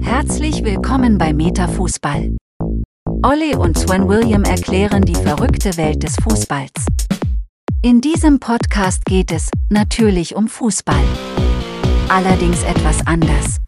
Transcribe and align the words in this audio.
Herzlich 0.00 0.64
willkommen 0.64 1.18
bei 1.18 1.32
Metafußball. 1.32 2.36
Olli 3.22 3.54
und 3.56 3.78
Sven 3.78 4.08
William 4.08 4.44
erklären 4.44 5.02
die 5.02 5.14
verrückte 5.14 5.76
Welt 5.76 6.02
des 6.02 6.16
Fußballs. 6.16 6.72
In 7.82 8.00
diesem 8.00 8.40
Podcast 8.40 9.04
geht 9.04 9.32
es 9.32 9.50
natürlich 9.70 10.34
um 10.34 10.48
Fußball. 10.48 11.02
Allerdings 12.08 12.62
etwas 12.64 13.06
anders. 13.06 13.58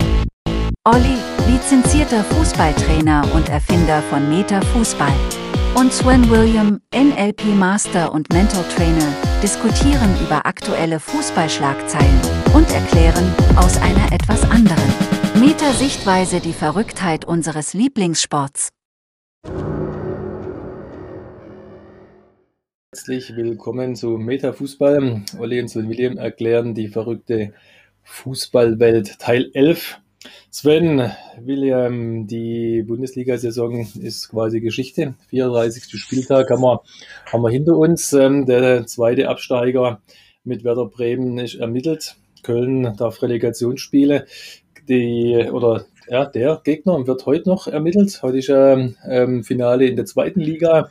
Olli, 0.85 1.17
lizenzierter 1.49 2.25
Fußballtrainer 2.25 3.27
und 3.35 3.49
Erfinder 3.49 4.03
von 4.03 4.29
Metafußball. 4.29 5.13
Und 5.75 5.93
Sven 5.93 6.29
William, 6.31 6.81
NLP 6.95 7.45
Master 7.57 8.13
und 8.13 8.33
Mental 8.33 8.65
Trainer, 8.75 9.15
diskutieren 9.43 10.15
über 10.25 10.45
aktuelle 10.47 10.99
Fußballschlagzeilen 10.99 12.21
und 12.55 12.71
erklären 12.73 13.33
aus 13.57 13.77
einer 13.77 14.13
etwas 14.13 14.43
anderen 14.51 15.20
Meta-Sichtweise 15.35 16.41
die 16.41 16.53
Verrücktheit 16.53 17.25
unseres 17.25 17.73
Lieblingssports. 17.73 18.71
Herzlich 22.93 23.37
willkommen 23.37 23.95
zu 23.95 24.19
Meta-Fußball. 24.19 25.23
Olli 25.39 25.61
und 25.61 25.75
William 25.77 26.19
erklären 26.19 26.75
die 26.75 26.89
verrückte 26.89 27.55
Fußballwelt 28.03 29.21
Teil 29.21 29.51
11. 29.55 30.01
Sven, 30.51 31.13
William, 31.39 32.27
die 32.27 32.83
Bundesliga-Saison 32.83 33.87
ist 34.01 34.29
quasi 34.31 34.61
Geschichte. 34.61 35.15
34. 35.29 35.85
Spieltag 35.99 36.51
haben 36.51 36.63
wir, 36.63 36.83
haben 37.33 37.43
wir 37.43 37.51
hinter 37.51 37.77
uns. 37.77 38.13
Ähm, 38.13 38.47
der 38.47 38.87
zweite 38.87 39.29
Absteiger 39.29 40.03
mit 40.43 40.65
Werder 40.65 40.87
Bremen 40.87 41.39
ist 41.39 41.55
ermittelt. 41.55 42.17
Köln 42.43 42.95
darf 42.97 43.23
Relegationsspiele. 43.23 44.27
Die, 44.91 45.49
oder 45.51 45.87
ja, 46.09 46.27
der 46.27 46.61
Gegner 46.63 47.07
wird 47.07 47.25
heute 47.25 47.49
noch 47.49 47.67
ermittelt. 47.67 48.21
Heute 48.23 48.39
ist 48.39 48.49
ja 48.49 48.77
ähm, 49.09 49.45
Finale 49.45 49.87
in 49.87 49.97
der 49.97 50.05
zweiten 50.05 50.41
Liga. 50.41 50.91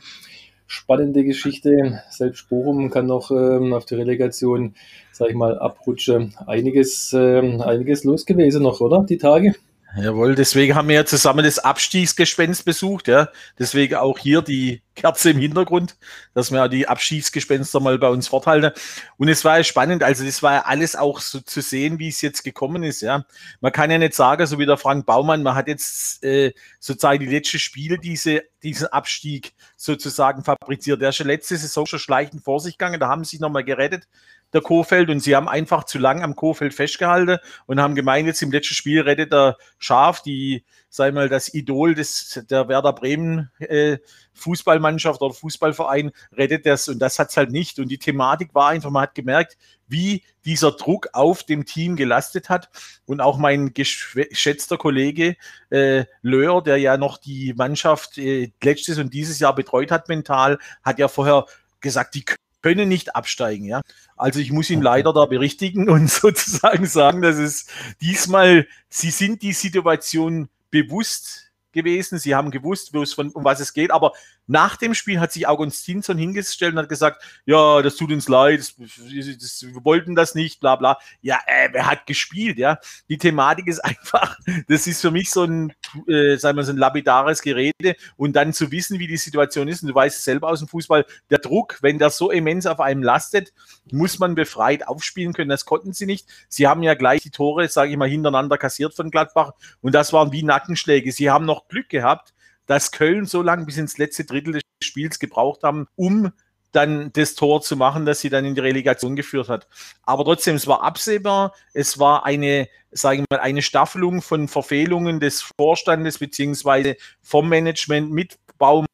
Spannende 0.66 1.22
Geschichte. 1.22 2.02
Selbst 2.10 2.48
Bochum 2.48 2.90
kann 2.90 3.06
noch 3.06 3.30
ähm, 3.30 3.72
auf 3.74 3.84
die 3.84 3.94
Relegation 3.96 4.74
sag 5.20 5.28
ich 5.28 5.36
mal, 5.36 5.58
abrutschen. 5.58 6.34
Einiges, 6.46 7.12
äh, 7.12 7.60
einiges 7.60 8.04
los 8.04 8.24
gewesen 8.24 8.62
noch, 8.62 8.80
oder? 8.80 9.04
Die 9.06 9.18
Tage? 9.18 9.54
Jawohl, 9.96 10.36
deswegen 10.36 10.76
haben 10.76 10.86
wir 10.88 10.94
ja 10.94 11.04
zusammen 11.04 11.44
das 11.44 11.58
Abstiegsgespenst 11.58 12.64
besucht, 12.64 13.08
ja. 13.08 13.28
Deswegen 13.58 13.96
auch 13.96 14.18
hier 14.18 14.40
die 14.40 14.82
Kerze 14.94 15.30
im 15.30 15.38
Hintergrund, 15.38 15.96
dass 16.32 16.52
wir 16.52 16.58
ja 16.58 16.68
die 16.68 16.86
Abstiegsgespenster 16.86 17.80
mal 17.80 17.98
bei 17.98 18.08
uns 18.08 18.28
forthalten. 18.28 18.70
Und 19.16 19.28
es 19.28 19.44
war 19.44 19.58
ja 19.58 19.64
spannend, 19.64 20.04
also 20.04 20.24
das 20.24 20.44
war 20.44 20.52
ja 20.52 20.60
alles 20.62 20.94
auch 20.94 21.18
so 21.18 21.40
zu 21.40 21.60
sehen, 21.60 21.98
wie 21.98 22.08
es 22.08 22.20
jetzt 22.20 22.44
gekommen 22.44 22.84
ist, 22.84 23.00
ja. 23.00 23.24
Man 23.60 23.72
kann 23.72 23.90
ja 23.90 23.98
nicht 23.98 24.14
sagen, 24.14 24.46
so 24.46 24.60
wie 24.60 24.66
der 24.66 24.76
Frank 24.76 25.06
Baumann, 25.06 25.42
man 25.42 25.56
hat 25.56 25.66
jetzt 25.66 26.22
äh, 26.22 26.52
sozusagen 26.78 27.18
die 27.18 27.26
letzten 27.26 27.58
Spiele 27.58 27.98
diese, 27.98 28.42
diesen 28.62 28.86
Abstieg 28.88 29.54
sozusagen 29.76 30.44
fabriziert. 30.44 31.02
Der 31.02 31.08
ist 31.08 31.16
schon 31.16 31.26
letzte 31.26 31.56
Saison 31.56 31.86
schon 31.86 31.98
schleichend 31.98 32.44
vor 32.44 32.60
sich 32.60 32.78
gegangen, 32.78 33.00
da 33.00 33.08
haben 33.08 33.24
sie 33.24 33.30
sich 33.30 33.40
nochmal 33.40 33.64
gerettet 33.64 34.06
der 34.52 34.60
Kofeld 34.60 35.10
und 35.10 35.20
sie 35.20 35.36
haben 35.36 35.48
einfach 35.48 35.84
zu 35.84 35.98
lang 35.98 36.22
am 36.22 36.36
Kofeld 36.36 36.74
festgehalten 36.74 37.38
und 37.66 37.80
haben 37.80 37.94
gemeint, 37.94 38.26
jetzt 38.26 38.42
im 38.42 38.50
letzten 38.50 38.74
Spiel 38.74 39.00
rettet 39.02 39.32
der 39.32 39.56
Schaf, 39.78 40.22
die, 40.22 40.64
sei 40.88 41.12
mal, 41.12 41.28
das 41.28 41.54
Idol 41.54 41.94
des, 41.94 42.44
der 42.50 42.68
Werder 42.68 42.92
Bremen 42.92 43.50
äh, 43.58 43.98
Fußballmannschaft 44.34 45.20
oder 45.22 45.34
Fußballverein 45.34 46.12
rettet 46.32 46.66
das 46.66 46.88
und 46.88 46.98
das 46.98 47.18
hat 47.18 47.30
es 47.30 47.36
halt 47.36 47.50
nicht. 47.50 47.78
Und 47.78 47.88
die 47.88 47.98
Thematik 47.98 48.54
war 48.54 48.70
einfach, 48.70 48.90
man 48.90 49.02
hat 49.02 49.14
gemerkt, 49.14 49.56
wie 49.86 50.22
dieser 50.44 50.72
Druck 50.72 51.08
auf 51.12 51.42
dem 51.42 51.66
Team 51.66 51.96
gelastet 51.96 52.48
hat. 52.48 52.70
Und 53.04 53.20
auch 53.20 53.38
mein 53.38 53.74
geschätzter 53.74 54.78
Kollege 54.78 55.36
äh, 55.70 56.04
Löhr, 56.22 56.62
der 56.62 56.78
ja 56.78 56.96
noch 56.96 57.18
die 57.18 57.54
Mannschaft 57.54 58.18
äh, 58.18 58.52
letztes 58.62 58.98
und 58.98 59.12
dieses 59.12 59.38
Jahr 59.38 59.54
betreut 59.54 59.90
hat 59.90 60.08
mental, 60.08 60.58
hat 60.82 60.98
ja 60.98 61.08
vorher 61.08 61.46
gesagt, 61.80 62.14
die 62.14 62.24
können 62.62 62.88
nicht 62.88 63.16
absteigen, 63.16 63.64
ja. 63.64 63.80
Also 64.16 64.40
ich 64.40 64.52
muss 64.52 64.70
ihn 64.70 64.82
leider 64.82 65.12
da 65.12 65.26
berichtigen 65.26 65.88
und 65.88 66.10
sozusagen 66.10 66.86
sagen, 66.86 67.22
dass 67.22 67.36
es 67.36 67.66
diesmal, 68.00 68.66
sie 68.88 69.10
sind 69.10 69.42
die 69.42 69.52
Situation 69.52 70.48
bewusst 70.70 71.50
gewesen. 71.72 72.18
Sie 72.18 72.34
haben 72.34 72.50
gewusst, 72.50 72.94
von, 73.14 73.30
um 73.30 73.44
was 73.44 73.60
es 73.60 73.72
geht. 73.72 73.90
Aber 73.90 74.12
nach 74.50 74.76
dem 74.76 74.94
Spiel 74.94 75.20
hat 75.20 75.30
sich 75.30 75.46
Augustinsson 75.46 76.18
hingestellt 76.18 76.72
und 76.72 76.80
hat 76.80 76.88
gesagt, 76.88 77.22
ja, 77.46 77.82
das 77.82 77.94
tut 77.94 78.10
uns 78.10 78.28
leid, 78.28 78.58
das, 78.58 78.74
das, 78.76 79.62
wir 79.62 79.84
wollten 79.84 80.16
das 80.16 80.34
nicht, 80.34 80.58
bla 80.58 80.74
bla. 80.74 80.98
Ja, 81.22 81.38
äh, 81.46 81.68
wer 81.70 81.86
hat 81.86 82.04
gespielt, 82.04 82.58
ja? 82.58 82.80
Die 83.08 83.16
Thematik 83.16 83.68
ist 83.68 83.78
einfach, 83.84 84.36
das 84.66 84.88
ist 84.88 85.02
für 85.02 85.12
mich 85.12 85.30
so 85.30 85.44
ein, 85.44 85.72
äh, 86.08 86.36
sagen 86.36 86.56
wir 86.56 86.64
so 86.64 86.72
ein 86.72 86.78
lapidares 86.78 87.42
Gerede 87.42 87.94
und 88.16 88.34
dann 88.34 88.52
zu 88.52 88.72
wissen, 88.72 88.98
wie 88.98 89.06
die 89.06 89.18
Situation 89.18 89.68
ist. 89.68 89.82
Und 89.82 89.88
du 89.90 89.94
weißt 89.94 90.24
selber 90.24 90.48
aus 90.48 90.58
dem 90.58 90.66
Fußball, 90.66 91.06
der 91.30 91.38
Druck, 91.38 91.78
wenn 91.80 92.00
der 92.00 92.10
so 92.10 92.32
immens 92.32 92.66
auf 92.66 92.80
einem 92.80 93.04
lastet, 93.04 93.52
muss 93.92 94.18
man 94.18 94.34
befreit 94.34 94.88
aufspielen 94.88 95.32
können. 95.32 95.50
Das 95.50 95.64
konnten 95.64 95.92
sie 95.92 96.06
nicht. 96.06 96.26
Sie 96.48 96.66
haben 96.66 96.82
ja 96.82 96.94
gleich 96.94 97.22
die 97.22 97.30
Tore, 97.30 97.68
sage 97.68 97.92
ich 97.92 97.96
mal, 97.96 98.08
hintereinander 98.08 98.58
kassiert 98.58 98.96
von 98.96 99.12
Gladbach 99.12 99.52
und 99.80 99.94
das 99.94 100.12
waren 100.12 100.32
wie 100.32 100.42
Nackenschläge. 100.42 101.12
Sie 101.12 101.30
haben 101.30 101.44
noch 101.44 101.68
Glück 101.68 101.88
gehabt, 101.88 102.34
dass 102.70 102.92
Köln 102.92 103.26
so 103.26 103.42
lange 103.42 103.64
bis 103.64 103.78
ins 103.78 103.98
letzte 103.98 104.24
Drittel 104.24 104.52
des 104.52 104.62
Spiels 104.80 105.18
gebraucht 105.18 105.64
haben, 105.64 105.88
um 105.96 106.30
dann 106.70 107.12
das 107.14 107.34
Tor 107.34 107.62
zu 107.62 107.76
machen, 107.76 108.06
das 108.06 108.20
sie 108.20 108.30
dann 108.30 108.44
in 108.44 108.54
die 108.54 108.60
Relegation 108.60 109.16
geführt 109.16 109.48
hat. 109.48 109.66
Aber 110.04 110.24
trotzdem, 110.24 110.54
es 110.54 110.68
war 110.68 110.82
absehbar, 110.84 111.52
es 111.74 111.98
war 111.98 112.24
eine, 112.24 112.68
sagen 112.92 113.24
wir 113.28 113.38
mal, 113.38 113.42
eine 113.42 113.62
Staffelung 113.62 114.22
von 114.22 114.46
Verfehlungen 114.46 115.18
des 115.18 115.42
Vorstandes 115.58 116.18
beziehungsweise 116.18 116.96
vom 117.20 117.48
Management 117.48 118.12
mit 118.12 118.38
Baum 118.56 118.86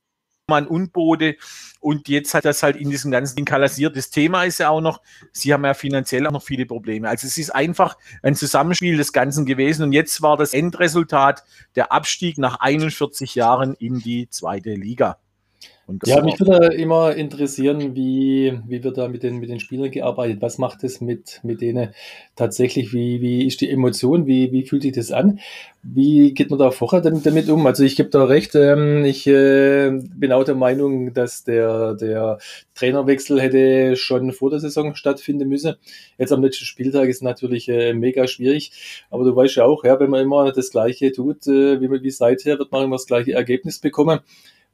Mann 0.48 0.66
und 0.66 0.92
Bode. 0.92 1.36
Und 1.80 2.08
jetzt 2.08 2.34
hat 2.34 2.44
das 2.44 2.62
halt 2.62 2.76
in 2.76 2.90
diesem 2.90 3.10
ganzen 3.10 3.36
Ding 3.36 3.44
kalassiert. 3.44 3.96
Das 3.96 4.10
Thema 4.10 4.44
ist 4.44 4.58
ja 4.58 4.70
auch 4.70 4.80
noch, 4.80 5.00
sie 5.32 5.52
haben 5.52 5.64
ja 5.64 5.74
finanziell 5.74 6.26
auch 6.26 6.32
noch 6.32 6.42
viele 6.42 6.66
Probleme. 6.66 7.08
Also 7.08 7.26
es 7.26 7.36
ist 7.36 7.50
einfach 7.50 7.96
ein 8.22 8.36
Zusammenspiel 8.36 8.96
des 8.96 9.12
Ganzen 9.12 9.44
gewesen. 9.44 9.82
Und 9.82 9.92
jetzt 9.92 10.22
war 10.22 10.36
das 10.36 10.54
Endresultat 10.54 11.44
der 11.74 11.92
Abstieg 11.92 12.38
nach 12.38 12.60
41 12.60 13.34
Jahren 13.34 13.74
in 13.74 13.98
die 13.98 14.28
zweite 14.30 14.74
Liga 14.74 15.18
ja, 16.04 16.20
mich 16.20 16.40
würde 16.40 16.74
immer 16.74 17.14
interessieren, 17.14 17.94
wie, 17.94 18.58
wie 18.66 18.82
wird 18.82 18.98
da 18.98 19.06
mit 19.06 19.22
den, 19.22 19.38
mit 19.38 19.50
den 19.50 19.60
Spielern 19.60 19.92
gearbeitet? 19.92 20.42
Was 20.42 20.58
macht 20.58 20.82
es 20.82 21.00
mit, 21.00 21.38
mit 21.44 21.60
denen 21.60 21.94
tatsächlich? 22.34 22.92
Wie, 22.92 23.20
wie 23.20 23.46
ist 23.46 23.60
die 23.60 23.70
Emotion? 23.70 24.26
Wie, 24.26 24.50
wie 24.50 24.66
fühlt 24.66 24.82
sich 24.82 24.92
das 24.92 25.12
an? 25.12 25.38
Wie 25.84 26.34
geht 26.34 26.50
man 26.50 26.58
da 26.58 26.72
vorher 26.72 27.00
damit 27.00 27.48
um? 27.48 27.64
Also 27.68 27.84
ich 27.84 27.94
gebe 27.94 28.08
da 28.08 28.24
recht, 28.24 28.56
ähm, 28.56 29.04
ich 29.04 29.28
äh, 29.28 29.92
bin 29.92 30.32
auch 30.32 30.42
der 30.42 30.56
Meinung, 30.56 31.14
dass 31.14 31.44
der, 31.44 31.94
der 31.94 32.38
Trainerwechsel 32.74 33.40
hätte 33.40 33.94
schon 33.94 34.32
vor 34.32 34.50
der 34.50 34.58
Saison 34.58 34.96
stattfinden 34.96 35.48
müssen. 35.48 35.76
Jetzt 36.18 36.32
am 36.32 36.42
letzten 36.42 36.64
Spieltag 36.64 37.08
ist 37.08 37.22
natürlich 37.22 37.68
äh, 37.68 37.94
mega 37.94 38.26
schwierig, 38.26 39.06
aber 39.08 39.22
du 39.22 39.36
weißt 39.36 39.54
ja 39.54 39.64
auch, 39.64 39.84
ja, 39.84 40.00
wenn 40.00 40.10
man 40.10 40.22
immer 40.22 40.50
das 40.50 40.72
Gleiche 40.72 41.12
tut, 41.12 41.46
äh, 41.46 41.80
wie, 41.80 41.88
wie 42.02 42.10
seither, 42.10 42.58
wird 42.58 42.72
man 42.72 42.82
immer 42.82 42.96
das 42.96 43.06
gleiche 43.06 43.34
Ergebnis 43.34 43.78
bekommen. 43.78 44.18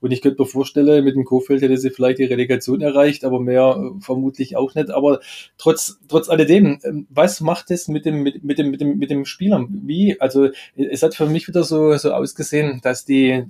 Und 0.03 0.11
ich 0.11 0.21
könnte 0.21 0.43
mir 0.43 0.47
vorstellen, 0.47 1.05
mit 1.05 1.15
dem 1.15 1.25
Kofeld 1.25 1.63
hätte 1.63 1.79
sie 1.79 1.91
vielleicht 1.91 2.19
die 2.19 2.25
Relegation 2.25 2.81
erreicht, 2.81 3.25
aber 3.25 3.39
mehr 3.39 3.77
äh, 3.79 4.01
vermutlich 4.01 4.57
auch 4.57 4.75
nicht. 4.75 4.91
Aber 4.91 5.21
trotz, 5.59 6.01
trotz 6.09 6.29
alledem, 6.29 6.81
ähm, 6.83 7.07
was 7.09 7.41
macht 7.41 7.71
es 7.71 7.87
mit 7.87 8.05
dem, 8.05 8.25
mit, 8.25 8.43
mit 8.43 8.59
dem, 8.59 8.71
mit 8.73 8.81
dem, 8.81 8.99
mit 8.99 9.11
dem 9.11 9.25
Spieler? 9.25 9.65
Wie? 9.71 10.21
Also, 10.21 10.49
es 10.77 11.05
hat 11.05 11.15
für 11.15 11.27
mich 11.27 11.47
wieder 11.47 11.63
so, 11.63 11.97
so 11.97 12.13
ausgesehen, 12.13 12.81
dass 12.83 13.05
die, 13.05 13.31
äh, 13.31 13.47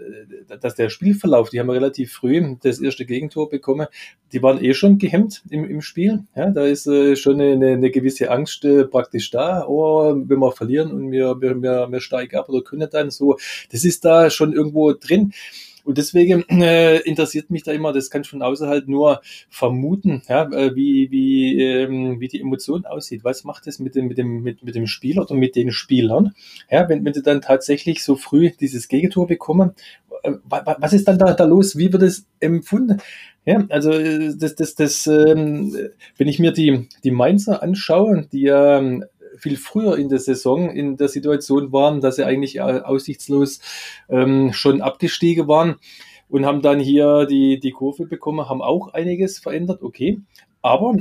dass 0.60 0.74
der 0.74 0.90
Spielverlauf, 0.90 1.48
die 1.48 1.58
haben 1.58 1.70
relativ 1.70 2.12
früh 2.12 2.56
das 2.62 2.80
erste 2.80 3.06
Gegentor 3.06 3.48
bekommen, 3.48 3.86
die 4.32 4.42
waren 4.42 4.62
eh 4.62 4.74
schon 4.74 4.98
gehemmt 4.98 5.42
im, 5.48 5.64
im 5.64 5.80
Spiel. 5.80 6.24
Ja, 6.36 6.50
da 6.50 6.66
ist 6.66 6.86
äh, 6.86 7.16
schon 7.16 7.40
eine, 7.40 7.72
eine 7.72 7.90
gewisse 7.90 8.30
Angst 8.30 8.66
äh, 8.66 8.84
praktisch 8.84 9.30
da. 9.30 9.66
Oh, 9.66 10.14
wenn 10.14 10.38
wir 10.38 10.52
verlieren 10.52 10.92
und 10.92 11.10
wir, 11.10 11.40
wir, 11.40 11.62
wir, 11.62 11.88
wir 11.90 12.00
steigen 12.00 12.36
ab 12.36 12.50
oder 12.50 12.62
können 12.62 12.88
dann 12.90 13.10
so, 13.10 13.38
das 13.70 13.86
ist 13.86 14.04
da 14.04 14.28
schon 14.28 14.52
irgendwo 14.52 14.92
drin. 14.92 15.32
Und 15.84 15.98
deswegen 15.98 16.44
äh, 16.48 16.98
interessiert 16.98 17.50
mich 17.50 17.62
da 17.62 17.72
immer, 17.72 17.92
das 17.92 18.10
kann 18.10 18.22
ich 18.22 18.28
von 18.28 18.42
außen 18.42 18.68
halt 18.68 18.88
nur 18.88 19.20
vermuten, 19.48 20.22
ja, 20.28 20.44
äh, 20.50 20.74
wie, 20.74 21.10
wie, 21.10 21.60
ähm, 21.60 22.20
wie 22.20 22.28
die 22.28 22.40
Emotion 22.40 22.86
aussieht. 22.86 23.24
Was 23.24 23.44
macht 23.44 23.66
es 23.66 23.78
mit 23.78 23.94
dem, 23.94 24.06
mit 24.06 24.18
dem, 24.18 24.42
mit, 24.42 24.62
mit 24.62 24.74
dem 24.74 24.86
Spieler 24.86 25.22
oder 25.22 25.34
mit 25.34 25.56
den 25.56 25.72
Spielern? 25.72 26.34
Ja, 26.70 26.88
wenn, 26.88 27.04
wenn 27.04 27.14
sie 27.14 27.22
dann 27.22 27.40
tatsächlich 27.40 28.02
so 28.02 28.16
früh 28.16 28.50
dieses 28.50 28.88
Gegentor 28.88 29.26
bekommen, 29.26 29.72
äh, 30.22 30.32
was 30.48 30.92
ist 30.92 31.08
dann 31.08 31.18
da, 31.18 31.34
da 31.34 31.44
los? 31.44 31.76
Wie 31.76 31.92
wird 31.92 32.02
es 32.02 32.26
empfunden? 32.40 33.00
Ja, 33.44 33.64
also 33.70 33.90
äh, 33.90 34.34
das, 34.36 34.54
das, 34.54 34.74
das, 34.76 35.06
ähm, 35.08 35.76
wenn 36.16 36.28
ich 36.28 36.38
mir 36.38 36.52
die, 36.52 36.88
die 37.02 37.10
Mainzer 37.10 37.62
anschaue, 37.62 38.28
die 38.30 38.42
ja 38.42 38.78
ähm, 38.78 39.04
viel 39.38 39.56
früher 39.56 39.98
in 39.98 40.08
der 40.08 40.18
Saison 40.18 40.70
in 40.70 40.96
der 40.96 41.08
Situation 41.08 41.72
waren, 41.72 42.00
dass 42.00 42.16
sie 42.16 42.24
eigentlich 42.24 42.60
aussichtslos 42.60 43.60
ähm, 44.08 44.52
schon 44.52 44.80
abgestiegen 44.80 45.48
waren 45.48 45.76
und 46.28 46.46
haben 46.46 46.62
dann 46.62 46.80
hier 46.80 47.26
die, 47.26 47.60
die 47.60 47.72
Kurve 47.72 48.06
bekommen, 48.06 48.48
haben 48.48 48.62
auch 48.62 48.94
einiges 48.94 49.38
verändert, 49.38 49.82
okay. 49.82 50.20
Aber 50.62 50.96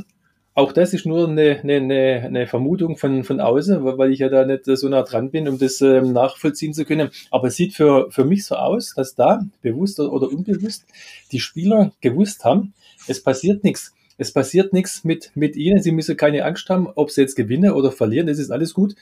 auch 0.53 0.73
das 0.73 0.93
ist 0.93 1.05
nur 1.05 1.29
eine, 1.29 1.61
eine, 1.61 2.23
eine 2.25 2.47
Vermutung 2.47 2.97
von, 2.97 3.23
von 3.23 3.39
außen, 3.39 3.85
weil 3.85 4.11
ich 4.11 4.19
ja 4.19 4.27
da 4.27 4.45
nicht 4.45 4.65
so 4.65 4.89
nah 4.89 5.03
dran 5.03 5.31
bin, 5.31 5.47
um 5.47 5.57
das 5.57 5.79
ähm, 5.79 6.11
nachvollziehen 6.11 6.73
zu 6.73 6.83
können. 6.83 7.09
Aber 7.29 7.47
es 7.47 7.55
sieht 7.55 7.73
für, 7.73 8.11
für 8.11 8.25
mich 8.25 8.45
so 8.45 8.55
aus, 8.55 8.93
dass 8.93 9.15
da 9.15 9.41
bewusst 9.61 9.99
oder 10.01 10.27
unbewusst 10.27 10.85
die 11.31 11.39
Spieler 11.39 11.93
gewusst 12.01 12.43
haben, 12.43 12.73
es 13.07 13.23
passiert 13.23 13.63
nichts. 13.63 13.93
Es 14.21 14.31
passiert 14.31 14.71
nichts 14.71 15.03
mit, 15.03 15.31
mit 15.33 15.55
ihnen. 15.55 15.81
Sie 15.81 15.91
müssen 15.91 16.15
keine 16.15 16.45
Angst 16.45 16.69
haben, 16.69 16.87
ob 16.93 17.09
sie 17.09 17.21
jetzt 17.21 17.35
gewinnen 17.35 17.71
oder 17.71 17.91
verlieren. 17.91 18.27
Das 18.27 18.37
ist 18.37 18.51
alles 18.51 18.75
gut. 18.75 18.93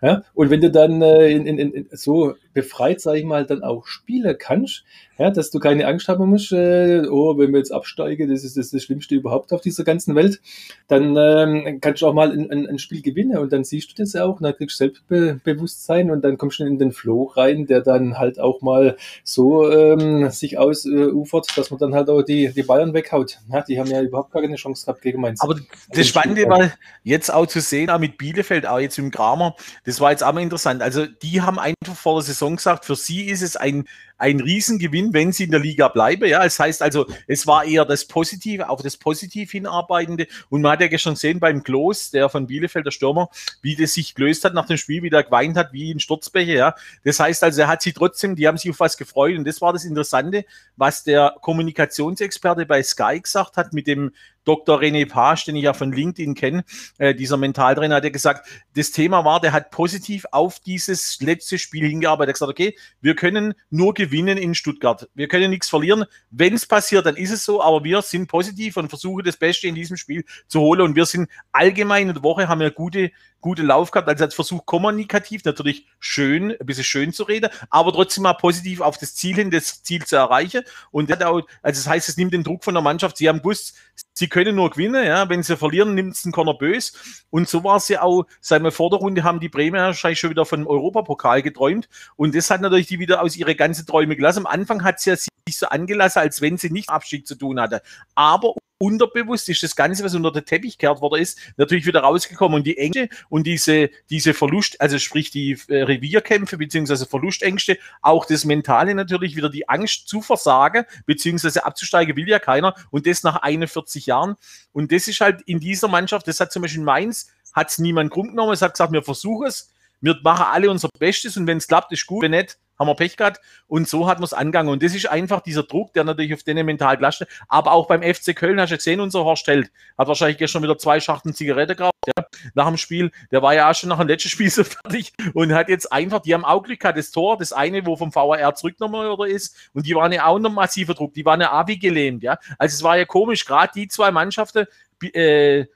Ja? 0.00 0.24
Und 0.32 0.48
wenn 0.48 0.62
du 0.62 0.70
dann 0.70 1.02
äh, 1.02 1.28
in, 1.28 1.46
in, 1.46 1.58
in, 1.58 1.86
so 1.92 2.34
befreit, 2.54 3.00
sage 3.00 3.18
ich 3.18 3.24
mal, 3.24 3.44
dann 3.44 3.62
auch 3.62 3.86
spielen 3.86 4.36
kannst, 4.38 4.84
ja, 5.18 5.30
dass 5.30 5.50
du 5.50 5.58
keine 5.60 5.86
Angst 5.86 6.08
haben 6.08 6.28
musst, 6.28 6.52
äh, 6.52 7.06
oh, 7.08 7.38
wenn 7.38 7.52
wir 7.52 7.58
jetzt 7.58 7.72
absteigen, 7.72 8.30
das 8.30 8.42
ist 8.42 8.56
das, 8.56 8.70
das 8.70 8.82
Schlimmste 8.82 9.14
überhaupt 9.14 9.52
auf 9.52 9.60
dieser 9.60 9.84
ganzen 9.84 10.14
Welt, 10.14 10.40
dann 10.88 11.16
ähm, 11.16 11.78
kannst 11.80 12.02
du 12.02 12.06
auch 12.06 12.14
mal 12.14 12.32
ein, 12.32 12.50
ein, 12.50 12.66
ein, 12.66 12.78
Spiel 12.78 13.02
gewinnen 13.02 13.38
und 13.38 13.52
dann 13.52 13.64
siehst 13.64 13.90
du 13.90 14.02
das 14.02 14.16
auch 14.16 14.36
und 14.36 14.42
dann 14.42 14.56
kriegst 14.56 14.80
du 14.80 14.84
Selbstbewusstsein 14.84 16.10
und 16.10 16.22
dann 16.22 16.36
kommst 16.36 16.58
du 16.58 16.64
in 16.64 16.78
den 16.78 16.92
Flow 16.92 17.24
rein, 17.24 17.66
der 17.66 17.80
dann 17.80 18.18
halt 18.18 18.40
auch 18.40 18.60
mal 18.60 18.96
so 19.22 19.70
ähm, 19.70 20.30
sich 20.30 20.58
ausufert, 20.58 21.46
dass 21.56 21.70
man 21.70 21.78
dann 21.78 21.94
halt 21.94 22.08
auch 22.08 22.22
die, 22.22 22.52
die 22.52 22.62
Bayern 22.62 22.92
weghaut. 22.92 23.38
Ja, 23.52 23.62
die 23.62 23.78
haben 23.78 23.90
ja 23.90 24.02
überhaupt 24.02 24.32
gar 24.32 24.42
keine 24.42 24.56
Chance 24.56 24.86
gehabt 24.86 25.02
gegen 25.02 25.20
Mainz. 25.20 25.40
Aber 25.40 25.56
das 25.90 26.08
Spannende 26.08 26.48
war 26.48 26.72
jetzt 27.02 27.32
auch 27.32 27.46
zu 27.46 27.60
sehen, 27.60 27.90
auch 27.90 27.98
mit 27.98 28.18
Bielefeld, 28.18 28.66
auch 28.66 28.80
jetzt 28.80 28.98
im 28.98 29.10
Kramer, 29.10 29.54
das 29.84 30.00
war 30.00 30.10
jetzt 30.10 30.24
auch 30.24 30.32
mal 30.32 30.42
interessant. 30.42 30.82
Also 30.82 31.06
die 31.06 31.40
haben 31.40 31.58
einfach 31.58 31.94
vor 31.94 32.14
der 32.16 32.22
Saison 32.22 32.43
gesagt, 32.56 32.84
für 32.84 32.96
sie 32.96 33.26
ist 33.26 33.42
es 33.42 33.56
ein 33.56 33.86
ein 34.24 34.40
Riesengewinn, 34.40 35.12
wenn 35.12 35.32
sie 35.32 35.44
in 35.44 35.50
der 35.50 35.60
Liga 35.60 35.88
bleiben. 35.88 36.24
Ja, 36.26 36.42
das 36.42 36.58
heißt 36.58 36.80
also, 36.80 37.06
es 37.26 37.46
war 37.46 37.66
eher 37.66 37.84
das 37.84 38.06
Positive, 38.06 38.70
auf 38.70 38.80
das 38.80 38.96
Positiv 38.96 39.50
hinarbeitende. 39.50 40.26
Und 40.48 40.62
man 40.62 40.72
hat 40.72 40.80
ja 40.80 40.88
gestern 40.88 41.12
gesehen 41.12 41.40
beim 41.40 41.62
Klos, 41.62 42.10
der 42.10 42.30
von 42.30 42.46
Bielefeld, 42.46 42.86
der 42.86 42.90
Stürmer, 42.90 43.28
wie 43.60 43.76
das 43.76 43.92
sich 43.92 44.14
gelöst 44.14 44.42
hat 44.44 44.54
nach 44.54 44.64
dem 44.64 44.78
Spiel, 44.78 45.02
wie 45.02 45.10
der 45.10 45.24
geweint 45.24 45.58
hat, 45.58 45.74
wie 45.74 45.90
in 45.90 46.00
Sturzbecher. 46.00 46.54
Ja, 46.54 46.74
das 47.04 47.20
heißt 47.20 47.44
also, 47.44 47.60
er 47.60 47.68
hat 47.68 47.82
sich 47.82 47.92
trotzdem, 47.92 48.34
die 48.34 48.48
haben 48.48 48.56
sich 48.56 48.70
auf 48.70 48.80
was 48.80 48.96
gefreut. 48.96 49.36
Und 49.36 49.46
das 49.46 49.60
war 49.60 49.74
das 49.74 49.84
Interessante, 49.84 50.46
was 50.76 51.04
der 51.04 51.36
Kommunikationsexperte 51.42 52.64
bei 52.64 52.82
Sky 52.82 53.20
gesagt 53.20 53.58
hat 53.58 53.74
mit 53.74 53.86
dem 53.86 54.10
Dr. 54.44 54.80
René 54.80 55.08
Page, 55.08 55.46
den 55.46 55.56
ich 55.56 55.64
ja 55.64 55.72
von 55.72 55.92
LinkedIn 55.92 56.34
kenne, 56.34 56.64
äh, 56.98 57.14
dieser 57.14 57.36
Mentaltrainer, 57.36 57.96
hat 57.96 58.04
ja 58.04 58.10
gesagt, 58.10 58.46
das 58.76 58.90
Thema 58.90 59.24
war, 59.24 59.40
der 59.40 59.52
hat 59.52 59.70
positiv 59.70 60.26
auf 60.30 60.60
dieses 60.60 61.20
letzte 61.20 61.58
Spiel 61.58 61.86
hingearbeitet. 61.88 62.28
Er 62.28 62.32
hat 62.32 62.34
gesagt, 62.34 62.50
okay, 62.50 62.76
wir 63.00 63.16
können 63.16 63.54
nur 63.70 63.94
gewinnen 63.94 64.13
in 64.14 64.54
Stuttgart. 64.54 65.08
Wir 65.14 65.28
können 65.28 65.50
nichts 65.50 65.68
verlieren. 65.68 66.04
Wenn 66.30 66.54
es 66.54 66.66
passiert, 66.66 67.06
dann 67.06 67.16
ist 67.16 67.30
es 67.30 67.44
so, 67.44 67.62
aber 67.62 67.84
wir 67.84 68.02
sind 68.02 68.28
positiv 68.28 68.76
und 68.76 68.88
versuchen 68.88 69.24
das 69.24 69.36
Beste 69.36 69.66
in 69.66 69.74
diesem 69.74 69.96
Spiel 69.96 70.24
zu 70.46 70.60
holen. 70.60 70.80
Und 70.80 70.96
wir 70.96 71.06
sind 71.06 71.28
allgemein 71.52 72.08
in 72.08 72.14
der 72.14 72.22
Woche, 72.22 72.48
haben 72.48 72.60
wir 72.60 72.70
gute 72.70 73.10
gute 73.44 73.62
Lauf 73.62 73.90
gehabt. 73.90 74.08
Also 74.08 74.24
hat 74.24 74.32
versucht, 74.32 74.64
kommunikativ 74.64 75.44
natürlich 75.44 75.86
schön, 76.00 76.52
ein 76.52 76.66
bisschen 76.66 76.82
schön 76.82 77.12
zu 77.12 77.24
reden, 77.24 77.50
aber 77.68 77.92
trotzdem 77.92 78.22
mal 78.22 78.32
positiv 78.32 78.80
auf 78.80 78.96
das 78.96 79.14
Ziel 79.14 79.36
hin, 79.36 79.50
das 79.50 79.82
Ziel 79.82 80.02
zu 80.02 80.16
erreichen. 80.16 80.62
Und 80.90 81.12
hat 81.12 81.22
auch, 81.22 81.42
also 81.60 81.80
das 81.82 81.86
heißt, 81.86 82.08
es 82.08 82.16
nimmt 82.16 82.32
den 82.32 82.42
Druck 82.42 82.64
von 82.64 82.72
der 82.72 82.82
Mannschaft. 82.82 83.18
Sie 83.18 83.28
haben 83.28 83.40
gewusst, 83.40 83.76
sie 84.14 84.28
können 84.28 84.56
nur 84.56 84.70
gewinnen, 84.70 85.04
ja. 85.04 85.28
Wenn 85.28 85.42
sie 85.42 85.58
verlieren, 85.58 85.94
nimmt 85.94 86.14
es 86.14 86.24
einen 86.24 86.32
Corner 86.32 86.54
bös. 86.54 87.24
Und 87.28 87.46
so 87.46 87.62
war 87.62 87.76
es 87.76 87.88
ja 87.88 88.00
auch, 88.00 88.24
seit 88.40 88.64
der 88.64 88.72
Vorderrunde 88.72 89.24
haben 89.24 89.40
die 89.40 89.50
Bremer 89.50 89.80
wahrscheinlich 89.80 90.20
schon 90.20 90.30
wieder 90.30 90.46
von 90.46 90.66
Europapokal 90.66 91.42
geträumt. 91.42 91.90
Und 92.16 92.34
das 92.34 92.48
hat 92.48 92.62
natürlich 92.62 92.86
die 92.86 92.98
wieder 92.98 93.20
aus 93.20 93.36
ihre 93.36 93.54
ganze 93.54 93.84
Träume 93.94 94.16
gelassen. 94.16 94.40
Am 94.40 94.46
Anfang 94.46 94.82
hat 94.82 94.98
sie 94.98 95.10
ja 95.10 95.16
sich 95.16 95.30
so 95.56 95.66
angelassen, 95.66 96.18
als 96.18 96.40
wenn 96.40 96.58
sie 96.58 96.70
nicht 96.70 96.88
Abstieg 96.88 97.28
zu 97.28 97.36
tun 97.36 97.60
hatte. 97.60 97.80
Aber 98.16 98.54
unterbewusst 98.78 99.48
ist 99.48 99.62
das 99.62 99.76
Ganze, 99.76 100.02
was 100.02 100.16
unter 100.16 100.32
den 100.32 100.44
Teppich 100.44 100.78
gekehrt 100.78 101.00
worden 101.00 101.22
ist, 101.22 101.38
natürlich 101.56 101.86
wieder 101.86 102.00
rausgekommen. 102.00 102.56
Und 102.56 102.66
die 102.66 102.76
Ängste 102.76 103.08
und 103.28 103.46
diese, 103.46 103.90
diese 104.10 104.34
Verlust, 104.34 104.80
also 104.80 104.98
sprich 104.98 105.30
die 105.30 105.56
äh, 105.68 105.84
Revierkämpfe 105.84 106.56
beziehungsweise 106.56 107.06
Verlustängste, 107.06 107.78
auch 108.02 108.24
das 108.24 108.44
Mentale 108.44 108.96
natürlich 108.96 109.36
wieder 109.36 109.48
die 109.48 109.68
Angst 109.68 110.08
zu 110.08 110.22
versagen, 110.22 110.86
beziehungsweise 111.06 111.64
abzusteigen 111.64 112.16
will 112.16 112.28
ja 112.28 112.40
keiner. 112.40 112.74
Und 112.90 113.06
das 113.06 113.22
nach 113.22 113.42
41 113.42 114.06
Jahren. 114.06 114.34
Und 114.72 114.90
das 114.90 115.06
ist 115.06 115.20
halt 115.20 115.40
in 115.42 115.60
dieser 115.60 115.86
Mannschaft, 115.86 116.26
das 116.26 116.40
hat 116.40 116.50
zum 116.50 116.62
Beispiel 116.62 116.80
in 116.80 116.84
Mainz, 116.84 117.30
hat 117.52 117.70
es 117.70 117.78
niemand 117.78 118.10
krumm 118.10 118.30
genommen. 118.30 118.54
Es 118.54 118.62
hat 118.62 118.72
gesagt, 118.72 118.92
wir 118.92 119.04
versuchen 119.04 119.46
es, 119.46 119.70
wir 120.00 120.18
machen 120.24 120.46
alle 120.50 120.68
unser 120.68 120.88
Bestes 120.98 121.36
und 121.36 121.46
wenn 121.46 121.58
es 121.58 121.68
klappt, 121.68 121.92
ist 121.92 122.06
gut. 122.06 122.24
Wenn 122.24 122.32
nicht, 122.32 122.58
haben 122.78 122.88
wir 122.88 122.94
Pech 122.94 123.16
gehabt. 123.16 123.40
Und 123.66 123.88
so 123.88 124.06
hat 124.06 124.18
man 124.18 124.24
es 124.24 124.32
angegangen. 124.32 124.72
Und 124.72 124.82
das 124.82 124.94
ist 124.94 125.08
einfach 125.08 125.40
dieser 125.40 125.62
Druck, 125.62 125.92
der 125.94 126.04
natürlich 126.04 126.34
auf 126.34 126.42
den 126.42 126.64
mental 126.64 126.96
gelastet. 126.96 127.28
Aber 127.48 127.72
auch 127.72 127.86
beim 127.86 128.02
FC 128.02 128.34
Köln, 128.34 128.60
hast 128.60 128.70
du 128.70 128.76
gesehen, 128.76 129.00
unser 129.00 129.24
Horst 129.24 129.46
Held 129.46 129.70
hat 129.98 130.08
wahrscheinlich 130.08 130.38
gestern 130.38 130.62
wieder 130.62 130.78
zwei 130.78 131.00
Schachteln 131.00 131.34
Zigarette 131.34 131.76
geraucht, 131.76 131.94
ja, 132.06 132.24
nach 132.54 132.66
dem 132.66 132.76
Spiel. 132.76 133.10
Der 133.30 133.42
war 133.42 133.54
ja 133.54 133.70
auch 133.70 133.74
schon 133.74 133.88
nach 133.88 133.98
dem 133.98 134.08
letzten 134.08 134.28
Spiel 134.28 134.50
so 134.50 134.64
fertig 134.64 135.12
und 135.34 135.52
hat 135.52 135.68
jetzt 135.68 135.92
einfach, 135.92 136.20
die 136.20 136.34
haben 136.34 136.44
auch 136.44 136.62
Glück 136.62 136.80
gehabt, 136.80 136.98
das 136.98 137.10
Tor, 137.10 137.36
das 137.36 137.52
eine, 137.52 137.84
wo 137.86 137.96
vom 137.96 138.14
VAR 138.14 138.54
zurückgenommen 138.54 139.06
oder 139.06 139.26
ist. 139.26 139.70
Und 139.72 139.86
die 139.86 139.94
waren 139.94 140.12
ja 140.12 140.26
auch 140.26 140.34
unter 140.34 140.50
massiver 140.50 140.94
Druck. 140.94 141.14
Die 141.14 141.24
waren 141.24 141.40
ja 141.40 141.60
auch 141.60 141.66
wie 141.68 141.78
gelähmt, 141.78 142.22
ja. 142.22 142.38
Also 142.58 142.74
es 142.74 142.82
war 142.82 142.96
ja 142.96 143.04
komisch, 143.04 143.44
gerade 143.44 143.72
die 143.74 143.88
zwei 143.88 144.10
Mannschaften, 144.10 144.66
äh, 145.12 145.66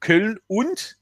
Köln 0.00 0.38
und 0.46 0.96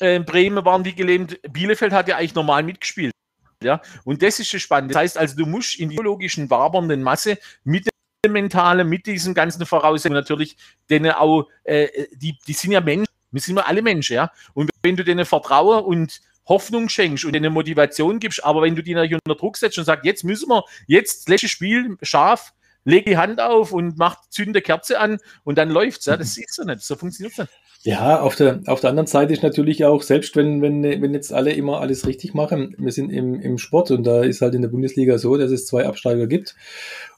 äh, 0.00 0.18
Bremen 0.20 0.64
waren 0.64 0.84
wie 0.84 0.94
gelähmt. 0.94 1.40
Bielefeld 1.52 1.92
hat 1.92 2.08
ja 2.08 2.16
eigentlich 2.16 2.34
normal 2.34 2.62
mitgespielt. 2.62 3.12
Ja, 3.62 3.82
und 4.04 4.22
das 4.22 4.40
ist 4.40 4.52
das 4.54 4.62
Spannende. 4.62 4.94
Das 4.94 5.02
heißt 5.02 5.18
also, 5.18 5.36
du 5.36 5.44
musst 5.44 5.78
in 5.78 5.90
die 5.90 5.96
biologischen 5.96 6.48
wabernden 6.48 7.02
Masse 7.02 7.38
mit 7.62 7.88
dem 8.24 8.32
Mentalen, 8.32 8.88
mit 8.88 9.06
diesen 9.06 9.34
ganzen 9.34 9.66
Voraussetzungen 9.66 10.14
natürlich, 10.14 10.56
denen 10.88 11.12
auch, 11.12 11.46
äh, 11.64 12.06
die, 12.12 12.38
die 12.46 12.52
sind 12.54 12.72
ja 12.72 12.80
Menschen, 12.80 13.12
wir 13.30 13.40
sind 13.40 13.56
ja 13.56 13.64
alle 13.64 13.82
Menschen, 13.82 14.14
ja. 14.14 14.32
Und 14.54 14.70
wenn 14.82 14.96
du 14.96 15.04
denen 15.04 15.26
Vertrauen 15.26 15.84
und 15.84 16.20
Hoffnung 16.46 16.88
schenkst 16.88 17.24
und 17.26 17.34
denen 17.34 17.52
Motivation 17.52 18.18
gibst, 18.18 18.42
aber 18.42 18.62
wenn 18.62 18.74
du 18.74 18.82
die 18.82 18.94
natürlich 18.94 19.20
unter 19.24 19.38
Druck 19.38 19.58
setzt 19.58 19.78
und 19.78 19.84
sagst, 19.84 20.06
jetzt 20.06 20.24
müssen 20.24 20.48
wir, 20.48 20.64
jetzt 20.86 21.20
das 21.20 21.28
letzte 21.28 21.48
Spiel 21.48 21.96
scharf, 22.02 22.52
leg 22.84 23.04
die 23.04 23.18
Hand 23.18 23.40
auf 23.40 23.72
und 23.72 23.98
mach 23.98 24.26
zünde 24.30 24.62
Kerze 24.62 24.98
an 24.98 25.18
und 25.44 25.58
dann 25.58 25.68
läuft's, 25.68 26.06
ja. 26.06 26.16
Das 26.16 26.36
ist 26.38 26.54
so 26.54 26.64
nicht, 26.64 26.80
so 26.80 26.96
funktioniert 26.96 27.32
es 27.32 27.38
nicht. 27.38 27.52
Ja, 27.82 28.20
auf 28.20 28.36
der, 28.36 28.60
auf 28.66 28.80
der 28.80 28.90
anderen 28.90 29.06
Seite 29.06 29.32
ist 29.32 29.42
natürlich 29.42 29.86
auch, 29.86 30.02
selbst 30.02 30.36
wenn, 30.36 30.60
wenn, 30.60 30.82
wenn 30.82 31.14
jetzt 31.14 31.32
alle 31.32 31.52
immer 31.52 31.80
alles 31.80 32.06
richtig 32.06 32.34
machen, 32.34 32.74
wir 32.76 32.92
sind 32.92 33.10
im, 33.10 33.40
im 33.40 33.56
Sport 33.56 33.90
und 33.90 34.04
da 34.04 34.22
ist 34.22 34.42
halt 34.42 34.54
in 34.54 34.60
der 34.60 34.68
Bundesliga 34.68 35.16
so, 35.16 35.38
dass 35.38 35.50
es 35.50 35.64
zwei 35.66 35.86
Absteiger 35.86 36.26
gibt 36.26 36.56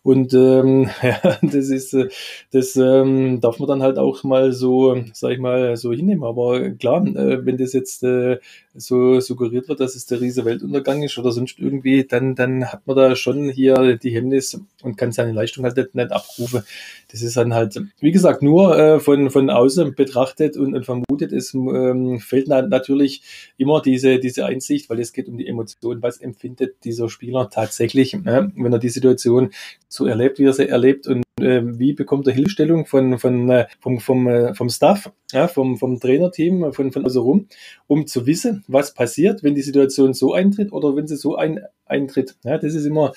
und 0.04 0.34
ähm, 0.34 0.90
ja, 1.02 1.38
das 1.42 1.68
ist, 1.68 1.94
äh, 1.94 2.08
das 2.50 2.74
ähm, 2.76 3.40
darf 3.40 3.60
man 3.60 3.68
dann 3.68 3.82
halt 3.82 3.98
auch 3.98 4.24
mal 4.24 4.52
so, 4.52 5.00
sag 5.12 5.30
ich 5.30 5.38
mal, 5.38 5.76
so 5.76 5.92
hinnehmen. 5.92 6.24
Aber 6.24 6.70
klar, 6.70 7.06
äh, 7.06 7.46
wenn 7.46 7.56
das 7.56 7.72
jetzt 7.72 8.02
äh, 8.02 8.38
so 8.74 9.20
suggeriert 9.20 9.68
wird, 9.68 9.78
dass 9.78 9.94
es 9.94 10.06
der 10.06 10.20
riese 10.20 10.44
Weltuntergang 10.44 11.02
ist 11.02 11.18
oder 11.18 11.30
sonst 11.30 11.58
irgendwie, 11.58 12.04
dann, 12.04 12.34
dann 12.34 12.72
hat 12.72 12.86
man 12.86 12.96
da 12.96 13.14
schon 13.14 13.48
hier 13.50 13.96
die 13.96 14.10
Hemmnis 14.10 14.60
und 14.82 14.96
kann 14.96 15.12
seine 15.12 15.32
Leistung 15.32 15.64
halt 15.64 15.76
nicht, 15.76 15.94
nicht 15.94 16.10
abrufen. 16.10 16.62
Das 17.10 17.22
ist 17.22 17.36
dann 17.36 17.54
halt, 17.54 17.80
wie 18.00 18.10
gesagt, 18.10 18.42
nur 18.42 18.76
äh, 18.76 18.98
von, 18.98 19.30
von 19.30 19.50
außen 19.50 19.94
betrachtet 19.94 20.56
und, 20.56 20.74
und 20.74 20.84
vermutet. 20.84 21.32
Es 21.32 21.54
ähm, 21.54 22.18
fehlt 22.18 22.48
natürlich 22.48 23.22
immer 23.56 23.80
diese, 23.80 24.18
diese 24.18 24.46
Einsicht, 24.46 24.90
weil 24.90 24.98
es 24.98 25.12
geht 25.12 25.28
um 25.28 25.38
die 25.38 25.46
Emotion. 25.46 26.02
Was 26.02 26.20
empfindet 26.20 26.76
dieser 26.84 27.08
Spieler 27.08 27.50
tatsächlich, 27.50 28.14
äh, 28.14 28.48
wenn 28.56 28.72
er 28.72 28.78
die 28.78 28.88
Situation 28.88 29.50
so 29.92 30.06
erlebt, 30.06 30.38
wie 30.38 30.44
er 30.44 30.54
sie 30.54 30.68
erlebt 30.68 31.06
und 31.06 31.22
äh, 31.38 31.60
wie 31.62 31.92
bekommt 31.92 32.26
er 32.26 32.32
Hilfestellung 32.32 32.86
von, 32.86 33.18
von, 33.18 33.50
äh, 33.50 33.66
vom, 33.78 34.00
vom, 34.00 34.26
äh, 34.26 34.54
vom 34.54 34.70
Staff, 34.70 35.12
ja, 35.32 35.48
vom, 35.48 35.76
vom 35.76 36.00
Trainerteam, 36.00 36.72
von, 36.72 36.92
von 36.92 37.04
außen 37.04 37.20
rum, 37.20 37.46
um 37.88 38.06
zu 38.06 38.26
wissen, 38.26 38.64
was 38.68 38.94
passiert, 38.94 39.42
wenn 39.42 39.54
die 39.54 39.60
Situation 39.60 40.14
so 40.14 40.32
eintritt 40.32 40.72
oder 40.72 40.96
wenn 40.96 41.06
sie 41.06 41.16
so 41.16 41.36
ein, 41.36 41.60
eintritt. 41.84 42.36
Ja, 42.42 42.56
das 42.56 42.74
ist 42.74 42.86
immer 42.86 43.12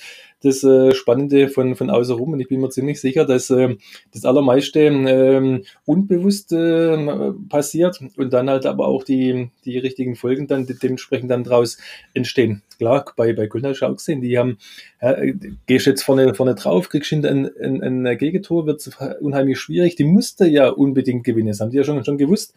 das 0.45 0.63
äh, 0.63 0.93
Spannende 0.93 1.49
von, 1.49 1.75
von 1.75 1.89
außen 1.89 2.15
rum 2.15 2.33
und 2.33 2.39
ich 2.39 2.47
bin 2.47 2.61
mir 2.61 2.69
ziemlich 2.69 3.01
sicher, 3.01 3.25
dass 3.25 3.49
äh, 3.49 3.75
das 4.13 4.25
Allermeiste 4.25 4.81
äh, 4.81 5.61
unbewusst 5.85 6.51
äh, 6.51 7.33
passiert 7.49 7.99
und 8.17 8.31
dann 8.33 8.49
halt 8.49 8.65
aber 8.65 8.87
auch 8.87 9.03
die, 9.03 9.49
die 9.65 9.77
richtigen 9.77 10.15
Folgen 10.15 10.47
dann 10.47 10.65
dementsprechend 10.67 11.31
dann 11.31 11.43
daraus 11.43 11.77
entstehen. 12.13 12.61
Klar, 12.77 13.05
bei, 13.15 13.33
bei 13.33 13.47
Köln 13.47 13.65
hast 13.65 13.81
du 13.81 13.85
auch 13.85 13.95
gesehen, 13.95 14.21
die 14.21 14.37
haben, 14.37 14.57
äh, 14.99 15.33
gehst 15.65 15.85
jetzt 15.85 16.03
vorne, 16.03 16.33
vorne 16.35 16.55
drauf, 16.55 16.89
kriegst 16.89 17.09
hinter 17.09 17.29
ein, 17.29 17.49
ein, 17.61 18.05
ein 18.05 18.17
Gegentor, 18.17 18.65
wird 18.65 18.89
unheimlich 19.21 19.59
schwierig. 19.59 19.95
Die 19.95 20.03
musste 20.03 20.45
ja 20.45 20.69
unbedingt 20.69 21.23
gewinnen, 21.23 21.47
das 21.47 21.61
haben 21.61 21.71
die 21.71 21.77
ja 21.77 21.83
schon, 21.83 22.03
schon 22.03 22.17
gewusst. 22.17 22.53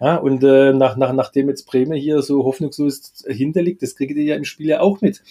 Ja, 0.00 0.16
und 0.16 0.42
äh, 0.42 0.72
nach, 0.72 0.96
nach, 0.96 1.12
nachdem 1.12 1.48
jetzt 1.48 1.64
Bremen 1.64 1.96
hier 1.96 2.22
so 2.22 2.42
hoffnungslos 2.44 3.24
hinterliegt, 3.24 3.82
das 3.82 3.94
kriegt 3.94 4.16
ihr 4.16 4.24
ja 4.24 4.34
im 4.34 4.44
Spiel 4.44 4.66
ja 4.66 4.80
auch 4.80 5.00
mit. 5.00 5.22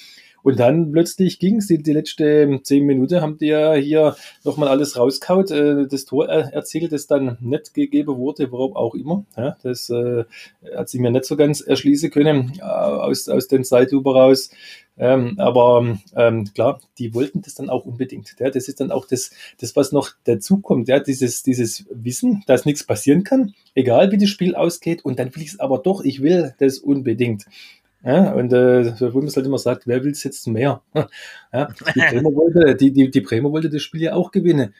Und 0.43 0.59
dann 0.59 0.91
plötzlich 0.91 1.39
ging 1.39 1.57
es, 1.57 1.67
die, 1.67 1.81
die 1.81 1.93
letzten 1.93 2.63
zehn 2.63 2.85
Minuten 2.85 3.21
haben 3.21 3.37
die 3.37 3.47
ja 3.47 3.73
hier 3.73 4.15
nochmal 4.43 4.69
alles 4.69 4.97
rauskaut, 4.97 5.51
äh, 5.51 5.87
das 5.87 6.05
Tor 6.05 6.27
er, 6.27 6.53
erzielt, 6.53 6.91
das 6.91 7.07
dann 7.07 7.37
nicht 7.41 7.73
gegeben 7.73 8.17
wurde, 8.17 8.51
warum 8.51 8.75
auch 8.75 8.95
immer. 8.95 9.25
Ja, 9.37 9.57
das 9.63 9.89
äh, 9.89 10.23
hat 10.75 10.89
sich 10.89 10.99
mir 10.99 11.11
nicht 11.11 11.25
so 11.25 11.35
ganz 11.35 11.61
erschließen 11.61 12.11
können 12.11 12.53
äh, 12.59 12.63
aus, 12.63 13.29
aus 13.29 13.47
den 13.47 13.63
Zeitlupe 13.63 14.13
raus. 14.13 14.51
Ähm, 14.97 15.35
aber 15.39 15.97
ähm, 16.15 16.53
klar, 16.53 16.79
die 16.99 17.13
wollten 17.15 17.41
das 17.41 17.55
dann 17.55 17.69
auch 17.69 17.85
unbedingt. 17.85 18.35
Ja, 18.39 18.49
das 18.49 18.67
ist 18.67 18.81
dann 18.81 18.91
auch 18.91 19.07
das, 19.07 19.31
das 19.59 19.75
was 19.75 19.91
noch 19.91 20.11
dazukommt. 20.25 20.87
Ja, 20.89 20.99
dieses, 20.99 21.43
dieses 21.43 21.85
Wissen, 21.89 22.43
dass 22.45 22.65
nichts 22.65 22.83
passieren 22.83 23.23
kann, 23.23 23.55
egal 23.73 24.11
wie 24.11 24.17
das 24.17 24.29
Spiel 24.29 24.53
ausgeht. 24.53 25.03
Und 25.03 25.17
dann 25.17 25.33
will 25.35 25.41
ich 25.41 25.49
es 25.49 25.59
aber 25.59 25.79
doch, 25.79 26.03
ich 26.03 26.21
will 26.21 26.53
das 26.59 26.77
unbedingt. 26.77 27.45
Ja, 28.03 28.33
und 28.33 28.51
äh, 28.51 28.99
wo 29.13 29.19
man 29.19 29.27
es 29.27 29.35
halt 29.35 29.45
immer 29.45 29.59
sagt, 29.59 29.85
wer 29.85 30.03
will 30.03 30.11
es 30.11 30.23
jetzt 30.23 30.47
mehr? 30.47 30.81
Ja, 31.53 31.67
die, 31.93 31.99
Bremer 32.09 32.33
wollte, 32.33 32.75
die, 32.75 32.93
die, 32.93 33.11
die 33.11 33.21
Bremer 33.21 33.51
wollte 33.51 33.69
das 33.69 33.81
Spiel 33.81 34.01
ja 34.01 34.13
auch 34.13 34.31
gewinnen. 34.31 34.73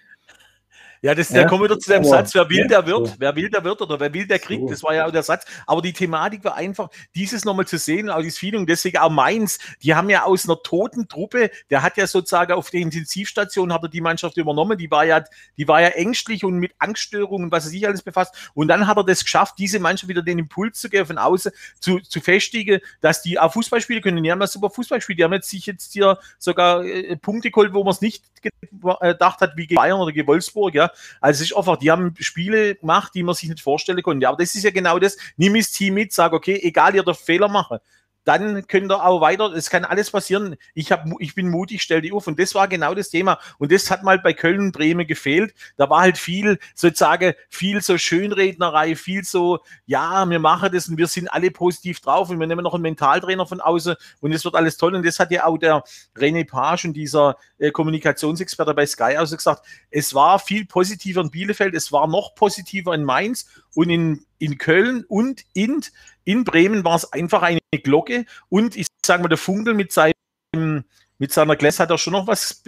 Ja, 1.04 1.16
das, 1.16 1.30
ja, 1.30 1.42
da 1.42 1.48
kommen 1.48 1.64
wir 1.64 1.70
wieder 1.70 1.80
zu 1.80 1.90
dem 1.92 2.04
Satz, 2.04 2.36
wer 2.36 2.48
will, 2.48 2.68
der 2.68 2.86
wird, 2.86 3.16
wer 3.18 3.36
will, 3.36 3.50
der 3.50 3.64
wird 3.64 3.82
oder 3.82 4.00
wer 4.00 4.14
will, 4.14 4.28
der 4.28 4.38
kriegt. 4.38 4.70
Das 4.70 4.84
war 4.84 4.94
ja 4.94 5.08
auch 5.08 5.12
der 5.12 5.24
Satz. 5.24 5.46
Aber 5.66 5.82
die 5.82 5.94
Thematik 5.94 6.44
war 6.44 6.56
einfach, 6.56 6.90
dieses 7.16 7.44
nochmal 7.44 7.66
zu 7.66 7.80
sehen, 7.80 8.12
auch 8.12 8.22
dieses 8.22 8.38
Feeling, 8.38 8.68
deswegen 8.68 9.00
auch 9.00 9.10
Mainz, 9.10 9.58
die 9.82 9.96
haben 9.96 10.12
ja 10.12 10.26
aus 10.26 10.46
einer 10.46 10.62
toten 10.62 11.08
Truppe, 11.08 11.50
der 11.72 11.82
hat 11.82 11.98
ja 11.98 12.06
sozusagen 12.06 12.54
auf 12.54 12.70
der 12.70 12.82
Intensivstation, 12.82 13.74
hat 13.74 13.82
er 13.82 13.90
die 13.90 14.00
Mannschaft 14.00 14.38
übernommen, 14.38 14.78
die 14.78 14.92
war 14.92 15.04
ja, 15.04 15.24
die 15.58 15.68
war 15.68 15.82
ja 15.82 15.88
ängstlich 15.88 16.44
und 16.44 16.60
mit 16.60 16.74
Angststörungen, 16.78 17.52
was 17.52 17.66
er 17.66 17.72
sich 17.72 17.88
alles 17.88 18.04
befasst. 18.04 18.36
Und 18.54 18.68
dann 18.68 18.86
hat 18.86 18.98
er 18.98 19.04
das 19.04 19.24
geschafft, 19.24 19.56
diese 19.58 19.80
Mannschaft 19.80 20.08
wieder 20.08 20.22
den 20.22 20.38
Impuls 20.38 20.80
zu 20.80 20.88
geben, 20.88 21.08
von 21.08 21.18
außen 21.18 21.52
zu, 21.80 22.00
zu 22.00 22.22
festigen, 22.22 22.80
dass 23.02 23.24
die 23.24 23.40
auch 23.40 23.52
Fußball 23.52 23.82
spielen 23.82 24.04
können. 24.04 24.22
Die 24.22 24.32
haben 24.32 24.40
ja 24.42 24.46
super 24.46 24.70
Fußball 24.70 25.00
gespielt. 25.00 25.18
Die 25.18 25.24
haben 25.24 25.34
jetzt 25.34 25.50
sich 25.50 25.66
jetzt 25.66 25.94
hier 25.94 26.20
sogar 26.38 26.86
äh, 26.86 27.16
Punkte 27.18 27.50
geholt, 27.50 27.74
wo 27.74 27.84
man 27.84 27.92
es 27.92 28.02
nicht 28.02 28.24
gedacht 28.42 29.42
hat, 29.42 29.58
wie 29.58 29.66
gegen 29.66 29.76
Bayern 29.76 30.00
oder 30.00 30.12
gegen 30.12 30.28
Wolfsburg, 30.28 30.76
ja. 30.76 30.91
Also 31.20 31.44
es 31.44 31.52
ist 31.52 31.58
einfach, 31.58 31.78
die 31.78 31.92
haben 31.92 32.14
Spiele 32.20 32.76
gemacht, 32.76 33.14
die 33.16 33.24
man 33.24 33.36
sich 33.36 33.50
nicht 33.50 33.62
vorstellen 33.62 34.02
konnte. 34.02 34.28
Aber 34.28 34.38
das 34.38 34.56
ist 34.56 34.64
ja 34.64 34.72
genau 34.72 35.00
das. 35.00 35.18
Nimm 35.38 35.56
das 35.56 35.72
Team 35.72 35.96
mit, 35.96 36.14
sag, 36.14 36.34
okay, 36.34 36.60
egal, 36.62 36.96
ihr 36.96 37.04
dürft 37.04 37.22
Fehler 37.22 37.48
machen 37.48 37.80
dann 38.24 38.68
könnt 38.68 38.92
ihr 38.92 39.04
auch 39.04 39.22
weiter, 39.22 39.52
es 39.54 39.70
kann 39.70 39.84
alles 39.84 40.12
passieren. 40.12 40.56
Ich, 40.74 40.92
hab, 40.92 41.06
ich 41.20 41.34
bin 41.34 41.50
mutig, 41.50 41.82
stell 41.82 42.02
die 42.02 42.12
auf. 42.12 42.28
Und 42.28 42.40
das 42.40 42.54
war 42.54 42.68
genau 42.68 42.94
das 42.94 43.10
Thema. 43.10 43.40
Und 43.58 43.72
das 43.72 43.90
hat 43.90 44.04
mal 44.04 44.20
bei 44.20 44.34
Köln 44.34 44.60
und 44.60 44.72
Bremen 44.72 45.08
gefehlt. 45.08 45.54
Da 45.78 45.90
war 45.90 46.02
halt 46.02 46.18
viel, 46.18 46.60
sozusagen, 46.76 47.34
viel 47.50 47.82
so 47.82 47.98
Schönrednerei, 47.98 48.96
viel 48.96 49.24
so, 49.24 49.60
ja, 49.86 50.30
wir 50.30 50.40
machen 50.40 50.70
das 50.72 50.88
und 50.88 50.98
wir 50.98 51.08
sind 51.08 51.28
alle 51.28 51.52
positiv 51.52 52.00
drauf 52.00 52.30
und 52.30 52.40
wir 52.40 52.48
nehmen 52.48 52.64
noch 52.64 52.74
einen 52.74 52.84
Mentaltrainer 52.84 53.46
von 53.48 53.60
außen 53.60 53.96
und 54.20 54.32
es 54.34 54.46
wird 54.46 54.56
alles 54.56 54.78
toll. 54.78 54.96
Und 54.96 55.06
das 55.06 55.20
hat 55.20 55.32
ja 55.32 55.46
auch 55.46 55.58
der 55.58 55.84
René 56.16 56.48
Page 56.48 56.86
und 56.86 56.94
dieser 56.94 57.38
äh, 57.58 57.72
Kommunikationsexperte 57.72 58.74
bei 58.74 58.86
Sky 58.86 59.16
also 59.18 59.36
gesagt. 59.36 59.66
Es 59.90 60.14
war 60.14 60.40
viel 60.40 60.66
positiver 60.66 61.22
in 61.22 61.32
Bielefeld, 61.32 61.74
es 61.74 61.92
war 61.92 62.08
noch 62.08 62.36
positiver 62.36 62.94
in 62.94 63.04
Mainz 63.04 63.48
und 63.76 63.90
in, 63.90 64.26
in 64.40 64.58
Köln 64.58 65.06
und 65.08 65.44
in, 65.54 65.82
in 66.24 66.44
Bremen 66.44 66.84
war 66.84 66.96
es 66.96 67.12
einfach 67.12 67.42
eine 67.42 67.60
Glocke. 67.84 68.26
Und 68.50 68.76
ich 68.76 68.88
sage 69.06 69.24
mal, 69.24 69.30
der 69.30 69.38
Funkel 69.38 69.74
mit 69.74 69.92
seinem 69.92 70.84
mit 71.22 71.32
seiner 71.32 71.56
Gläs 71.56 71.80
hat 71.80 71.92
er 71.92 72.00
schon 72.00 72.14
noch 72.14 72.26
was 72.26 72.64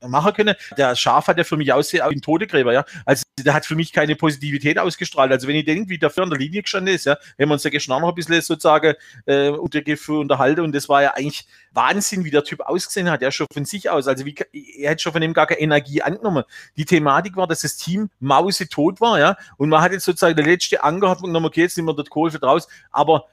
machen 0.00 0.32
können. 0.32 0.54
Der 0.78 0.96
Schaf 0.96 1.26
hat 1.26 1.36
ja 1.36 1.44
für 1.44 1.58
mich 1.58 1.70
aussehen 1.70 2.02
wie 2.08 2.14
ein 2.14 2.22
Todegräber, 2.22 2.72
ja. 2.72 2.82
Also 3.04 3.24
der 3.38 3.52
hat 3.52 3.66
für 3.66 3.74
mich 3.74 3.92
keine 3.92 4.16
Positivität 4.16 4.78
ausgestrahlt. 4.78 5.30
Also 5.30 5.46
wenn 5.48 5.56
ich 5.56 5.66
denke, 5.66 5.90
wie 5.90 5.98
dafür 5.98 6.22
an 6.22 6.30
der 6.30 6.38
Linie 6.38 6.62
gestanden 6.62 6.94
ist, 6.94 7.04
ja, 7.04 7.12
haben 7.12 7.50
wir 7.50 7.52
uns 7.52 7.62
ja 7.62 7.68
gestern 7.68 8.00
noch 8.00 8.08
ein 8.08 8.14
bisschen 8.14 8.40
sozusagen 8.40 8.94
äh, 9.26 9.50
unter 9.50 9.80
unterhalten 10.08 10.62
und 10.62 10.74
das 10.74 10.88
war 10.88 11.02
ja 11.02 11.10
eigentlich 11.10 11.46
Wahnsinn, 11.72 12.24
wie 12.24 12.30
der 12.30 12.42
Typ 12.42 12.60
ausgesehen 12.60 13.10
hat. 13.10 13.20
Er 13.20 13.30
schon 13.32 13.46
von 13.52 13.66
sich 13.66 13.90
aus. 13.90 14.08
Also 14.08 14.24
wie, 14.24 14.34
er 14.78 14.92
hat 14.92 15.02
schon 15.02 15.12
von 15.12 15.20
ihm 15.20 15.34
gar 15.34 15.46
keine 15.46 15.60
Energie 15.60 16.00
angenommen. 16.00 16.44
Die 16.78 16.86
Thematik 16.86 17.36
war, 17.36 17.46
dass 17.46 17.60
das 17.60 17.76
Team 17.76 18.08
Mause 18.18 18.66
tot 18.66 18.98
war, 19.02 19.20
ja. 19.20 19.36
Und 19.58 19.68
man 19.68 19.82
hat 19.82 19.92
jetzt 19.92 20.06
sozusagen 20.06 20.36
der 20.36 20.46
letzte 20.46 20.82
Anker 20.82 21.10
hat 21.10 21.20
man 21.20 21.28
genommen, 21.28 21.46
okay, 21.46 21.60
jetzt 21.60 21.76
nehmen 21.76 21.88
wir 21.88 21.94
dort 21.94 22.08
Kohl 22.08 22.30
für 22.30 22.38
draus, 22.38 22.66
aber 22.90 23.26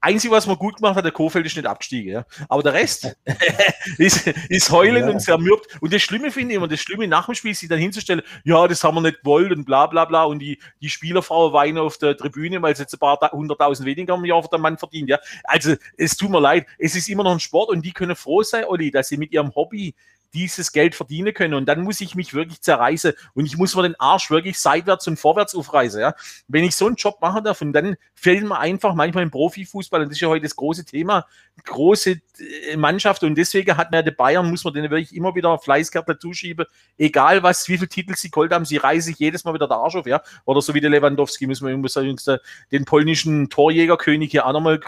Einzige, 0.00 0.32
was 0.32 0.46
man 0.46 0.56
gut 0.56 0.76
gemacht 0.76 0.96
hat, 0.96 1.04
der 1.04 1.12
Kofeld 1.12 1.44
ist 1.46 1.56
nicht 1.56 1.66
abgestiegen. 1.66 2.12
Ja. 2.12 2.26
Aber 2.48 2.62
der 2.62 2.72
Rest 2.72 3.16
ist, 3.98 4.26
ist 4.26 4.70
heulen 4.70 5.04
ja. 5.04 5.10
und 5.10 5.20
zermürbt. 5.20 5.80
Und 5.80 5.92
das 5.92 6.02
Schlimme 6.02 6.30
finde 6.30 6.52
ich 6.52 6.56
immer, 6.56 6.68
das 6.68 6.80
Schlimme 6.80 7.08
nach 7.08 7.26
dem 7.26 7.34
Spiel, 7.34 7.54
sich 7.54 7.68
dann 7.68 7.78
hinzustellen, 7.78 8.22
ja, 8.44 8.68
das 8.68 8.84
haben 8.84 8.94
wir 8.94 9.00
nicht 9.00 9.20
gewollt 9.20 9.50
und 9.52 9.64
bla 9.64 9.86
bla 9.86 10.04
bla. 10.04 10.24
Und 10.24 10.38
die, 10.38 10.60
die 10.80 10.88
Spielerfrau 10.88 11.52
weinen 11.52 11.78
auf 11.78 11.98
der 11.98 12.16
Tribüne, 12.16 12.62
weil 12.62 12.76
sie 12.76 12.82
jetzt 12.82 12.94
ein 12.94 12.98
paar 12.98 13.18
hunderttausend 13.32 13.86
weniger 13.86 14.14
im 14.14 14.24
Jahr 14.24 14.42
für 14.42 14.50
den 14.50 14.60
Mann 14.60 14.78
verdient. 14.78 15.08
Ja. 15.08 15.18
Also 15.44 15.74
es 15.96 16.16
tut 16.16 16.30
mir 16.30 16.40
leid, 16.40 16.66
es 16.78 16.94
ist 16.94 17.08
immer 17.08 17.24
noch 17.24 17.32
ein 17.32 17.40
Sport 17.40 17.70
und 17.70 17.84
die 17.84 17.92
können 17.92 18.14
froh 18.14 18.42
sein, 18.42 18.64
Olli, 18.66 18.90
dass 18.90 19.08
sie 19.08 19.16
mit 19.16 19.32
ihrem 19.32 19.54
Hobby 19.54 19.94
dieses 20.34 20.72
Geld 20.72 20.94
verdienen 20.94 21.34
können. 21.34 21.54
Und 21.54 21.66
dann 21.66 21.82
muss 21.82 22.00
ich 22.00 22.14
mich 22.14 22.34
wirklich 22.34 22.60
zerreißen 22.60 23.12
und 23.34 23.46
ich 23.46 23.56
muss 23.56 23.74
mir 23.74 23.82
den 23.82 23.98
Arsch 23.98 24.30
wirklich 24.30 24.58
seitwärts 24.58 25.06
und 25.08 25.18
vorwärts 25.18 25.54
aufreißen. 25.54 26.00
Ja? 26.00 26.14
Wenn 26.48 26.64
ich 26.64 26.76
so 26.76 26.86
einen 26.86 26.96
Job 26.96 27.20
machen 27.20 27.44
darf 27.44 27.60
und 27.60 27.72
dann 27.72 27.96
fällt 28.14 28.44
mir 28.44 28.58
einfach 28.58 28.94
manchmal 28.94 29.22
im 29.22 29.30
Profifußball, 29.30 30.02
und 30.02 30.08
das 30.08 30.16
ist 30.16 30.20
ja 30.20 30.28
heute 30.28 30.42
das 30.42 30.56
große 30.56 30.84
Thema, 30.84 31.26
große 31.64 32.20
äh, 32.38 32.76
Mannschaft 32.76 33.22
und 33.22 33.34
deswegen 33.34 33.76
hat 33.76 33.90
mir 33.90 34.02
der 34.02 34.10
Bayern, 34.12 34.50
muss 34.50 34.64
man 34.64 34.74
denen 34.74 34.90
wirklich 34.90 35.14
immer 35.14 35.34
wieder 35.34 35.58
Fleißkärtler 35.58 36.18
zuschieben, 36.18 36.66
egal 36.96 37.42
was, 37.42 37.68
wie 37.68 37.76
viele 37.76 37.88
Titel 37.88 38.14
sie 38.16 38.30
geholt 38.30 38.52
haben, 38.52 38.64
sie 38.64 38.76
reißen 38.76 39.12
sich 39.12 39.18
jedes 39.18 39.44
Mal 39.44 39.54
wieder 39.54 39.68
der 39.68 39.76
Arsch 39.76 39.96
auf, 39.96 40.06
ja, 40.06 40.22
oder 40.44 40.60
so 40.60 40.74
wie 40.74 40.80
der 40.80 40.90
Lewandowski, 40.90 41.46
müssen 41.46 41.66
wir 41.66 41.76
muss 41.76 41.92
sagen, 41.92 42.16
den 42.72 42.84
polnischen 42.84 43.48
Torjägerkönig 43.50 44.30
hier 44.30 44.46
auch 44.46 44.52
nochmal 44.52 44.80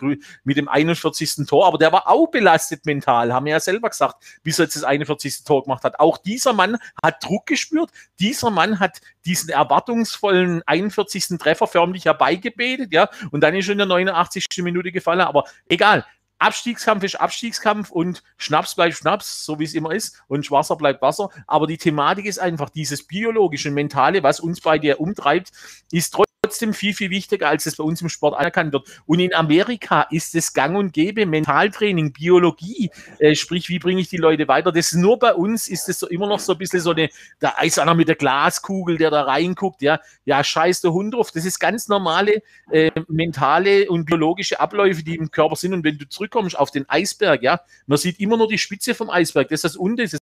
mit 0.45 0.57
dem 0.57 0.69
41. 0.69 1.47
Tor, 1.47 1.67
aber 1.67 1.79
der 1.79 1.93
war 1.93 2.09
auch 2.09 2.27
belastet 2.29 2.87
mental, 2.87 3.33
haben 3.33 3.47
wir 3.47 3.53
ja 3.53 3.61
selber 3.61 3.89
gesagt, 3.89 4.17
bis 4.43 4.59
jetzt 4.59 4.77
das 4.77 4.85
41. 4.85 5.30
Tor 5.45 5.65
gemacht 5.65 5.85
hat. 5.85 6.01
Auch 6.01 6.19
dieser 6.19 6.53
Mann 6.53 6.79
hat 7.03 7.25
Druck 7.25 7.47
gespürt, 7.47 7.91
dieser 8.19 8.51
Mann 8.51 8.81
hat 8.81 9.01
diesen 9.25 9.51
erwartungsvollen 9.51 10.63
41. 10.67 11.39
Treffer 11.39 11.67
förmlich 11.67 12.05
herbeigebetet, 12.05 12.93
ja, 12.93 13.09
und 13.31 13.41
dann 13.43 13.55
ist 13.55 13.67
schon 13.67 13.73
in 13.73 13.79
der 13.79 13.87
89. 13.87 14.47
Minute 14.59 14.93
gefallen, 14.93 15.21
aber 15.21 15.45
egal, 15.69 16.05
Abstiegskampf 16.41 17.05
ist 17.05 17.21
Abstiegskampf 17.21 17.91
und 17.91 18.23
Schnaps 18.39 18.75
bleibt 18.75 18.97
Schnaps, 18.97 19.45
so 19.45 19.59
wie 19.59 19.65
es 19.65 19.75
immer 19.75 19.93
ist, 19.93 20.23
und 20.27 20.51
Wasser 20.51 20.75
bleibt 20.77 21.03
Wasser. 21.03 21.29
Aber 21.47 21.67
die 21.67 21.77
Thematik 21.77 22.25
ist 22.25 22.39
einfach 22.39 22.71
dieses 22.71 23.07
biologische, 23.07 23.71
mentale, 23.71 24.23
was 24.23 24.41
uns 24.41 24.61
bei 24.63 24.79
dir 24.79 25.01
umtreibt, 25.01 25.51
ist 25.93 26.15
trotzdem 26.15 26.30
trotzdem 26.51 26.75
viel, 26.75 26.95
viel 26.95 27.11
wichtiger, 27.11 27.49
als 27.49 27.65
es 27.67 27.77
bei 27.77 27.85
uns 27.85 28.03
im 28.03 28.09
Sport 28.09 28.37
anerkannt 28.37 28.73
wird. 28.73 28.89
Und 29.07 29.21
in 29.21 29.33
Amerika 29.33 30.03
ist 30.11 30.35
es 30.35 30.53
gang 30.53 30.77
und 30.77 30.93
gäbe, 30.93 31.25
Mentaltraining, 31.25 32.13
Biologie, 32.13 32.91
äh, 33.21 33.37
sprich, 33.37 33.69
wie 33.69 33.79
bringe 33.79 34.01
ich 34.01 34.09
die 34.09 34.17
Leute 34.17 34.49
weiter. 34.49 34.73
Das 34.73 34.87
ist 34.87 34.99
nur 34.99 35.19
bei 35.19 35.33
uns 35.33 35.69
ist 35.69 35.89
es 35.89 36.01
so 36.01 36.09
immer 36.09 36.27
noch 36.27 36.41
so 36.41 36.53
ein 36.53 36.59
bisschen 36.59 36.81
so 36.81 36.91
eine, 36.91 37.09
da 37.39 37.51
ist 37.63 37.79
einer 37.79 37.95
mit 37.95 38.09
der 38.09 38.17
Glaskugel, 38.17 38.99
der 38.99 39.11
da 39.11 39.23
reinguckt, 39.23 39.81
ja, 39.81 40.01
ja, 40.25 40.43
scheiß 40.43 40.81
der 40.81 40.93
Hund 40.93 41.15
drauf. 41.15 41.31
Das 41.31 41.45
ist 41.45 41.61
ganz 41.61 41.87
normale 41.87 42.43
äh, 42.71 42.91
mentale 43.07 43.89
und 43.89 44.07
biologische 44.07 44.59
Abläufe, 44.59 45.05
die 45.05 45.15
im 45.15 45.31
Körper 45.31 45.55
sind. 45.55 45.73
Und 45.73 45.85
wenn 45.85 45.99
du 45.99 46.09
zurückkommst 46.09 46.59
auf 46.59 46.73
den 46.73 46.89
Eisberg, 46.89 47.43
ja, 47.43 47.61
man 47.87 47.99
sieht 47.99 48.19
immer 48.19 48.37
nur 48.37 48.49
die 48.49 48.59
Spitze 48.59 48.95
vom 48.95 49.09
Eisberg. 49.09 49.49
Das 49.49 49.59
ist 49.59 49.65
das 49.65 49.77
Unter, 49.77 50.03
das 50.03 50.19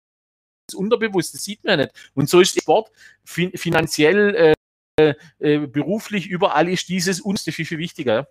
unterbewusst, 0.74 1.32
das 1.32 1.42
sieht 1.42 1.64
man 1.64 1.78
nicht. 1.78 1.92
Und 2.14 2.28
so 2.28 2.40
ist 2.40 2.60
Sport 2.60 2.90
fin 3.24 3.50
finanziell 3.54 4.34
äh, 4.34 4.52
äh, 4.98 5.58
beruflich 5.66 6.26
überall 6.26 6.68
ist 6.68 6.88
dieses 6.88 7.20
uns 7.20 7.42
viel, 7.42 7.64
viel 7.64 7.78
wichtiger. 7.78 8.28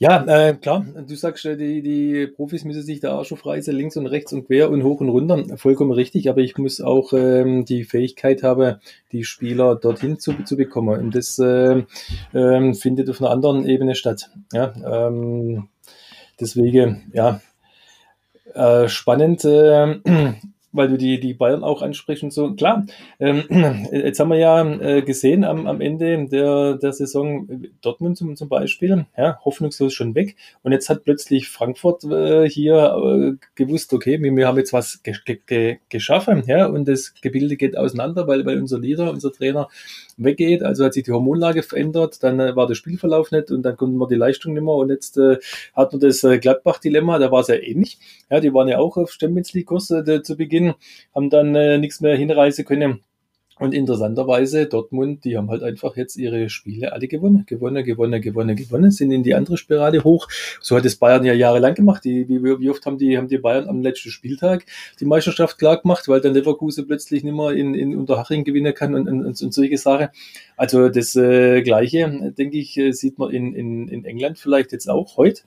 Ja, 0.00 0.24
äh, 0.26 0.54
klar, 0.54 0.86
du 1.06 1.16
sagst, 1.16 1.44
äh, 1.44 1.56
die, 1.56 1.82
die 1.82 2.26
Profis 2.28 2.64
müssen 2.64 2.82
sich 2.82 3.00
da 3.00 3.18
auch 3.18 3.24
schon 3.24 3.38
freisen, 3.38 3.74
links 3.74 3.96
und 3.96 4.06
rechts 4.06 4.32
und 4.32 4.46
quer 4.46 4.70
und 4.70 4.84
hoch 4.84 5.00
und 5.00 5.08
runter. 5.08 5.56
Vollkommen 5.56 5.90
richtig, 5.90 6.28
aber 6.28 6.40
ich 6.40 6.56
muss 6.56 6.80
auch 6.80 7.12
ähm, 7.12 7.64
die 7.64 7.84
Fähigkeit 7.84 8.42
haben, 8.42 8.76
die 9.12 9.24
Spieler 9.24 9.74
dorthin 9.76 10.18
zu, 10.18 10.34
zu 10.44 10.56
bekommen. 10.56 11.00
Und 11.00 11.14
das 11.14 11.38
äh, 11.38 11.82
äh, 12.32 12.74
findet 12.74 13.10
auf 13.10 13.20
einer 13.20 13.30
anderen 13.30 13.66
Ebene 13.66 13.94
statt. 13.94 14.30
Ja, 14.52 14.72
ähm, 15.08 15.68
deswegen, 16.40 17.10
ja, 17.12 17.40
äh, 18.54 18.88
spannend. 18.88 19.44
Äh, 20.78 20.88
weil 20.88 20.88
du 20.88 20.96
die, 20.96 21.20
die 21.20 21.34
Bayern 21.34 21.62
auch 21.62 21.82
ansprichst 21.82 22.22
und 22.22 22.32
so. 22.32 22.54
Klar, 22.54 22.86
ähm, 23.20 23.44
jetzt 23.92 24.20
haben 24.20 24.30
wir 24.30 24.38
ja 24.38 24.62
äh, 24.80 25.02
gesehen 25.02 25.44
am, 25.44 25.66
am 25.66 25.80
Ende 25.80 26.26
der, 26.26 26.74
der 26.74 26.92
Saison 26.92 27.48
Dortmund 27.82 28.16
zum, 28.16 28.36
zum 28.36 28.48
Beispiel, 28.48 29.06
ja, 29.16 29.38
hoffnungslos 29.44 29.92
schon 29.92 30.14
weg. 30.14 30.36
Und 30.62 30.72
jetzt 30.72 30.88
hat 30.88 31.04
plötzlich 31.04 31.48
Frankfurt 31.48 32.04
äh, 32.04 32.48
hier 32.48 33.36
äh, 33.36 33.46
gewusst, 33.54 33.92
okay, 33.92 34.22
wir, 34.22 34.34
wir 34.34 34.46
haben 34.46 34.58
jetzt 34.58 34.72
was 34.72 35.02
ge 35.02 35.14
ge 35.46 35.78
geschaffen, 35.88 36.44
ja, 36.46 36.66
und 36.66 36.86
das 36.88 37.14
Gebilde 37.20 37.56
geht 37.56 37.76
auseinander, 37.76 38.26
weil, 38.26 38.46
weil 38.46 38.58
unser 38.58 38.78
Leader, 38.78 39.10
unser 39.10 39.32
Trainer 39.32 39.68
weggeht. 40.18 40.62
Also 40.62 40.84
hat 40.84 40.94
sich 40.94 41.04
die 41.04 41.12
Hormonlage 41.12 41.62
verändert, 41.62 42.22
dann 42.22 42.40
äh, 42.40 42.56
war 42.56 42.66
der 42.66 42.74
Spielverlauf 42.74 43.30
nicht 43.30 43.50
und 43.50 43.62
dann 43.62 43.76
konnten 43.76 43.96
wir 43.98 44.08
die 44.08 44.16
Leistung 44.16 44.52
nicht 44.54 44.62
mehr. 44.62 44.74
Und 44.74 44.90
jetzt 44.90 45.16
äh, 45.16 45.38
hat 45.74 45.92
man 45.92 46.00
das 46.00 46.24
äh, 46.24 46.38
Gladbach-Dilemma, 46.38 47.18
da 47.18 47.30
war 47.30 47.40
es 47.40 47.48
ja 47.48 47.54
ähnlich. 47.54 47.98
Ja, 48.30 48.40
die 48.40 48.52
waren 48.52 48.68
ja 48.68 48.78
auch 48.78 48.96
auf 48.96 49.12
Champions 49.12 49.52
League-Kurs 49.52 49.90
äh, 49.90 50.22
zu 50.22 50.36
Beginn, 50.36 50.67
haben 51.14 51.30
dann 51.30 51.54
äh, 51.54 51.78
nichts 51.78 52.00
mehr 52.00 52.16
hinreisen 52.16 52.64
können. 52.64 53.00
Und 53.58 53.74
interessanterweise, 53.74 54.66
Dortmund, 54.66 55.24
die 55.24 55.36
haben 55.36 55.50
halt 55.50 55.62
einfach 55.62 55.96
jetzt 55.96 56.16
ihre 56.16 56.48
Spiele 56.48 56.92
alle 56.92 57.08
gewonnen. 57.08 57.44
Gewonnen, 57.46 57.84
gewonnen, 57.84 58.22
gewonnen, 58.22 58.54
gewonnen, 58.54 58.90
sind 58.92 59.10
in 59.10 59.24
die 59.24 59.34
andere 59.34 59.56
Spirale 59.56 60.04
hoch. 60.04 60.28
So 60.60 60.76
hat 60.76 60.84
es 60.84 60.96
Bayern 60.96 61.24
ja 61.24 61.32
jahrelang 61.32 61.74
gemacht. 61.74 62.04
Die, 62.04 62.28
wie, 62.28 62.42
wie 62.42 62.70
oft 62.70 62.86
haben 62.86 62.98
die, 62.98 63.18
haben 63.18 63.26
die 63.26 63.38
Bayern 63.38 63.68
am 63.68 63.82
letzten 63.82 64.10
Spieltag 64.10 64.64
die 65.00 65.06
Meisterschaft 65.06 65.58
klar 65.58 65.80
gemacht, 65.80 66.06
weil 66.06 66.20
dann 66.20 66.34
Leverkusen 66.34 66.86
plötzlich 66.86 67.24
nicht 67.24 67.34
mehr 67.34 67.50
in, 67.50 67.74
in 67.74 67.96
Unterhaching 67.96 68.44
gewinnen 68.44 68.74
kann 68.74 68.94
und, 68.94 69.08
und, 69.08 69.42
und 69.42 69.52
solche 69.52 69.76
Sachen. 69.76 70.08
Also 70.56 70.88
das 70.88 71.16
äh, 71.16 71.62
Gleiche, 71.62 72.32
denke 72.38 72.58
ich, 72.58 72.76
äh, 72.78 72.92
sieht 72.92 73.18
man 73.18 73.30
in, 73.30 73.54
in, 73.54 73.88
in 73.88 74.04
England 74.04 74.38
vielleicht 74.38 74.70
jetzt 74.70 74.88
auch 74.88 75.16
heute. 75.16 75.42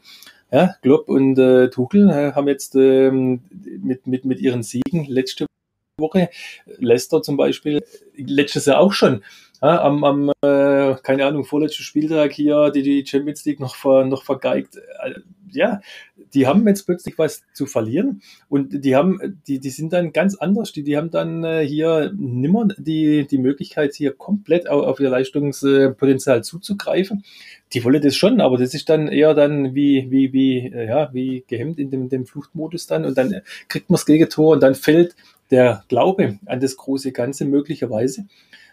Ja, 0.53 0.75
Klopp 0.81 1.07
und 1.07 1.39
äh, 1.39 1.69
Tuchel 1.69 2.09
äh, 2.09 2.33
haben 2.33 2.49
jetzt 2.49 2.75
ähm, 2.75 3.41
mit, 3.79 4.05
mit, 4.05 4.25
mit 4.25 4.41
ihren 4.41 4.63
Siegen 4.63 5.05
letzte 5.05 5.45
Woche. 6.01 6.29
Leicester 6.77 7.21
zum 7.21 7.37
Beispiel, 7.37 7.83
letztes 8.15 8.65
Jahr 8.65 8.79
auch 8.79 8.93
schon. 8.93 9.23
Ja, 9.61 9.83
am, 9.83 10.03
am 10.03 10.29
äh, 10.41 10.95
keine 11.03 11.25
Ahnung, 11.27 11.45
vorletzten 11.45 11.83
Spieltag 11.83 12.31
hier, 12.33 12.71
die 12.71 12.81
die 12.81 13.05
Champions 13.05 13.45
League 13.45 13.59
noch, 13.59 13.75
ver, 13.75 14.05
noch 14.05 14.23
vergeigt. 14.23 14.77
Äh, 14.77 15.19
ja, 15.51 15.81
die 16.33 16.47
haben 16.47 16.67
jetzt 16.67 16.85
plötzlich 16.85 17.17
was 17.17 17.43
zu 17.53 17.65
verlieren 17.65 18.21
und 18.49 18.83
die 18.83 18.95
haben, 18.95 19.39
die, 19.47 19.59
die 19.59 19.69
sind 19.69 19.93
dann 19.93 20.13
ganz 20.13 20.35
anders. 20.35 20.71
Die, 20.71 20.81
die 20.83 20.97
haben 20.97 21.11
dann 21.11 21.43
äh, 21.43 21.65
hier 21.65 22.11
nimmer 22.15 22.69
die, 22.77 23.27
die 23.27 23.37
Möglichkeit, 23.37 23.93
hier 23.93 24.13
komplett 24.13 24.67
auf, 24.67 24.83
auf 24.83 24.99
ihr 24.99 25.09
Leistungspotenzial 25.09 26.43
zuzugreifen. 26.43 27.23
Die 27.73 27.83
wollen 27.83 28.01
das 28.01 28.15
schon, 28.15 28.41
aber 28.41 28.57
das 28.57 28.73
ist 28.73 28.89
dann 28.89 29.07
eher 29.09 29.33
dann 29.33 29.75
wie, 29.75 30.09
wie, 30.09 30.33
wie, 30.33 30.57
äh, 30.73 30.87
ja, 30.87 31.13
wie 31.13 31.43
gehemmt 31.47 31.79
in 31.79 31.91
dem, 31.91 32.09
dem 32.09 32.25
Fluchtmodus 32.25 32.87
dann 32.87 33.05
und 33.05 33.17
dann 33.17 33.41
kriegt 33.67 33.89
man 33.89 33.95
das 33.95 34.05
Gegentor 34.05 34.53
und 34.53 34.63
dann 34.63 34.75
fällt 34.75 35.15
der 35.51 35.83
Glaube 35.89 36.39
an 36.45 36.59
das 36.59 36.77
große 36.77 37.11
Ganze 37.11 37.45
möglicherweise. 37.45 38.25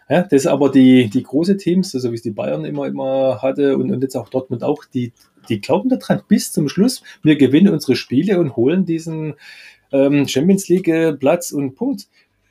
Ja, 0.09 0.23
das 0.23 0.47
aber 0.47 0.71
die, 0.71 1.07
die 1.09 1.21
große 1.21 1.57
Teams, 1.57 1.91
so 1.91 2.09
wie 2.09 2.15
es 2.15 2.23
die 2.23 2.31
Bayern 2.31 2.65
immer, 2.65 2.87
immer 2.87 3.43
hatte 3.43 3.77
und, 3.77 3.91
und 3.91 4.01
jetzt 4.01 4.15
auch 4.15 4.29
Dortmund 4.29 4.63
auch, 4.63 4.85
die, 4.85 5.13
die 5.49 5.61
glauben 5.61 5.89
daran 5.89 6.23
bis 6.27 6.51
zum 6.51 6.67
Schluss. 6.67 7.03
Wir 7.21 7.35
gewinnen 7.35 7.71
unsere 7.71 7.95
Spiele 7.95 8.39
und 8.39 8.55
holen 8.55 8.85
diesen 8.85 9.35
ähm, 9.91 10.27
Champions 10.27 10.67
League 10.67 10.87
äh, 10.87 11.13
Platz 11.13 11.51
und 11.51 11.75
Punkt. 11.75 12.07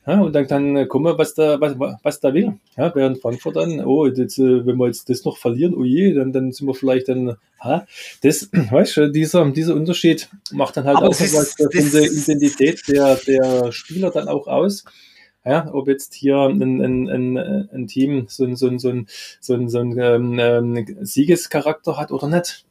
Ja, 0.09 0.23
und 0.23 0.33
dann 0.33 0.47
kann 0.47 0.88
kommen, 0.88 1.19
was 1.19 1.35
da, 1.35 1.61
was, 1.61 1.79
was 1.79 2.21
da 2.21 2.33
will. 2.33 2.55
Ja, 2.79 2.95
während 2.95 3.21
Frankfurt 3.21 3.57
dann, 3.57 3.85
oh, 3.85 4.07
jetzt, 4.07 4.38
äh, 4.38 4.65
wenn 4.65 4.79
wir 4.79 4.87
jetzt 4.87 5.11
das 5.11 5.23
noch 5.27 5.37
verlieren, 5.37 5.75
oh 5.75 5.85
je, 5.85 6.15
dann, 6.15 6.33
dann 6.33 6.50
sind 6.50 6.67
wir 6.67 6.73
vielleicht 6.73 7.09
dann, 7.09 7.37
ha, 7.61 7.87
das, 8.23 8.49
weißt 8.71 8.97
du, 8.97 9.12
dieser, 9.12 9.45
dieser 9.50 9.75
Unterschied 9.75 10.31
macht 10.50 10.79
dann 10.79 10.85
halt 10.85 10.97
Aber 10.97 11.09
auch 11.09 11.21
was 11.21 11.53
von 11.53 11.91
der 11.93 12.11
Identität 12.11 12.88
der, 12.88 13.17
der 13.17 13.71
Spieler 13.71 14.11
dann 14.11 14.29
auch 14.29 14.47
aus. 14.47 14.87
Ja, 15.45 15.69
ob 15.75 15.88
jetzt 15.88 16.15
hier 16.15 16.38
ein, 16.38 16.81
ein, 16.81 17.09
ein, 17.11 17.69
ein 17.71 17.87
Team 17.87 18.29
so 18.31 18.45
ein, 18.45 18.57
so 18.57 18.69
ein, 18.69 18.79
so 18.79 18.88
ein, 18.88 19.09
so 19.41 19.53
ein, 19.53 19.69
so 19.69 19.79
ein 19.79 20.38
ähm, 20.38 20.87
Siegescharakter 21.03 21.99
hat 21.99 22.12
oder 22.12 22.29
nicht. 22.29 22.65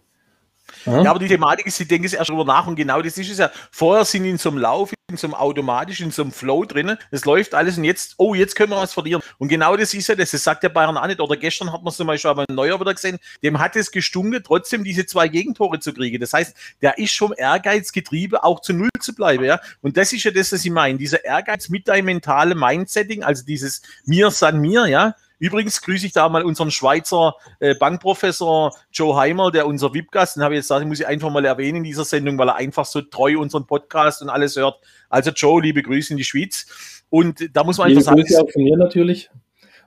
Ja. 0.87 1.03
ja, 1.03 1.09
aber 1.11 1.19
die 1.19 1.27
Thematik 1.27 1.67
ist, 1.67 1.79
ich 1.79 1.87
denke 1.87 2.07
es 2.07 2.13
erst 2.13 2.31
darüber 2.31 2.45
nach 2.45 2.65
und 2.65 2.75
genau 2.75 2.99
das 2.99 3.15
ist 3.19 3.29
es 3.29 3.37
ja. 3.37 3.51
Vorher 3.71 4.05
sind 4.05 4.25
in 4.25 4.39
so 4.39 4.49
einem 4.49 4.57
Lauf, 4.57 4.91
in 5.09 5.15
so 5.15 5.27
einem 5.27 5.35
automatisch, 5.35 6.01
in 6.01 6.11
so 6.11 6.21
einem 6.21 6.33
Flow 6.33 6.65
drin. 6.65 6.97
Es 7.11 7.23
läuft 7.23 7.53
alles 7.53 7.77
und 7.77 7.85
jetzt, 7.85 8.15
oh, 8.17 8.33
jetzt 8.33 8.57
können 8.57 8.71
wir 8.71 8.75
was 8.75 8.93
verlieren. 8.93 9.21
Und 9.37 9.47
genau 9.47 9.77
das 9.77 9.93
ist 9.93 10.09
ja 10.09 10.15
das. 10.15 10.31
Das 10.31 10.43
sagt 10.43 10.63
der 10.63 10.69
Bayern 10.69 10.97
auch 10.97 11.07
nicht. 11.07 11.21
Oder 11.21 11.37
gestern 11.37 11.71
hat 11.71 11.81
man 11.81 11.91
es 11.91 11.95
zum 11.95 12.07
Beispiel 12.07 12.29
aber 12.29 12.43
Neuer 12.49 12.77
wieder 12.77 12.93
gesehen. 12.93 13.17
Dem 13.41 13.57
hat 13.57 13.77
es 13.77 13.89
gestunken, 13.89 14.43
trotzdem 14.43 14.83
diese 14.83 15.05
zwei 15.05 15.29
Gegentore 15.29 15.79
zu 15.79 15.93
kriegen. 15.93 16.19
Das 16.19 16.33
heißt, 16.33 16.53
der 16.81 16.97
ist 16.97 17.13
schon 17.13 17.31
ehrgeizgetrieben, 17.31 18.37
auch 18.39 18.59
zu 18.59 18.73
Null 18.73 18.89
zu 18.99 19.15
bleiben. 19.15 19.45
Ja? 19.45 19.61
Und 19.81 19.95
das 19.95 20.11
ist 20.11 20.25
ja 20.25 20.31
das, 20.31 20.51
was 20.51 20.65
ich 20.65 20.71
meine. 20.71 20.97
Dieser 20.97 21.23
Ehrgeiz 21.23 21.69
mit 21.69 21.87
deinem 21.87 22.07
mentalen 22.07 22.59
Mindsetting, 22.59 23.23
also 23.23 23.45
dieses 23.45 23.83
Mir 24.03 24.29
san 24.29 24.59
mir, 24.59 24.87
ja 24.87 25.15
Übrigens 25.39 25.81
grüße 25.81 26.05
ich 26.05 26.13
da 26.13 26.29
mal 26.29 26.43
unseren 26.43 26.71
Schweizer 26.71 27.35
äh, 27.59 27.75
Bankprofessor 27.75 28.75
Joe 28.91 29.15
Heimer, 29.15 29.51
der 29.51 29.67
unser 29.67 29.93
VIP-Gast, 29.93 30.35
den 30.35 30.43
habe 30.43 30.55
ich 30.55 30.59
jetzt 30.59 30.65
gesagt, 30.65 30.85
muss 30.87 30.99
ich 30.99 31.07
einfach 31.07 31.29
mal 31.29 31.45
erwähnen 31.45 31.77
in 31.77 31.83
dieser 31.83 32.05
Sendung, 32.05 32.37
weil 32.37 32.49
er 32.49 32.55
einfach 32.55 32.85
so 32.85 33.01
treu 33.01 33.39
unseren 33.39 33.67
Podcast 33.67 34.21
und 34.21 34.29
alles 34.29 34.55
hört. 34.55 34.79
Also 35.09 35.31
Joe, 35.31 35.61
liebe 35.61 35.83
Grüße 35.83 36.13
in 36.13 36.17
die 36.17 36.23
Schweiz. 36.23 37.03
Und 37.09 37.55
da 37.55 37.63
muss 37.63 37.77
man 37.77 37.89
liebe 37.89 37.99
einfach 37.99 38.11
sagen. 38.11 38.21
Grüße 38.21 38.41
auch 38.41 38.51
von 38.51 38.63
mir 38.63 38.77
natürlich. 38.77 39.29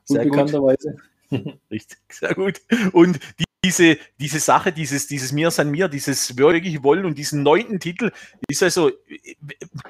Unbekannterweise. 0.09 0.97
Richtig, 1.71 1.99
sehr 2.11 2.35
gut. 2.35 2.61
Und 2.93 3.21
die 3.39 3.45
diese, 3.63 3.99
diese 4.19 4.41
Sache, 4.41 4.73
dieses, 4.73 5.07
dieses 5.07 5.33
Mir 5.33 5.51
san 5.51 5.71
mir, 5.71 5.89
dieses 5.89 6.37
wirklich 6.39 6.83
Wollen 6.83 7.05
und 7.05 7.19
diesen 7.19 7.43
neunten 7.43 7.79
Titel, 7.79 8.11
ist 8.49 8.63
also, 8.63 8.91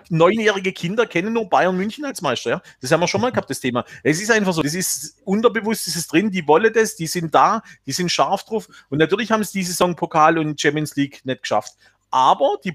neunjährige 0.08 0.72
Kinder 0.72 1.06
kennen 1.06 1.32
nur 1.32 1.48
Bayern 1.48 1.76
München 1.76 2.04
als 2.04 2.20
Meister, 2.20 2.50
ja. 2.50 2.62
Das 2.80 2.90
haben 2.90 3.00
wir 3.00 3.06
schon 3.06 3.20
mal 3.20 3.30
gehabt, 3.30 3.48
das 3.48 3.60
Thema. 3.60 3.84
Es 4.02 4.20
ist 4.20 4.30
einfach 4.30 4.52
so, 4.52 4.62
das 4.62 4.74
ist 4.74 5.20
unterbewusst, 5.24 5.86
ist 5.86 5.96
es 5.96 6.08
drin, 6.08 6.30
die 6.30 6.46
wollen 6.48 6.72
das, 6.72 6.96
die 6.96 7.06
sind 7.06 7.32
da, 7.34 7.62
die 7.86 7.92
sind 7.92 8.10
scharf 8.10 8.44
drauf. 8.44 8.68
Und 8.88 8.98
natürlich 8.98 9.30
haben 9.30 9.42
es 9.42 9.52
diese 9.52 9.70
Saison 9.70 9.94
Pokal 9.94 10.38
und 10.38 10.60
Champions 10.60 10.96
League 10.96 11.24
nicht 11.24 11.42
geschafft. 11.42 11.74
Aber 12.10 12.58
die, 12.64 12.74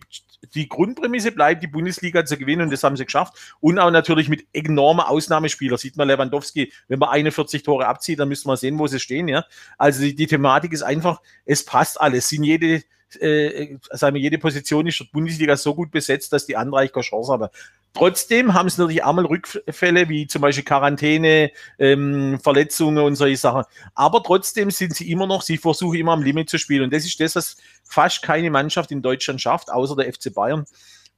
die 0.53 0.67
Grundprämisse 0.67 1.31
bleibt, 1.31 1.63
die 1.63 1.67
Bundesliga 1.67 2.25
zu 2.25 2.37
gewinnen 2.37 2.63
und 2.63 2.71
das 2.71 2.83
haben 2.83 2.97
sie 2.97 3.05
geschafft. 3.05 3.55
Und 3.59 3.79
auch 3.79 3.91
natürlich 3.91 4.29
mit 4.29 4.45
enormen 4.53 5.01
Ausnahmespielern. 5.01 5.77
Sieht 5.77 5.97
man 5.97 6.07
Lewandowski, 6.07 6.71
wenn 6.87 6.99
man 6.99 7.09
41 7.09 7.63
Tore 7.63 7.87
abzieht, 7.87 8.19
dann 8.19 8.29
müsste 8.29 8.47
man 8.47 8.57
sehen, 8.57 8.77
wo 8.79 8.87
sie 8.87 8.99
stehen. 8.99 9.27
Ja? 9.27 9.45
Also 9.77 10.01
die, 10.01 10.15
die 10.15 10.27
Thematik 10.27 10.73
ist 10.73 10.83
einfach, 10.83 11.21
es 11.45 11.65
passt 11.65 11.99
alles. 11.99 12.29
Sind 12.29 12.43
jede, 12.43 12.83
äh, 13.19 13.77
sagen 13.91 14.15
wir, 14.15 14.21
jede 14.21 14.37
Position 14.37 14.87
ist 14.87 14.99
der 14.99 15.05
Bundesliga 15.11 15.55
so 15.57 15.73
gut 15.75 15.91
besetzt, 15.91 16.33
dass 16.33 16.45
die 16.45 16.57
andere 16.57 16.81
eigentlich 16.81 16.93
keine 16.93 17.03
Chance 17.03 17.31
haben. 17.31 17.49
Trotzdem 17.95 18.53
haben 18.53 18.69
sie 18.69 18.81
natürlich 18.81 19.05
einmal 19.05 19.25
Rückfälle, 19.25 20.09
wie 20.09 20.27
zum 20.27 20.41
Beispiel 20.41 20.65
Quarantäne, 20.65 21.51
ähm, 21.79 22.37
Verletzungen 22.43 23.03
und 23.03 23.15
solche 23.15 23.37
Sachen. 23.37 23.63
Aber 23.95 24.21
trotzdem 24.21 24.69
sind 24.69 24.93
sie 24.93 25.09
immer 25.09 25.27
noch, 25.27 25.41
sie 25.41 25.57
versuchen 25.57 25.97
immer 25.97 26.11
am 26.11 26.21
Limit 26.21 26.49
zu 26.49 26.59
spielen. 26.59 26.83
Und 26.83 26.93
das 26.93 27.05
ist 27.05 27.17
das, 27.21 27.37
was 27.37 27.55
fast 27.85 28.21
keine 28.21 28.51
Mannschaft 28.51 28.91
in 28.91 29.01
Deutschland 29.01 29.39
schafft, 29.39 29.71
außer 29.71 29.95
der 29.95 30.13
FC 30.13 30.33
Bayern. 30.33 30.65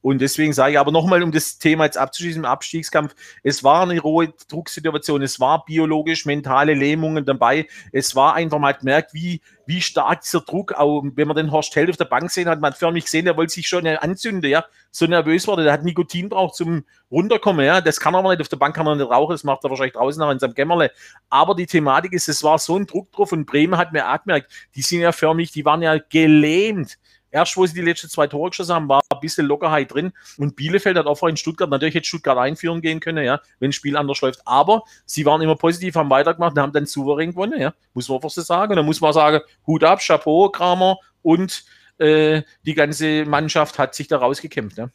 Und 0.00 0.20
deswegen 0.20 0.52
sage 0.52 0.72
ich 0.72 0.78
aber 0.78 0.92
nochmal, 0.92 1.22
um 1.24 1.32
das 1.32 1.58
Thema 1.58 1.84
jetzt 1.84 1.98
abzuschließen 1.98 2.42
im 2.42 2.48
Abstiegskampf, 2.48 3.16
es 3.42 3.64
war 3.64 3.82
eine 3.82 4.00
rohe 4.00 4.32
Drucksituation, 4.48 5.22
es 5.22 5.40
war 5.40 5.64
biologisch 5.64 6.24
mentale 6.24 6.74
Lähmungen 6.74 7.24
dabei, 7.24 7.66
es 7.90 8.14
war 8.14 8.34
einfach 8.34 8.60
mal 8.60 8.72
gemerkt, 8.72 9.12
wie, 9.12 9.40
wie 9.66 9.80
stark 9.80 10.20
dieser 10.20 10.40
Druck, 10.40 10.72
auch 10.72 11.02
wenn 11.02 11.26
man 11.26 11.36
den 11.36 11.50
Horst 11.50 11.74
Held 11.74 11.90
auf 11.90 11.96
der 11.96 12.04
Bank 12.04 12.30
sehen 12.30 12.48
hat, 12.48 12.60
man 12.60 12.70
hat 12.72 12.78
förmlich 12.78 13.06
gesehen, 13.06 13.24
der 13.24 13.36
wollte 13.36 13.52
sich 13.52 13.66
schon 13.66 13.86
anzünden, 13.86 14.48
ja, 14.48 14.64
so 14.92 15.06
nervös 15.06 15.48
wurde, 15.48 15.64
der 15.64 15.72
hat 15.72 15.82
Nikotin 15.82 16.28
braucht 16.28 16.54
zum 16.54 16.84
Runterkommen, 17.10 17.66
ja, 17.66 17.80
das 17.80 17.98
kann 17.98 18.14
er 18.14 18.18
aber 18.18 18.30
nicht, 18.30 18.40
auf 18.40 18.48
der 18.48 18.56
Bank 18.56 18.76
kann 18.76 18.86
er 18.86 18.94
nicht 18.94 19.10
rauchen, 19.10 19.32
das 19.32 19.42
macht 19.42 19.64
er 19.64 19.70
wahrscheinlich 19.70 19.94
draußen 19.94 20.20
nach 20.20 20.30
in 20.30 20.38
seinem 20.38 20.54
Kämmerle, 20.54 20.92
aber 21.28 21.56
die 21.56 21.66
Thematik 21.66 22.12
ist, 22.12 22.28
es 22.28 22.44
war 22.44 22.58
so 22.58 22.78
ein 22.78 22.86
Druck 22.86 23.10
drauf 23.10 23.32
und 23.32 23.46
Bremen 23.46 23.76
hat 23.76 23.92
mir 23.92 24.08
auch 24.08 24.22
gemerkt, 24.22 24.52
die 24.76 24.82
sind 24.82 25.00
ja 25.00 25.10
förmlich, 25.10 25.50
die 25.50 25.64
waren 25.64 25.82
ja 25.82 25.98
gelähmt, 25.98 26.98
Erst, 27.30 27.56
wo 27.56 27.66
sie 27.66 27.74
die 27.74 27.82
letzten 27.82 28.08
zwei 28.08 28.26
Tore 28.26 28.50
geschossen 28.50 28.74
haben, 28.74 28.88
war 28.88 29.00
ein 29.10 29.20
bisschen 29.20 29.46
Lockerheit 29.46 29.92
drin. 29.92 30.12
Und 30.36 30.56
Bielefeld 30.56 30.96
hat 30.96 31.06
auch 31.06 31.16
vorhin 31.16 31.36
Stuttgart, 31.36 31.68
natürlich 31.68 31.94
hätte 31.94 32.06
Stuttgart 32.06 32.38
einführen 32.38 32.80
gehen 32.80 33.00
können, 33.00 33.24
ja, 33.24 33.40
wenn 33.60 33.70
das 33.70 33.76
Spiel 33.76 33.96
anders 33.96 34.20
läuft. 34.20 34.40
Aber 34.46 34.82
sie 35.04 35.24
waren 35.26 35.42
immer 35.42 35.56
positiv, 35.56 35.94
haben 35.94 36.10
weitergemacht 36.10 36.52
und 36.52 36.62
haben 36.62 36.72
dann 36.72 36.86
souverän 36.86 37.30
gewonnen, 37.30 37.60
ja. 37.60 37.74
Muss 37.94 38.08
man 38.08 38.16
einfach 38.16 38.30
so 38.30 38.40
sagen. 38.40 38.72
Und 38.72 38.76
dann 38.76 38.86
muss 38.86 39.00
man 39.00 39.12
sagen, 39.12 39.40
Hut 39.66 39.84
ab, 39.84 40.00
Chapeau, 40.00 40.48
Kramer 40.48 40.98
und 41.22 41.64
äh, 41.98 42.42
die 42.62 42.74
ganze 42.74 43.24
Mannschaft 43.24 43.78
hat 43.78 43.94
sich 43.94 44.08
da 44.08 44.18
rausgekämpft, 44.18 44.78
ja. 44.78 44.88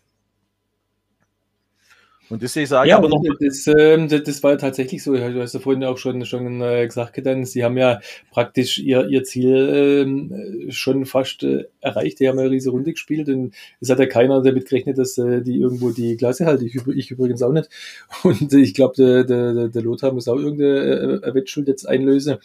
Und 2.29 2.41
deswegen 2.41 2.67
sage 2.67 2.89
ja, 2.89 2.95
ich 2.95 2.97
aber 2.97 3.09
noch. 3.09 3.21
Das, 3.39 3.67
äh, 3.67 4.07
das 4.21 4.43
war 4.43 4.57
tatsächlich 4.57 5.03
so. 5.03 5.13
Du 5.13 5.41
hast 5.41 5.53
ja 5.53 5.59
vorhin 5.59 5.83
auch 5.83 5.97
schon, 5.97 6.25
schon 6.25 6.61
äh, 6.61 6.85
gesagt, 6.85 7.23
dann, 7.25 7.45
Sie 7.45 7.63
haben 7.63 7.77
ja 7.77 7.99
praktisch 8.31 8.77
Ihr, 8.77 9.07
ihr 9.07 9.23
Ziel 9.23 10.67
äh, 10.67 10.71
schon 10.71 11.05
fast 11.05 11.43
äh, 11.43 11.65
erreicht. 11.81 12.19
Die 12.19 12.27
haben 12.27 12.37
ja 12.37 12.45
eine 12.45 12.51
riesige 12.51 12.71
Runde 12.71 12.93
gespielt 12.93 13.27
und 13.29 13.53
es 13.81 13.89
hat 13.89 13.99
ja 13.99 14.05
keiner 14.05 14.41
damit 14.41 14.67
gerechnet, 14.67 14.97
dass 14.97 15.17
äh, 15.17 15.41
die 15.41 15.59
irgendwo 15.59 15.91
die 15.91 16.15
Klasse 16.15 16.45
halten. 16.45 16.65
Ich, 16.65 16.75
ich 16.87 17.11
übrigens 17.11 17.41
auch 17.41 17.51
nicht. 17.51 17.69
Und 18.23 18.53
ich 18.53 18.73
glaube, 18.73 18.95
der, 18.95 19.23
der, 19.23 19.67
der 19.67 19.81
Lothar 19.81 20.13
muss 20.13 20.27
auch 20.27 20.37
irgendeine 20.37 21.21
Wettschuld 21.33 21.67
jetzt 21.67 21.87
einlösen, 21.87 22.37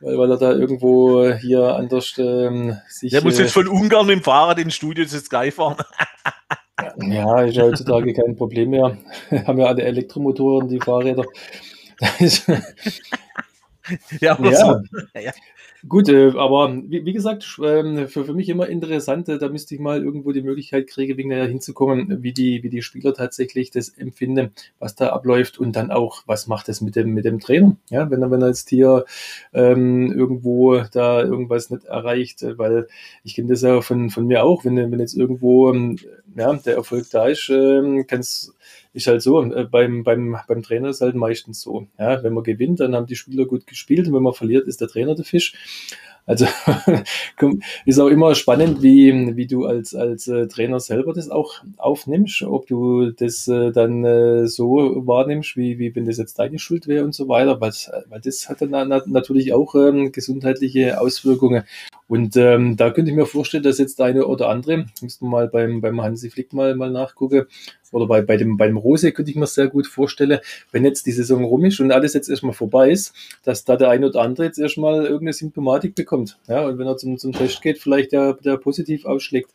weil, 0.00 0.18
weil 0.18 0.30
er 0.30 0.36
da 0.36 0.52
irgendwo 0.52 1.32
hier 1.32 1.74
anders 1.74 2.14
ähm, 2.18 2.76
sich. 2.88 3.12
Der 3.12 3.22
muss 3.22 3.38
jetzt 3.38 3.52
von 3.52 3.66
Ungarn 3.66 4.06
mit 4.06 4.16
dem 4.16 4.22
Fahrrad 4.22 4.58
ins 4.58 4.74
Studio 4.74 5.06
zu 5.06 5.18
Sky 5.18 5.50
fahren. 5.50 5.76
Ja, 6.98 7.40
ist 7.42 7.56
ja 7.56 7.64
heutzutage 7.64 8.12
kein 8.12 8.36
Problem 8.36 8.70
mehr. 8.70 8.98
Haben 9.46 9.58
ja 9.60 9.66
alle 9.66 9.82
Elektromotoren, 9.82 10.68
die 10.68 10.80
Fahrräder. 10.80 11.24
ja, 14.20 14.38
ja. 14.38 14.54
So. 14.54 14.80
ja. 15.14 15.32
Gut, 15.88 16.08
äh, 16.08 16.32
aber 16.36 16.74
wie, 16.88 17.04
wie 17.04 17.12
gesagt, 17.12 17.44
äh, 17.62 18.06
für, 18.06 18.24
für 18.24 18.34
mich 18.34 18.48
immer 18.48 18.68
interessant, 18.68 19.28
da 19.28 19.48
müsste 19.48 19.74
ich 19.74 19.80
mal 19.80 20.02
irgendwo 20.02 20.32
die 20.32 20.42
Möglichkeit 20.42 20.86
kriegen, 20.86 21.16
wegen 21.16 21.30
der 21.30 21.46
hinzukommen, 21.46 22.22
wie 22.22 22.32
die, 22.32 22.62
wie 22.62 22.70
die 22.70 22.82
Spieler 22.82 23.12
tatsächlich 23.14 23.70
das 23.70 23.90
empfinden, 23.90 24.52
was 24.78 24.94
da 24.94 25.10
abläuft 25.10 25.58
und 25.58 25.76
dann 25.76 25.90
auch, 25.90 26.22
was 26.26 26.46
macht 26.46 26.68
es 26.68 26.80
mit 26.80 26.96
dem, 26.96 27.12
mit 27.14 27.24
dem 27.24 27.40
Trainer? 27.40 27.76
Ja, 27.90 28.10
wenn 28.10 28.22
er, 28.22 28.30
wenn 28.30 28.42
er 28.42 28.48
jetzt 28.48 28.70
hier 28.70 29.04
ähm, 29.52 30.12
irgendwo 30.12 30.80
da 30.92 31.22
irgendwas 31.22 31.70
nicht 31.70 31.84
erreicht, 31.84 32.42
äh, 32.42 32.58
weil 32.58 32.88
ich 33.22 33.34
kenne 33.34 33.48
das 33.48 33.62
ja 33.62 33.80
von, 33.82 34.10
von 34.10 34.26
mir 34.26 34.44
auch, 34.44 34.64
wenn, 34.64 34.76
wenn 34.76 34.98
jetzt 34.98 35.14
irgendwo 35.14 35.70
ähm, 35.70 35.98
ja, 36.36 36.52
der 36.54 36.76
Erfolg 36.76 37.10
da 37.10 37.26
ist, 37.26 37.48
ähm, 37.50 38.06
kann's, 38.06 38.54
ist 38.96 39.06
halt 39.06 39.22
so, 39.22 39.42
äh, 39.42 39.64
beim, 39.64 40.02
beim, 40.02 40.36
beim 40.48 40.62
Trainer 40.62 40.88
ist 40.88 41.02
halt 41.02 41.14
meistens 41.14 41.60
so. 41.60 41.86
Ja, 41.98 42.22
wenn 42.22 42.32
man 42.32 42.44
gewinnt, 42.44 42.80
dann 42.80 42.94
haben 42.94 43.06
die 43.06 43.16
Spieler 43.16 43.44
gut 43.44 43.66
gespielt 43.66 44.08
und 44.08 44.14
wenn 44.14 44.22
man 44.22 44.32
verliert, 44.32 44.66
ist 44.66 44.80
der 44.80 44.88
Trainer 44.88 45.14
der 45.14 45.24
Fisch. 45.24 45.54
Also 46.24 46.46
ist 47.84 48.00
auch 48.00 48.08
immer 48.08 48.34
spannend, 48.34 48.82
wie, 48.82 49.36
wie 49.36 49.46
du 49.46 49.64
als, 49.64 49.94
als 49.94 50.26
äh, 50.26 50.48
Trainer 50.48 50.80
selber 50.80 51.12
das 51.12 51.30
auch 51.30 51.62
aufnimmst, 51.76 52.42
ob 52.42 52.66
du 52.66 53.12
das 53.12 53.46
äh, 53.46 53.70
dann 53.70 54.04
äh, 54.04 54.48
so 54.48 55.06
wahrnimmst, 55.06 55.56
wie, 55.56 55.78
wie 55.78 55.94
wenn 55.94 56.04
das 56.04 56.16
jetzt 56.16 56.40
deine 56.40 56.58
Schuld 56.58 56.88
wäre 56.88 57.04
und 57.04 57.14
so 57.14 57.28
weiter, 57.28 57.60
weil, 57.60 57.72
weil 58.08 58.20
das 58.20 58.48
hat 58.48 58.60
dann 58.60 58.70
na, 58.70 59.02
natürlich 59.06 59.52
auch 59.52 59.76
ähm, 59.76 60.10
gesundheitliche 60.10 61.00
Auswirkungen. 61.00 61.62
Und 62.08 62.36
ähm, 62.36 62.76
da 62.76 62.90
könnte 62.90 63.10
ich 63.10 63.16
mir 63.16 63.26
vorstellen, 63.26 63.64
dass 63.64 63.78
jetzt 63.78 64.00
eine 64.00 64.26
oder 64.26 64.48
andere, 64.48 64.86
müssten 65.00 65.26
wir 65.26 65.30
mal 65.30 65.48
beim, 65.48 65.80
beim 65.80 66.00
Hansi 66.00 66.30
Flick 66.30 66.52
mal, 66.52 66.74
mal 66.74 66.90
nachgucken, 66.90 67.46
oder 67.96 68.06
bei, 68.06 68.20
bei, 68.20 68.36
dem, 68.36 68.58
bei 68.58 68.66
dem 68.66 68.76
Rose 68.76 69.10
könnte 69.12 69.30
ich 69.30 69.36
mir 69.36 69.46
sehr 69.46 69.68
gut 69.68 69.86
vorstellen, 69.86 70.38
wenn 70.70 70.84
jetzt 70.84 71.06
die 71.06 71.12
Saison 71.12 71.44
rum 71.44 71.64
ist 71.64 71.80
und 71.80 71.92
alles 71.92 72.12
jetzt 72.12 72.28
erstmal 72.28 72.52
vorbei 72.52 72.90
ist, 72.90 73.14
dass 73.42 73.64
da 73.64 73.76
der 73.76 73.88
eine 73.88 74.08
oder 74.08 74.20
andere 74.20 74.44
jetzt 74.44 74.58
erstmal 74.58 75.04
irgendeine 75.04 75.32
Symptomatik 75.32 75.94
bekommt. 75.94 76.38
Ja, 76.46 76.66
und 76.66 76.78
wenn 76.78 76.86
er 76.86 76.98
zum, 76.98 77.16
zum 77.16 77.32
Test 77.32 77.62
geht, 77.62 77.78
vielleicht 77.78 78.12
der, 78.12 78.34
der 78.34 78.58
positiv 78.58 79.06
ausschlägt. 79.06 79.50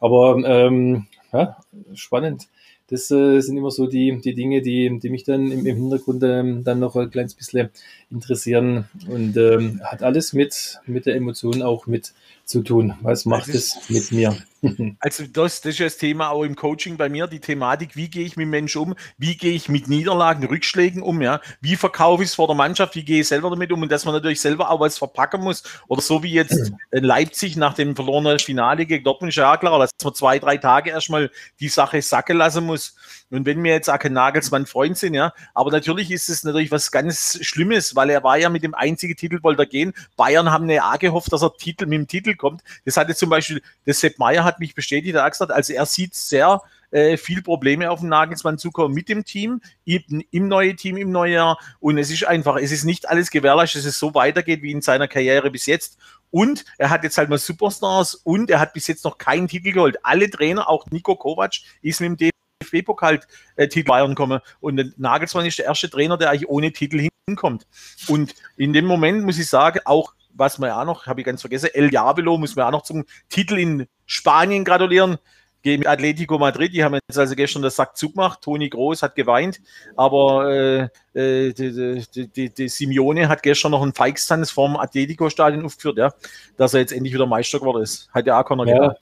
Aber 0.00 0.36
ähm, 0.44 1.06
ja, 1.32 1.56
spannend. 1.94 2.48
Das 2.88 3.10
äh, 3.10 3.40
sind 3.40 3.56
immer 3.56 3.72
so 3.72 3.86
die, 3.86 4.20
die 4.20 4.34
Dinge, 4.34 4.62
die, 4.62 4.98
die 5.00 5.10
mich 5.10 5.24
dann 5.24 5.50
im, 5.50 5.66
im 5.66 5.76
Hintergrund 5.76 6.22
ähm, 6.22 6.62
dann 6.62 6.78
noch 6.78 6.94
ein 6.94 7.10
kleines 7.10 7.34
bisschen 7.34 7.70
interessieren 8.10 8.88
und 9.08 9.36
ähm, 9.36 9.80
hat 9.84 10.04
alles 10.04 10.32
mit, 10.32 10.80
mit 10.86 11.06
der 11.06 11.16
Emotion 11.16 11.62
auch 11.62 11.86
mit 11.86 12.14
zu 12.46 12.62
tun. 12.62 12.94
Was 13.02 13.26
macht 13.26 13.48
es 13.48 13.76
mit 13.88 14.12
mir? 14.12 14.36
Also 15.00 15.24
das, 15.24 15.60
das 15.60 15.74
ist 15.74 15.80
das 15.80 15.96
Thema 15.98 16.30
auch 16.30 16.42
im 16.42 16.56
Coaching 16.56 16.96
bei 16.96 17.08
mir, 17.08 17.26
die 17.26 17.40
Thematik, 17.40 17.94
wie 17.94 18.08
gehe 18.08 18.24
ich 18.24 18.36
mit 18.36 18.48
Menschen 18.48 18.80
um, 18.80 18.94
wie 19.18 19.36
gehe 19.36 19.52
ich 19.52 19.68
mit 19.68 19.86
Niederlagen, 19.88 20.44
Rückschlägen 20.44 21.02
um, 21.02 21.22
ja, 21.22 21.40
wie 21.60 21.76
verkaufe 21.76 22.22
ich 22.22 22.30
es 22.30 22.34
vor 22.34 22.46
der 22.46 22.56
Mannschaft, 22.56 22.94
wie 22.94 23.04
gehe 23.04 23.20
ich 23.20 23.28
selber 23.28 23.50
damit 23.50 23.70
um? 23.70 23.82
Und 23.82 23.92
dass 23.92 24.04
man 24.04 24.14
natürlich 24.14 24.40
selber 24.40 24.70
auch 24.70 24.80
was 24.80 24.98
verpacken 24.98 25.42
muss? 25.42 25.62
Oder 25.88 26.02
so 26.02 26.22
wie 26.22 26.32
jetzt 26.32 26.72
in 26.90 27.04
Leipzig 27.04 27.56
nach 27.56 27.74
dem 27.74 27.94
verlorenen 27.94 28.38
Finale 28.38 28.86
gegen 28.86 29.04
Dortmund, 29.04 29.34
ja 29.34 29.56
klar, 29.56 29.78
dass 29.78 29.90
man 30.02 30.14
zwei, 30.14 30.38
drei 30.38 30.56
Tage 30.56 30.90
erstmal 30.90 31.30
die 31.60 31.68
Sache 31.68 32.00
sacken 32.02 32.38
lassen 32.38 32.64
muss. 32.64 32.96
Und 33.30 33.44
wenn 33.44 33.62
wir 33.62 33.72
jetzt 33.72 33.90
auch 33.90 33.98
kein 33.98 34.12
Nagelsmann 34.12 34.66
Freund 34.66 34.96
sind, 34.96 35.14
ja, 35.14 35.32
aber 35.52 35.70
natürlich 35.72 36.10
ist 36.12 36.28
es 36.28 36.44
natürlich 36.44 36.70
was 36.70 36.92
ganz 36.92 37.38
Schlimmes, 37.42 37.96
weil 37.96 38.10
er 38.10 38.22
war 38.22 38.38
ja 38.38 38.48
mit 38.48 38.62
dem 38.62 38.74
einzigen 38.74 39.16
Titel 39.16 39.42
wollte 39.42 39.62
er 39.62 39.66
gehen. 39.66 39.92
Bayern 40.16 40.50
haben 40.50 40.70
ja 40.70 40.92
auch 40.92 40.98
gehofft, 40.98 41.32
dass 41.32 41.42
er 41.42 41.52
Titel, 41.56 41.86
mit 41.86 41.98
dem 41.98 42.06
Titel 42.06 42.35
kommt. 42.36 42.62
Das 42.84 42.96
hatte 42.96 43.14
zum 43.14 43.30
Beispiel, 43.30 43.62
der 43.86 43.94
Sepp 43.94 44.18
Meier 44.18 44.44
hat 44.44 44.60
mich 44.60 44.74
bestätigt, 44.74 45.14
er 45.14 45.24
hat 45.24 45.32
gesagt, 45.32 45.52
also 45.52 45.72
er 45.72 45.86
sieht 45.86 46.14
sehr 46.14 46.62
äh, 46.90 47.16
viel 47.16 47.42
Probleme 47.42 47.90
auf 47.90 48.00
den 48.00 48.08
Nagelsmann 48.08 48.58
zukommen 48.58 48.94
mit 48.94 49.08
dem 49.08 49.24
Team, 49.24 49.60
im, 49.84 50.24
im 50.30 50.48
neuen 50.48 50.76
Team, 50.76 50.96
im 50.96 51.10
neuen 51.10 51.32
Jahr. 51.32 51.58
Und 51.80 51.98
es 51.98 52.10
ist 52.10 52.24
einfach, 52.24 52.56
es 52.56 52.72
ist 52.72 52.84
nicht 52.84 53.08
alles 53.08 53.30
gewährleistet, 53.30 53.80
dass 53.80 53.86
es 53.86 53.98
so 53.98 54.14
weitergeht 54.14 54.62
wie 54.62 54.70
in 54.70 54.82
seiner 54.82 55.08
Karriere 55.08 55.50
bis 55.50 55.66
jetzt. 55.66 55.98
Und 56.30 56.64
er 56.78 56.90
hat 56.90 57.02
jetzt 57.04 57.18
halt 57.18 57.28
mal 57.28 57.38
Superstars 57.38 58.14
und 58.14 58.50
er 58.50 58.60
hat 58.60 58.72
bis 58.72 58.86
jetzt 58.86 59.04
noch 59.04 59.18
keinen 59.18 59.48
Titel 59.48 59.72
geholt. 59.72 59.98
Alle 60.02 60.28
Trainer, 60.30 60.68
auch 60.68 60.86
Nico 60.90 61.16
Kovac, 61.16 61.54
ist 61.82 62.00
mit 62.00 62.20
dem 62.20 62.30
DFB-Pokal-Titel 62.62 63.84
Bayern 63.84 64.14
kommen. 64.14 64.40
Und 64.60 64.98
Nagelsmann 64.98 65.46
ist 65.46 65.58
der 65.58 65.66
erste 65.66 65.90
Trainer, 65.90 66.16
der 66.16 66.30
eigentlich 66.30 66.48
ohne 66.48 66.72
Titel 66.72 67.08
hinkommt. 67.28 67.66
Und 68.06 68.34
in 68.56 68.72
dem 68.72 68.84
Moment 68.86 69.24
muss 69.24 69.38
ich 69.38 69.48
sagen, 69.48 69.80
auch 69.84 70.14
was 70.32 70.58
man 70.58 70.68
ja 70.68 70.80
auch 70.80 70.84
noch, 70.84 71.06
habe 71.06 71.20
ich 71.20 71.26
ganz 71.26 71.40
vergessen, 71.40 71.70
El 71.72 71.92
Javelo 71.92 72.38
muss 72.38 72.54
man 72.54 72.66
auch 72.66 72.70
noch 72.70 72.82
zum 72.82 73.04
Titel 73.28 73.58
in 73.58 73.86
Spanien 74.04 74.64
gratulieren. 74.64 75.18
Gegen 75.62 75.88
Atletico 75.88 76.38
Madrid, 76.38 76.72
die 76.72 76.84
haben 76.84 76.94
jetzt 76.94 77.18
also 77.18 77.34
gestern 77.34 77.62
das 77.62 77.74
Sack 77.74 77.96
zugemacht. 77.96 78.42
Toni 78.42 78.68
Groß 78.68 79.02
hat 79.02 79.16
geweint, 79.16 79.60
aber 79.96 80.48
äh, 80.48 80.88
äh 81.14 81.52
die, 81.52 82.04
die, 82.14 82.28
die, 82.28 82.54
die, 82.54 82.68
Simeone 82.68 83.28
hat 83.28 83.42
gestern 83.42 83.72
noch 83.72 83.82
einen 83.82 83.92
Feixtanz 83.92 84.52
vom 84.52 84.76
Atletico-Stadion 84.76 85.64
aufgeführt, 85.64 85.98
ja, 85.98 86.14
dass 86.56 86.74
er 86.74 86.80
jetzt 86.80 86.92
endlich 86.92 87.14
wieder 87.14 87.26
Meister 87.26 87.58
geworden 87.58 87.82
ist. 87.82 88.08
Hat 88.14 88.28
ja 88.28 88.40
auch 88.40 88.44
keiner 88.44 88.64
ja, 88.64 88.74
gedacht. 88.74 88.98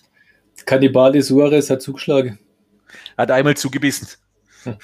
Cannibale 0.65 1.21
Suarez 1.21 1.69
hat 1.69 1.83
zugeschlagen. 1.83 2.39
Hat 3.19 3.31
einmal 3.31 3.59
zugebissen. 3.59 4.09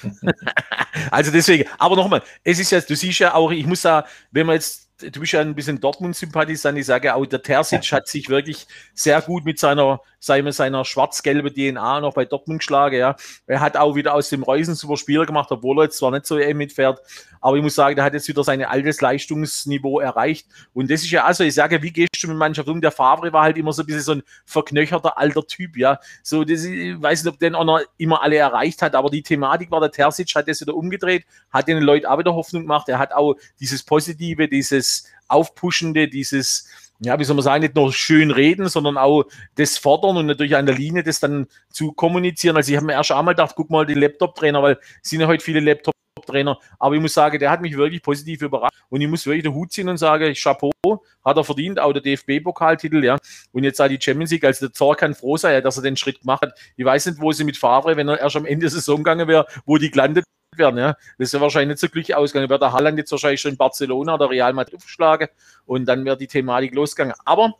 also 1.09 1.31
deswegen, 1.31 1.69
aber 1.77 1.95
nochmal, 1.95 2.21
es 2.43 2.59
ist 2.59 2.71
ja, 2.71 2.81
du 2.81 2.95
siehst 2.95 3.19
ja 3.19 3.33
auch, 3.33 3.51
ich 3.51 3.65
muss 3.65 3.81
sagen, 3.81 4.07
wenn 4.31 4.45
man 4.47 4.55
jetzt 4.55 4.91
du 5.09 5.19
bist 5.19 5.33
ja 5.33 5.41
ein 5.41 5.55
bisschen 5.55 5.79
Dortmund-Sympathisant. 5.79 6.77
Ich 6.77 6.85
sage 6.85 7.15
auch, 7.15 7.25
der 7.25 7.41
Terzic 7.41 7.91
hat 7.91 8.07
sich 8.07 8.29
wirklich 8.29 8.67
sehr 8.93 9.21
gut 9.21 9.45
mit 9.45 9.59
seiner, 9.59 10.01
seiner, 10.21 10.53
seiner 10.53 10.85
schwarz-gelben 10.85 11.53
DNA 11.53 11.99
noch 11.99 12.13
bei 12.13 12.25
Dortmund 12.25 12.59
geschlagen. 12.59 12.95
Ja. 12.95 13.15
Er 13.47 13.59
hat 13.59 13.75
auch 13.75 13.95
wieder 13.95 14.13
aus 14.13 14.29
dem 14.29 14.43
Reusen 14.43 14.75
super 14.75 14.95
Spieler 14.95 15.25
gemacht, 15.25 15.51
obwohl 15.51 15.79
er 15.79 15.85
jetzt 15.85 15.97
zwar 15.97 16.11
nicht 16.11 16.27
so 16.27 16.37
EM 16.37 16.57
mitfährt. 16.57 17.01
Aber 17.41 17.57
ich 17.57 17.63
muss 17.63 17.73
sagen, 17.73 17.95
der 17.95 18.05
hat 18.05 18.13
jetzt 18.13 18.27
wieder 18.27 18.43
sein 18.43 18.63
altes 18.63 19.01
Leistungsniveau 19.01 19.99
erreicht. 19.99 20.47
Und 20.73 20.91
das 20.91 21.01
ist 21.01 21.09
ja 21.09 21.25
also, 21.25 21.43
ich 21.43 21.55
sage, 21.55 21.81
wie 21.81 21.91
gehst 21.91 22.21
du 22.21 22.27
mit 22.27 22.37
Mannschaft 22.37 22.69
um? 22.69 22.79
Der 22.79 22.91
Favre 22.91 23.33
war 23.33 23.43
halt 23.43 23.57
immer 23.57 23.73
so 23.73 23.81
ein 23.81 23.87
bisschen 23.87 24.01
so 24.03 24.11
ein 24.11 24.23
verknöcherter 24.45 25.17
alter 25.17 25.45
Typ. 25.45 25.75
Ja. 25.75 25.99
So, 26.21 26.43
das, 26.43 26.63
ich 26.63 27.01
weiß 27.01 27.23
nicht, 27.23 27.33
ob 27.33 27.39
den 27.39 27.55
auch 27.55 27.65
noch 27.65 27.81
immer 27.97 28.21
alle 28.21 28.37
erreicht 28.37 28.83
hat, 28.83 28.93
aber 28.93 29.09
die 29.09 29.23
Thematik 29.23 29.71
war, 29.71 29.79
der 29.79 29.91
Terzic 29.91 30.35
hat 30.35 30.47
das 30.47 30.61
wieder 30.61 30.75
umgedreht, 30.75 31.25
hat 31.51 31.67
den 31.67 31.79
Leuten 31.79 32.05
auch 32.05 32.19
wieder 32.19 32.35
Hoffnung 32.35 32.61
gemacht. 32.61 32.87
Er 32.89 32.99
hat 32.99 33.11
auch 33.11 33.35
dieses 33.59 33.81
Positive, 33.81 34.47
dieses 34.47 35.07
Aufpuschende, 35.27 36.07
dieses, 36.07 36.67
ja, 37.03 37.17
wie 37.17 37.23
soll 37.23 37.35
man 37.35 37.43
sagen, 37.43 37.63
nicht 37.63 37.75
nur 37.75 37.91
schön 37.91 38.29
reden, 38.29 38.69
sondern 38.69 38.97
auch 38.97 39.25
das 39.55 39.77
fordern 39.77 40.17
und 40.17 40.27
natürlich 40.27 40.55
an 40.55 40.67
der 40.67 40.75
Linie 40.75 41.03
das 41.03 41.19
dann 41.19 41.47
zu 41.69 41.93
kommunizieren. 41.93 42.55
Also 42.55 42.71
ich 42.71 42.77
habe 42.77 42.85
mir 42.85 42.93
erst 42.93 43.11
einmal 43.11 43.33
gedacht, 43.33 43.55
guck 43.55 43.71
mal, 43.71 43.85
die 43.85 43.95
Laptop-Trainer, 43.95 44.61
weil 44.61 44.77
es 45.03 45.09
sind 45.09 45.19
ja 45.19 45.27
heute 45.27 45.43
viele 45.43 45.61
Laptop-Trainer, 45.61 46.59
aber 46.77 46.95
ich 46.95 47.01
muss 47.01 47.15
sagen, 47.15 47.39
der 47.39 47.49
hat 47.49 47.61
mich 47.61 47.75
wirklich 47.75 48.03
positiv 48.03 48.43
überrascht 48.43 48.77
und 48.89 49.01
ich 49.01 49.07
muss 49.07 49.25
wirklich 49.25 49.43
den 49.43 49.53
Hut 49.53 49.71
ziehen 49.71 49.89
und 49.89 49.97
sagen, 49.97 50.31
Chapeau, 50.35 50.71
hat 51.25 51.37
er 51.37 51.43
verdient, 51.43 51.79
auch 51.79 51.91
der 51.91 52.03
DFB-Pokaltitel, 52.03 53.03
ja, 53.03 53.17
und 53.51 53.63
jetzt 53.63 53.81
auch 53.81 53.87
die 53.87 53.99
Champions 53.99 54.29
League, 54.29 54.43
also 54.43 54.67
der 54.67 54.73
Zor 54.73 54.95
kann 54.95 55.15
froh 55.15 55.37
sein, 55.37 55.63
dass 55.63 55.77
er 55.77 55.83
den 55.83 55.97
Schritt 55.97 56.19
gemacht 56.19 56.43
hat. 56.43 56.59
Ich 56.75 56.85
weiß 56.85 57.07
nicht, 57.07 57.19
wo 57.19 57.31
sie 57.31 57.45
mit 57.45 57.57
Favre, 57.57 57.97
wenn 57.97 58.09
er 58.09 58.19
erst 58.19 58.35
am 58.35 58.45
Ende 58.45 58.65
der 58.65 58.69
Saison 58.69 58.97
gegangen 58.97 59.27
wäre, 59.27 59.47
wo 59.65 59.77
die 59.77 59.89
gelandet 59.89 60.25
werden. 60.57 60.77
Ja. 60.77 60.97
Das 61.17 61.29
ist 61.29 61.33
ja 61.33 61.41
wahrscheinlich 61.41 61.69
nicht 61.75 61.79
so 61.79 61.87
glücklich 61.87 62.15
ausgegangen. 62.15 62.49
Wäre 62.49 62.59
der 62.59 62.73
Haaland 62.73 62.97
jetzt 62.97 63.11
wahrscheinlich 63.11 63.39
schon 63.39 63.51
in 63.51 63.57
Barcelona 63.57 64.15
oder 64.15 64.29
Real 64.29 64.53
Madrid 64.53 64.75
aufgeschlagen 64.75 65.29
und 65.65 65.85
dann 65.85 66.03
wäre 66.03 66.17
die 66.17 66.27
Thematik 66.27 66.73
losgegangen. 66.75 67.15
Aber 67.23 67.55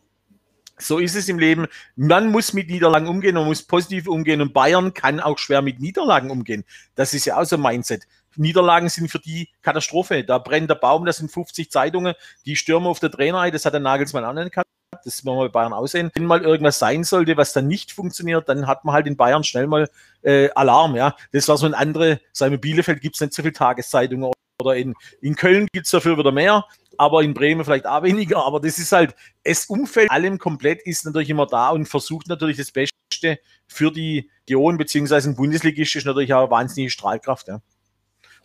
so 0.78 0.98
ist 1.00 1.16
es 1.16 1.30
im 1.30 1.40
Leben. 1.40 1.68
Man 1.96 2.30
muss 2.32 2.54
mit 2.54 2.70
Niederlagen 2.70 3.08
umgehen, 3.08 3.36
man 3.36 3.46
muss 3.46 3.64
positiv 3.64 4.08
umgehen 4.08 4.42
und 4.42 4.54
Bayern 4.54 4.94
kann 4.94 5.20
auch 5.20 5.38
schwer 5.38 5.62
mit 5.62 5.80
Niederlagen 5.80 6.32
umgehen. 6.32 6.66
Das 6.96 7.14
ist 7.14 7.26
ja 7.26 7.40
auch 7.40 7.46
so 7.46 7.56
ein 7.56 7.62
Mindset. 7.62 8.08
Niederlagen 8.36 8.90
sind 8.90 9.10
für 9.10 9.20
die 9.20 9.50
Katastrophe. 9.62 10.24
Da 10.24 10.38
brennt 10.38 10.70
der 10.70 10.76
Baum, 10.76 11.06
das 11.06 11.18
sind 11.18 11.32
50 11.32 11.70
Zeitungen, 11.72 12.16
die 12.46 12.56
stürmen 12.56 12.88
auf 12.88 13.00
der 13.00 13.12
Trainer, 13.12 13.50
das 13.52 13.66
hat 13.66 13.74
der 13.74 13.82
Nagelsmann 13.82 14.26
auch 14.26 14.34
nicht 14.34 14.52
gehabt 14.52 14.68
das 15.04 15.26
werden 15.26 15.38
wir 15.38 15.50
bei 15.50 15.50
Bayern 15.50 15.74
aussehen. 15.74 16.12
Wenn 16.14 16.26
mal 16.26 16.42
irgendwas 16.42 16.80
sein 16.80 17.04
sollte, 17.04 17.38
was 17.38 17.54
dann 17.54 17.68
nicht 17.68 17.92
funktioniert, 17.92 18.48
dann 18.50 18.68
hat 18.68 18.86
man 18.86 18.94
halt 18.94 19.08
in 19.08 19.18
Bayern 19.18 19.44
schnell 19.44 19.68
mal 19.68 19.90
äh, 20.22 20.50
Alarm. 20.52 20.96
Ja, 20.96 21.16
Das 21.32 21.48
war 21.48 21.58
so 21.58 21.66
ein 21.66 21.74
andere, 21.74 22.20
sagen 22.34 22.52
wir, 22.52 22.60
Bielefeld 22.60 23.02
gibt 23.02 23.16
es 23.16 23.22
nicht 23.22 23.34
so 23.34 23.42
viele 23.42 23.54
Tageszeitungen 23.54 24.32
oder 24.62 24.76
in, 24.76 24.94
in 25.22 25.36
Köln 25.36 25.68
gibt 25.74 25.86
es 25.88 25.92
dafür 25.92 26.18
wieder 26.18 26.32
mehr, 26.32 26.66
aber 26.98 27.24
in 27.24 27.34
Bremen 27.34 27.66
vielleicht 27.66 27.88
auch 27.88 28.04
weniger. 28.04 28.46
Aber 28.46 28.60
das 28.60 28.78
ist 28.78 28.92
halt, 28.92 29.16
das 29.44 29.66
Umfeld 29.66 30.12
allem 30.12 30.38
komplett 30.38 30.82
ist 30.84 31.06
natürlich 31.06 31.30
immer 31.30 31.48
da 31.48 31.70
und 31.70 31.88
versucht 31.88 32.28
natürlich 32.28 32.58
das 32.58 32.72
Beste 32.72 33.40
für 33.68 33.92
die 33.92 34.30
Region, 34.52 34.78
beziehungsweise 34.78 35.30
ein 35.30 35.36
Bundesligist 35.36 35.96
ist 35.96 36.06
natürlich 36.06 36.34
auch 36.34 36.42
eine 36.42 36.52
wahnsinnige 36.52 36.92
Strahlkraft. 36.92 37.48
Ja. 37.48 37.62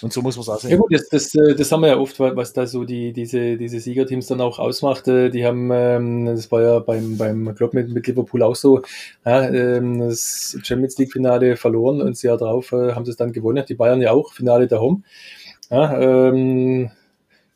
Und 0.02 0.12
so 0.12 0.20
muss 0.20 0.36
man 0.36 0.42
es 0.42 0.48
auch 0.50 0.60
sehen. 0.60 0.78
Ja 0.78 0.78
das, 0.90 1.08
das, 1.08 1.34
äh, 1.34 1.54
das 1.54 1.72
haben 1.72 1.80
wir 1.80 1.88
ja 1.88 1.98
oft, 1.98 2.20
was 2.20 2.52
da 2.52 2.66
so 2.66 2.84
die, 2.84 3.14
diese, 3.14 3.56
diese 3.56 3.80
Siegerteams 3.80 4.26
dann 4.26 4.42
auch 4.42 4.58
ausmacht. 4.58 5.08
Äh, 5.08 5.30
die 5.30 5.46
haben, 5.46 5.70
ähm, 5.72 6.26
das 6.26 6.52
war 6.52 6.60
ja 6.60 6.78
beim, 6.80 7.16
beim 7.16 7.54
Club 7.54 7.72
mit, 7.72 7.88
mit 7.88 8.06
Liverpool 8.06 8.42
auch 8.42 8.56
so, 8.56 8.82
ja, 9.24 9.48
ähm, 9.48 10.00
das 10.00 10.58
Champions 10.62 10.98
League 10.98 11.12
Finale 11.12 11.56
verloren 11.56 12.02
und 12.02 12.10
das 12.10 12.22
Jahr 12.22 12.36
drauf 12.36 12.72
äh, 12.72 12.92
haben 12.92 13.06
sie 13.06 13.10
es 13.12 13.16
dann 13.16 13.32
gewonnen. 13.32 13.64
Die 13.66 13.74
Bayern 13.74 14.02
ja 14.02 14.12
auch, 14.12 14.34
Finale 14.34 14.68
Home. 14.78 15.02
Ja, 15.70 15.98
ähm, 15.98 16.90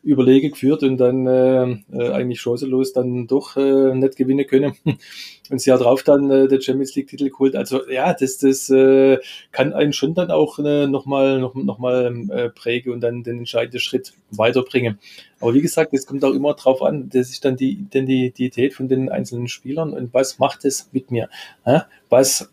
Überlege 0.03 0.51
geführt 0.51 0.83
und 0.83 0.97
dann 0.97 1.27
äh, 1.27 1.65
äh, 1.93 2.11
eigentlich 2.13 2.41
chancenlos 2.41 2.95
dann 2.95 3.27
doch 3.27 3.57
äh, 3.57 3.95
nicht 3.95 4.17
gewinnen 4.17 4.47
können. 4.47 4.75
Und 4.85 5.57
das 5.57 5.67
Jahr 5.67 5.79
drauf 5.79 6.05
dann 6.05 6.31
äh, 6.31 6.47
der 6.47 6.61
Champions 6.61 6.95
League-Titel 6.95 7.29
geholt. 7.29 7.57
Also 7.57 7.89
ja, 7.91 8.15
das, 8.15 8.39
das 8.39 8.71
äh, 8.71 9.19
kann 9.51 9.73
einen 9.73 9.93
schon 9.93 10.15
dann 10.15 10.31
auch 10.31 10.61
äh, 10.61 10.87
nochmal 10.87 11.41
noch, 11.41 11.55
noch 11.57 11.79
mal, 11.79 12.15
äh, 12.31 12.49
prägen 12.51 12.93
und 12.93 13.01
dann 13.01 13.25
den 13.25 13.39
entscheidenden 13.39 13.81
Schritt 13.81 14.13
weiterbringen. 14.31 15.01
Aber 15.41 15.55
wie 15.55 15.61
gesagt, 15.61 15.93
es 15.93 16.07
kommt 16.07 16.25
auch 16.25 16.35
immer 16.35 16.55
drauf 16.55 16.83
an, 16.83 17.09
das 17.09 17.31
ist 17.31 17.45
dann 17.45 17.57
die 17.57 17.73
Identität 17.73 18.75
von 18.75 18.89
den 18.89 19.09
einzelnen 19.09 19.49
Spielern 19.49 19.93
und 19.93 20.15
was 20.15 20.39
macht 20.39 20.65
es 20.65 20.89
mit 20.93 21.11
mir? 21.11 21.29
Was 22.09 22.49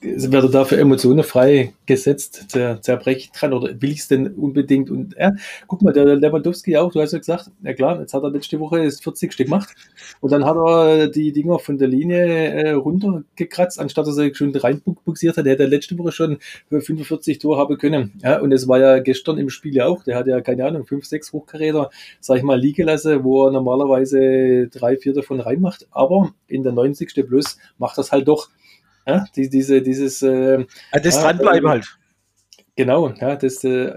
werde 0.00 0.50
da 0.50 0.64
für 0.64 0.76
Emotionen 0.76 1.24
freigesetzt, 1.24 2.50
zer, 2.50 2.80
zerbreche 2.80 3.30
dran 3.32 3.52
oder 3.52 3.80
will 3.80 3.90
ich 3.90 4.00
es 4.00 4.08
denn 4.08 4.28
unbedingt? 4.28 4.90
Und 4.90 5.14
ja, 5.18 5.32
guck 5.66 5.82
mal, 5.82 5.92
der 5.92 6.16
Lewandowski 6.16 6.76
auch, 6.76 6.92
du 6.92 7.00
hast 7.00 7.12
ja 7.12 7.18
gesagt, 7.18 7.50
ja 7.62 7.72
klar, 7.72 8.00
jetzt 8.00 8.14
hat 8.14 8.22
er 8.22 8.30
letzte 8.30 8.60
Woche 8.60 8.84
das 8.84 9.00
40 9.00 9.32
Stück 9.32 9.46
gemacht 9.46 9.74
und 10.20 10.32
dann 10.32 10.44
hat 10.44 10.56
er 10.56 11.08
die 11.08 11.32
Dinger 11.32 11.58
von 11.58 11.78
der 11.78 11.88
Linie 11.88 12.24
äh, 12.24 12.72
runtergekratzt, 12.72 13.78
anstatt 13.78 14.06
dass 14.06 14.18
er 14.18 14.34
schon 14.34 14.54
reinbuxiert 14.54 15.36
hat. 15.36 15.46
Der 15.46 15.54
hätte 15.54 15.66
letzte 15.66 15.96
Woche 15.98 16.12
schon 16.12 16.38
45 16.70 17.38
Tore 17.38 17.58
haben 17.58 17.78
können. 17.78 18.12
Ja, 18.22 18.40
und 18.40 18.52
es 18.52 18.68
war 18.68 18.78
ja 18.78 18.98
gestern 18.98 19.38
im 19.38 19.50
Spiel 19.50 19.74
ja 19.74 19.86
auch, 19.86 20.04
der 20.04 20.16
hat 20.16 20.26
ja, 20.26 20.40
keine 20.40 20.66
Ahnung, 20.66 20.84
5, 20.84 21.04
6 21.04 21.32
Hochkaräter, 21.32 21.90
sag 22.20 22.38
ich 22.38 22.42
mal, 22.42 22.58
liegen 22.58 22.86
lassen, 22.86 23.24
wo 23.24 23.46
er 23.46 23.52
normalerweise 23.52 24.68
drei, 24.68 24.96
vier 24.96 25.12
davon 25.12 25.40
reinmacht, 25.40 25.86
aber 25.90 26.32
in 26.48 26.62
der 26.62 26.72
90. 26.72 27.14
Plus 27.26 27.58
macht 27.78 27.98
das 27.98 28.12
halt 28.12 28.28
doch 28.28 28.48
ja, 29.06 29.26
die, 29.36 29.48
diese, 29.48 29.82
dieses. 29.82 30.22
Äh, 30.22 30.60
ja, 30.60 31.00
das 31.00 31.20
Dranbleiben 31.20 31.66
äh, 31.66 31.70
halt. 31.70 31.98
Genau, 32.76 33.10
ja, 33.20 33.36
das 33.36 33.62
äh, 33.62 33.92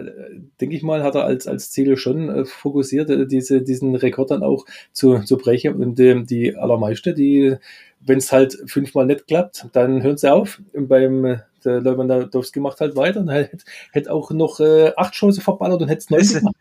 denke 0.61 0.75
ich 0.75 0.83
mal, 0.83 1.01
hat 1.01 1.15
er 1.15 1.23
als, 1.23 1.47
als 1.47 1.71
Ziel 1.71 1.97
schon 1.97 2.29
äh, 2.29 2.45
fokussiert, 2.45 3.09
äh, 3.09 3.25
diese, 3.25 3.63
diesen 3.63 3.95
Rekord 3.95 4.29
dann 4.29 4.43
auch 4.43 4.65
zu, 4.91 5.19
zu 5.23 5.37
brechen. 5.37 5.75
Und 5.81 5.99
ähm, 5.99 6.27
die 6.27 6.55
allermeiste, 6.55 7.15
die, 7.15 7.55
wenn 8.01 8.19
es 8.19 8.31
halt 8.31 8.55
fünfmal 8.67 9.07
nicht 9.07 9.25
klappt, 9.25 9.67
dann 9.73 10.03
hören 10.03 10.17
sie 10.17 10.31
auf. 10.31 10.61
Und 10.73 10.89
beim 10.89 11.25
äh, 11.25 11.37
der 11.65 11.81
Lewandowski 11.81 12.59
macht 12.59 12.79
halt 12.79 12.95
weiter 12.95 13.21
und 13.21 13.29
hätte 13.29 13.65
hätt 13.91 14.09
auch 14.09 14.29
noch 14.29 14.59
äh, 14.59 14.91
acht 14.95 15.13
Chancen 15.15 15.41
verballert 15.41 15.81
und 15.81 15.87
hätte 15.87 15.99
es 15.99 16.09
90 16.11 16.37
gemacht. 16.39 16.55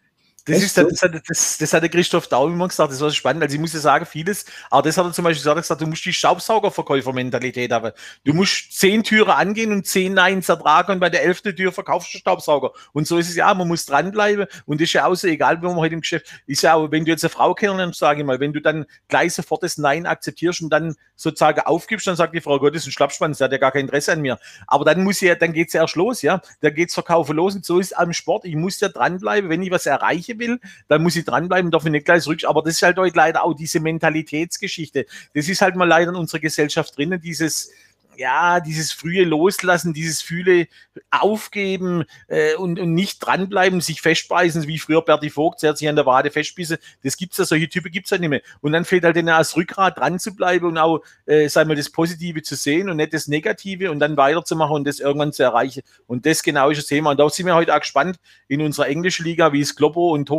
Das, 0.46 0.62
ist, 0.62 0.78
das, 0.78 0.86
das, 1.00 1.10
das, 1.26 1.58
das 1.58 1.72
hat 1.72 1.82
der 1.82 1.90
Christoph 1.90 2.28
Daum 2.28 2.52
immer 2.52 2.68
gesagt, 2.68 2.92
das 2.92 3.00
war 3.00 3.10
spannend. 3.10 3.42
Also 3.42 3.56
ich 3.56 3.60
muss 3.60 3.72
ja 3.72 3.80
sagen, 3.80 4.06
vieles, 4.06 4.44
aber 4.70 4.82
das 4.82 4.96
hat 4.96 5.04
er 5.04 5.12
zum 5.12 5.24
Beispiel 5.24 5.52
gesagt, 5.52 5.80
du 5.80 5.86
musst 5.86 6.04
die 6.04 6.12
Staubsaugerverkäufermentalität 6.12 7.72
haben. 7.72 7.90
Du 8.24 8.32
musst 8.32 8.78
zehn 8.78 9.02
Türen 9.02 9.30
angehen 9.30 9.72
und 9.72 9.86
zehn 9.86 10.14
Nein 10.14 10.42
zertragen 10.42 10.92
und 10.92 11.00
bei 11.00 11.10
der 11.10 11.24
elften 11.24 11.56
Tür 11.56 11.72
verkaufst 11.72 12.14
du 12.14 12.18
Staubsauger. 12.18 12.70
Und 12.92 13.08
so 13.08 13.18
ist 13.18 13.28
es 13.28 13.34
ja, 13.34 13.52
man 13.54 13.66
muss 13.66 13.86
dranbleiben 13.86 14.46
und 14.66 14.80
das 14.80 14.86
ist 14.86 14.92
ja 14.92 15.06
auch 15.06 15.16
so, 15.16 15.26
egal 15.26 15.60
wie 15.62 15.66
man 15.66 15.76
heute 15.76 15.94
im 15.94 16.00
Geschäft, 16.02 16.26
ist 16.46 16.62
ja 16.62 16.74
auch, 16.74 16.92
wenn 16.92 17.04
du 17.04 17.10
jetzt 17.10 17.24
eine 17.24 17.30
Frau 17.30 17.52
kennenlernst, 17.52 17.98
sage 17.98 18.20
ich 18.20 18.26
mal, 18.26 18.38
wenn 18.38 18.52
du 18.52 18.60
dann 18.60 18.86
gleich 19.08 19.34
sofort 19.34 19.64
das 19.64 19.78
Nein 19.78 20.06
akzeptierst 20.06 20.62
und 20.62 20.70
dann 20.70 20.94
sozusagen 21.16 21.60
aufgibst, 21.60 22.06
dann 22.06 22.14
sagt 22.14 22.34
die 22.36 22.40
Frau, 22.40 22.60
Gott, 22.60 22.72
das 22.72 22.82
ist 22.82 22.88
ein 22.88 22.92
Schlappspann, 22.92 23.32
der 23.32 23.46
hat 23.46 23.52
ja 23.52 23.58
gar 23.58 23.72
kein 23.72 23.82
Interesse 23.82 24.12
an 24.12 24.20
mir. 24.20 24.38
Aber 24.68 24.84
dann 24.84 25.02
muss 25.02 25.20
ja, 25.20 25.34
dann 25.34 25.52
geht's 25.52 25.72
ja 25.72 25.82
erst 25.82 25.96
los, 25.96 26.22
ja. 26.22 26.40
Da 26.60 26.70
geht's 26.70 26.94
Verkaufen 26.94 27.34
los 27.34 27.56
und 27.56 27.64
so 27.64 27.80
ist 27.80 27.86
es 27.86 27.92
am 27.92 28.12
Sport. 28.12 28.44
Ich 28.44 28.54
muss 28.54 28.78
ja 28.78 28.88
dranbleiben, 28.88 29.50
wenn 29.50 29.62
ich 29.62 29.72
was 29.72 29.86
erreiche 29.86 30.35
will, 30.38 30.60
dann 30.88 31.02
muss 31.02 31.16
ich 31.16 31.24
dranbleiben, 31.24 31.70
darf 31.70 31.84
ich 31.84 31.92
nicht 31.92 32.04
gleich 32.06 32.22
zurück. 32.22 32.40
Aber 32.46 32.62
das 32.62 32.74
ist 32.74 32.82
halt 32.82 32.96
heute 32.98 33.16
leider 33.16 33.44
auch 33.44 33.54
diese 33.54 33.80
Mentalitätsgeschichte. 33.80 35.06
Das 35.34 35.48
ist 35.48 35.60
halt 35.62 35.76
mal 35.76 35.86
leider 35.88 36.10
in 36.10 36.16
unserer 36.16 36.40
Gesellschaft 36.40 36.96
drinnen, 36.96 37.20
dieses, 37.20 37.70
ja, 38.16 38.60
dieses 38.60 38.92
frühe 38.92 39.24
Loslassen, 39.24 39.92
dieses 39.92 40.22
fühle 40.22 40.68
Aufgeben 41.10 42.04
äh, 42.28 42.54
und, 42.54 42.78
und 42.78 42.94
nicht 42.94 43.18
dranbleiben, 43.18 43.80
sich 43.80 44.00
festbeißen, 44.00 44.66
wie 44.66 44.78
früher 44.78 45.02
Berti 45.02 45.30
Vogt, 45.30 45.62
der 45.62 45.76
sich 45.76 45.88
an 45.88 45.96
der 45.96 46.06
Wade 46.06 46.30
festbeißen, 46.30 46.78
das 47.02 47.16
gibt's 47.16 47.38
ja, 47.38 47.44
solche 47.44 47.68
Typen 47.68 47.92
gibt's 47.92 48.10
ja 48.10 48.18
nicht 48.18 48.28
mehr. 48.28 48.42
Und 48.60 48.72
dann 48.72 48.84
fehlt 48.84 49.04
halt 49.04 49.16
denen 49.16 49.28
als 49.28 49.56
Rückgrat 49.56 49.98
dran 49.98 50.18
zu 50.18 50.34
bleiben 50.34 50.66
und 50.66 50.78
auch, 50.78 51.00
äh, 51.26 51.48
sagen 51.48 51.68
wir, 51.68 51.76
das 51.76 51.90
Positive 51.90 52.42
zu 52.42 52.54
sehen 52.54 52.88
und 52.88 52.96
nicht 52.96 53.12
das 53.12 53.28
Negative 53.28 53.90
und 53.90 54.00
dann 54.00 54.16
weiterzumachen 54.16 54.76
und 54.76 54.86
das 54.86 55.00
irgendwann 55.00 55.32
zu 55.32 55.42
erreichen. 55.42 55.82
Und 56.06 56.26
das 56.26 56.42
genau 56.42 56.70
ist 56.70 56.78
das 56.78 56.86
Thema. 56.86 57.10
Und 57.10 57.20
da 57.20 57.28
sind 57.28 57.46
wir 57.46 57.54
heute 57.54 57.74
auch 57.74 57.80
gespannt 57.80 58.18
in 58.48 58.60
unserer 58.62 58.88
englischen 58.88 59.24
Liga, 59.24 59.52
wie 59.52 59.60
es 59.60 59.76
Globo 59.76 60.12
und 60.12 60.30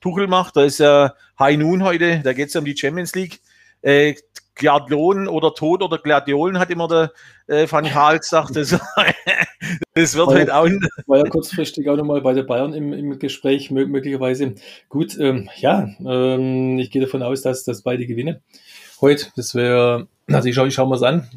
Tuchel 0.00 0.26
macht. 0.26 0.56
Da 0.56 0.64
ist 0.64 0.78
ja 0.78 1.14
High 1.38 1.58
Noon 1.58 1.82
heute, 1.82 2.20
da 2.20 2.32
geht's 2.32 2.56
um 2.56 2.64
die 2.64 2.76
Champions 2.76 3.14
League. 3.14 3.40
Äh, 3.82 4.14
Gladion 4.54 5.28
oder 5.28 5.54
Tod 5.54 5.82
oder 5.82 5.98
Gladiolen, 5.98 6.58
hat 6.58 6.70
immer 6.70 6.88
der 6.88 7.12
äh, 7.46 7.66
Van 7.70 7.84
Gaal 7.84 8.18
gesagt. 8.18 8.56
Das, 8.56 8.70
das 9.94 10.14
wird 10.14 10.26
war 10.26 10.34
halt 10.34 10.50
auch. 10.50 10.68
War 11.06 11.18
ja 11.18 11.24
kurzfristig 11.24 11.88
auch 11.88 11.96
nochmal 11.96 12.20
bei 12.20 12.34
der 12.34 12.42
Bayern 12.42 12.74
im, 12.74 12.92
im 12.92 13.18
Gespräch, 13.18 13.70
möglicherweise. 13.70 14.54
Gut, 14.88 15.18
ähm, 15.18 15.48
ja, 15.56 15.88
ähm, 16.04 16.78
ich 16.78 16.90
gehe 16.90 17.02
davon 17.02 17.22
aus, 17.22 17.42
dass, 17.42 17.64
dass 17.64 17.82
beide 17.82 18.06
gewinnen. 18.06 18.40
Heute, 19.00 19.26
das 19.36 19.54
wäre, 19.54 20.06
also 20.28 20.48
ich 20.48 20.54
schaue 20.54 20.68
ich 20.68 20.74
schau 20.74 20.86
mal 20.86 21.02
an. 21.04 21.28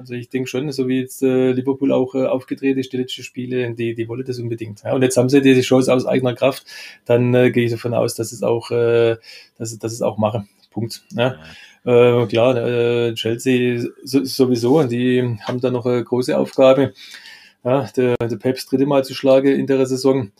Also 0.00 0.14
ich 0.14 0.30
denke 0.30 0.48
schon, 0.48 0.72
so 0.72 0.88
wie 0.88 1.00
jetzt 1.00 1.22
äh, 1.22 1.52
Liverpool 1.52 1.92
auch 1.92 2.14
äh, 2.14 2.24
aufgedreht 2.24 2.78
ist, 2.78 2.90
die 2.90 2.96
letzten 2.96 3.22
Spiele, 3.22 3.74
die, 3.74 3.94
die 3.94 4.08
wollen 4.08 4.24
das 4.24 4.38
unbedingt. 4.38 4.82
Ja, 4.82 4.94
und 4.94 5.02
jetzt 5.02 5.18
haben 5.18 5.28
sie 5.28 5.42
diese 5.42 5.60
Chance 5.60 5.92
aus 5.92 6.06
eigener 6.06 6.34
Kraft, 6.34 6.64
dann 7.04 7.34
äh, 7.34 7.50
gehe 7.50 7.66
ich 7.66 7.70
davon 7.70 7.92
aus, 7.92 8.14
dass 8.14 8.32
es 8.32 8.42
auch, 8.42 8.70
äh, 8.70 9.16
dass, 9.58 9.78
dass 9.78 9.92
es 9.92 10.00
auch 10.00 10.16
machen. 10.16 10.48
Punkt. 10.70 11.02
Ja. 11.12 11.36
Äh, 11.84 12.26
klar, 12.26 12.56
äh, 12.56 13.14
Chelsea 13.14 13.82
sowieso, 14.02 14.82
die 14.84 15.38
haben 15.42 15.60
da 15.60 15.70
noch 15.70 15.86
eine 15.86 16.04
große 16.04 16.36
Aufgabe. 16.36 16.92
Ja, 17.64 17.88
der, 17.96 18.16
der 18.16 18.36
Peps 18.36 18.66
dritte 18.66 18.86
Mal 18.86 19.04
zu 19.04 19.14
schlagen 19.14 19.54
in 19.54 19.66
der 19.66 19.84
Saison. 19.86 20.30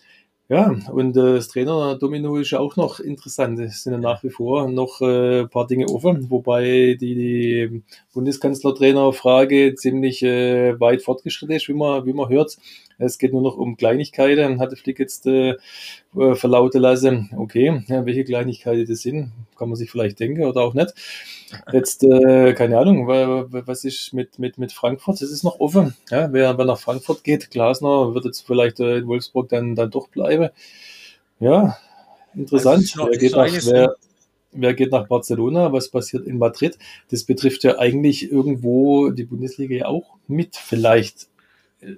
Ja, 0.51 0.75
und 0.93 1.17
äh, 1.17 1.35
das 1.35 1.47
Trainer-Domino 1.47 2.37
ist 2.37 2.51
ja 2.51 2.59
auch 2.59 2.75
noch 2.75 2.99
interessant. 2.99 3.61
Es 3.61 3.85
sind 3.85 3.93
ja 3.93 4.01
nach 4.01 4.25
wie 4.25 4.31
vor 4.31 4.69
noch 4.69 5.01
äh, 5.01 5.43
ein 5.43 5.49
paar 5.49 5.69
Dinge 5.69 5.87
offen, 5.89 6.29
wobei 6.29 6.97
die, 7.01 7.15
die 7.15 7.83
Bundeskanzler-Trainer-Frage 8.13 9.77
ziemlich 9.77 10.25
äh, 10.25 10.79
weit 10.81 11.03
fortgeschritten 11.03 11.55
ist, 11.55 11.69
wie 11.69 11.75
man, 11.75 12.05
wie 12.05 12.15
man 12.15 12.29
hört. 12.29 12.57
Es 13.01 13.19
geht 13.19 13.33
nur 13.33 13.43
noch 13.43 13.57
um 13.57 13.77
Kleinigkeiten, 13.77 14.61
hatte 14.61 14.77
Flick 14.77 14.99
jetzt 14.99 15.27
äh, 15.27 15.57
äh, 16.17 16.35
verlauten 16.35 16.83
lassen. 16.83 17.31
Okay, 17.37 17.83
ja, 17.89 18.05
welche 18.05 18.25
Kleinigkeiten 18.25 18.87
das 18.87 19.01
sind, 19.01 19.33
kann 19.57 19.69
man 19.69 19.77
sich 19.77 19.91
vielleicht 19.91 20.21
denken 20.21 20.45
oder 20.45 20.61
auch 20.61 20.75
nicht. 20.75 20.95
Jetzt, 21.73 22.05
äh, 22.05 22.53
keine 22.53 22.79
Ahnung, 22.79 23.09
was 23.09 23.85
ist 23.85 24.13
mit, 24.13 24.39
mit, 24.39 24.59
mit 24.59 24.73
Frankfurt? 24.73 25.21
Das 25.21 25.31
ist 25.31 25.43
noch 25.43 25.61
offen. 25.61 25.95
Ja, 26.11 26.33
wer, 26.33 26.59
wer 26.59 26.65
nach 26.65 26.79
Frankfurt 26.79 27.25
geht, 27.25 27.51
Glasner 27.51 28.15
wird 28.15 28.27
jetzt 28.27 28.47
vielleicht 28.47 28.81
äh, 28.81 28.99
in 28.99 29.07
Wolfsburg 29.07 29.49
dann, 29.49 29.75
dann 29.75 29.91
doch 29.91 30.09
bleiben. 30.09 30.51
Ja, 31.41 31.79
interessant. 32.35 32.95
Noch, 32.97 33.09
wer, 33.09 33.19
geht 33.19 33.33
nach, 33.33 33.51
wer, 33.51 33.97
wer 34.53 34.75
geht 34.75 34.93
nach 34.93 35.09
Barcelona? 35.09 35.73
Was 35.73 35.91
passiert 35.91 36.27
in 36.27 36.39
Madrid? 36.39 36.79
Das 37.11 37.25
betrifft 37.25 37.65
ja 37.65 37.79
eigentlich 37.79 38.31
irgendwo 38.31 39.11
die 39.11 39.25
Bundesliga 39.25 39.75
ja 39.75 39.87
auch 39.87 40.17
mit. 40.29 40.57
Vielleicht 40.57 41.30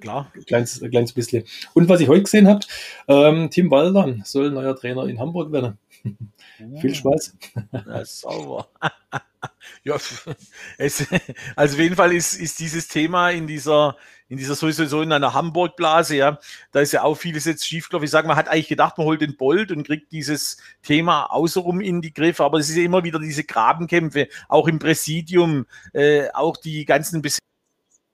Klar. 0.01 0.31
Ein 0.35 0.45
kleines, 0.45 0.83
ein 0.83 0.91
kleines 0.91 1.13
bisschen. 1.13 1.45
Und 1.75 1.89
was 1.89 2.01
ich 2.01 2.09
heute 2.09 2.23
gesehen 2.23 2.47
habe, 2.47 2.61
ähm, 3.09 3.51
Tim 3.51 3.71
Walder 3.71 4.17
soll 4.25 4.51
neuer 4.51 4.77
Trainer 4.77 5.05
in 5.07 5.19
Hamburg 5.19 5.51
werden. 5.53 5.79
Viel 6.81 6.95
Spaß. 6.95 7.37
Ja, 7.73 8.05
sauber. 8.05 8.69
ja, 9.85 9.97
es, 10.79 11.07
also 11.57 11.75
auf 11.75 11.81
jeden 11.81 11.97
Fall 11.97 12.13
ist, 12.13 12.35
ist 12.35 12.61
dieses 12.61 12.89
Thema 12.89 13.31
in 13.31 13.47
dieser, 13.47 13.97
in 14.29 14.37
dieser 14.37 14.55
sowieso 14.55 15.03
in 15.03 15.13
einer 15.13 15.35
Hamburg-Blase, 15.35 16.17
ja, 16.17 16.39
da 16.71 16.81
ist 16.81 16.93
ja 16.93 17.03
auch 17.03 17.17
vieles 17.17 17.45
jetzt 17.45 17.67
schiefgelaufen. 17.67 18.05
Ich 18.05 18.11
sage, 18.11 18.29
man 18.29 18.37
hat 18.37 18.49
eigentlich 18.49 18.69
gedacht, 18.69 18.99
man 18.99 19.07
holt 19.07 19.21
den 19.21 19.37
Bolt 19.37 19.73
und 19.73 19.87
kriegt 19.87 20.13
dieses 20.13 20.59
Thema 20.83 21.27
außenrum 21.27 21.81
in 21.81 22.01
die 22.01 22.15
Griffe, 22.15 22.45
aber 22.45 22.59
es 22.59 22.69
ist 22.69 22.77
ja 22.77 22.85
immer 22.85 23.05
wieder 23.05 23.19
diese 23.19 23.45
Grabenkämpfe, 23.45 24.29
auch 24.49 24.69
im 24.69 24.79
Präsidium, 24.79 25.67
äh, 25.93 26.29
auch 26.33 26.57
die 26.57 26.85
ganzen 26.85 27.23
Bes 27.23 27.39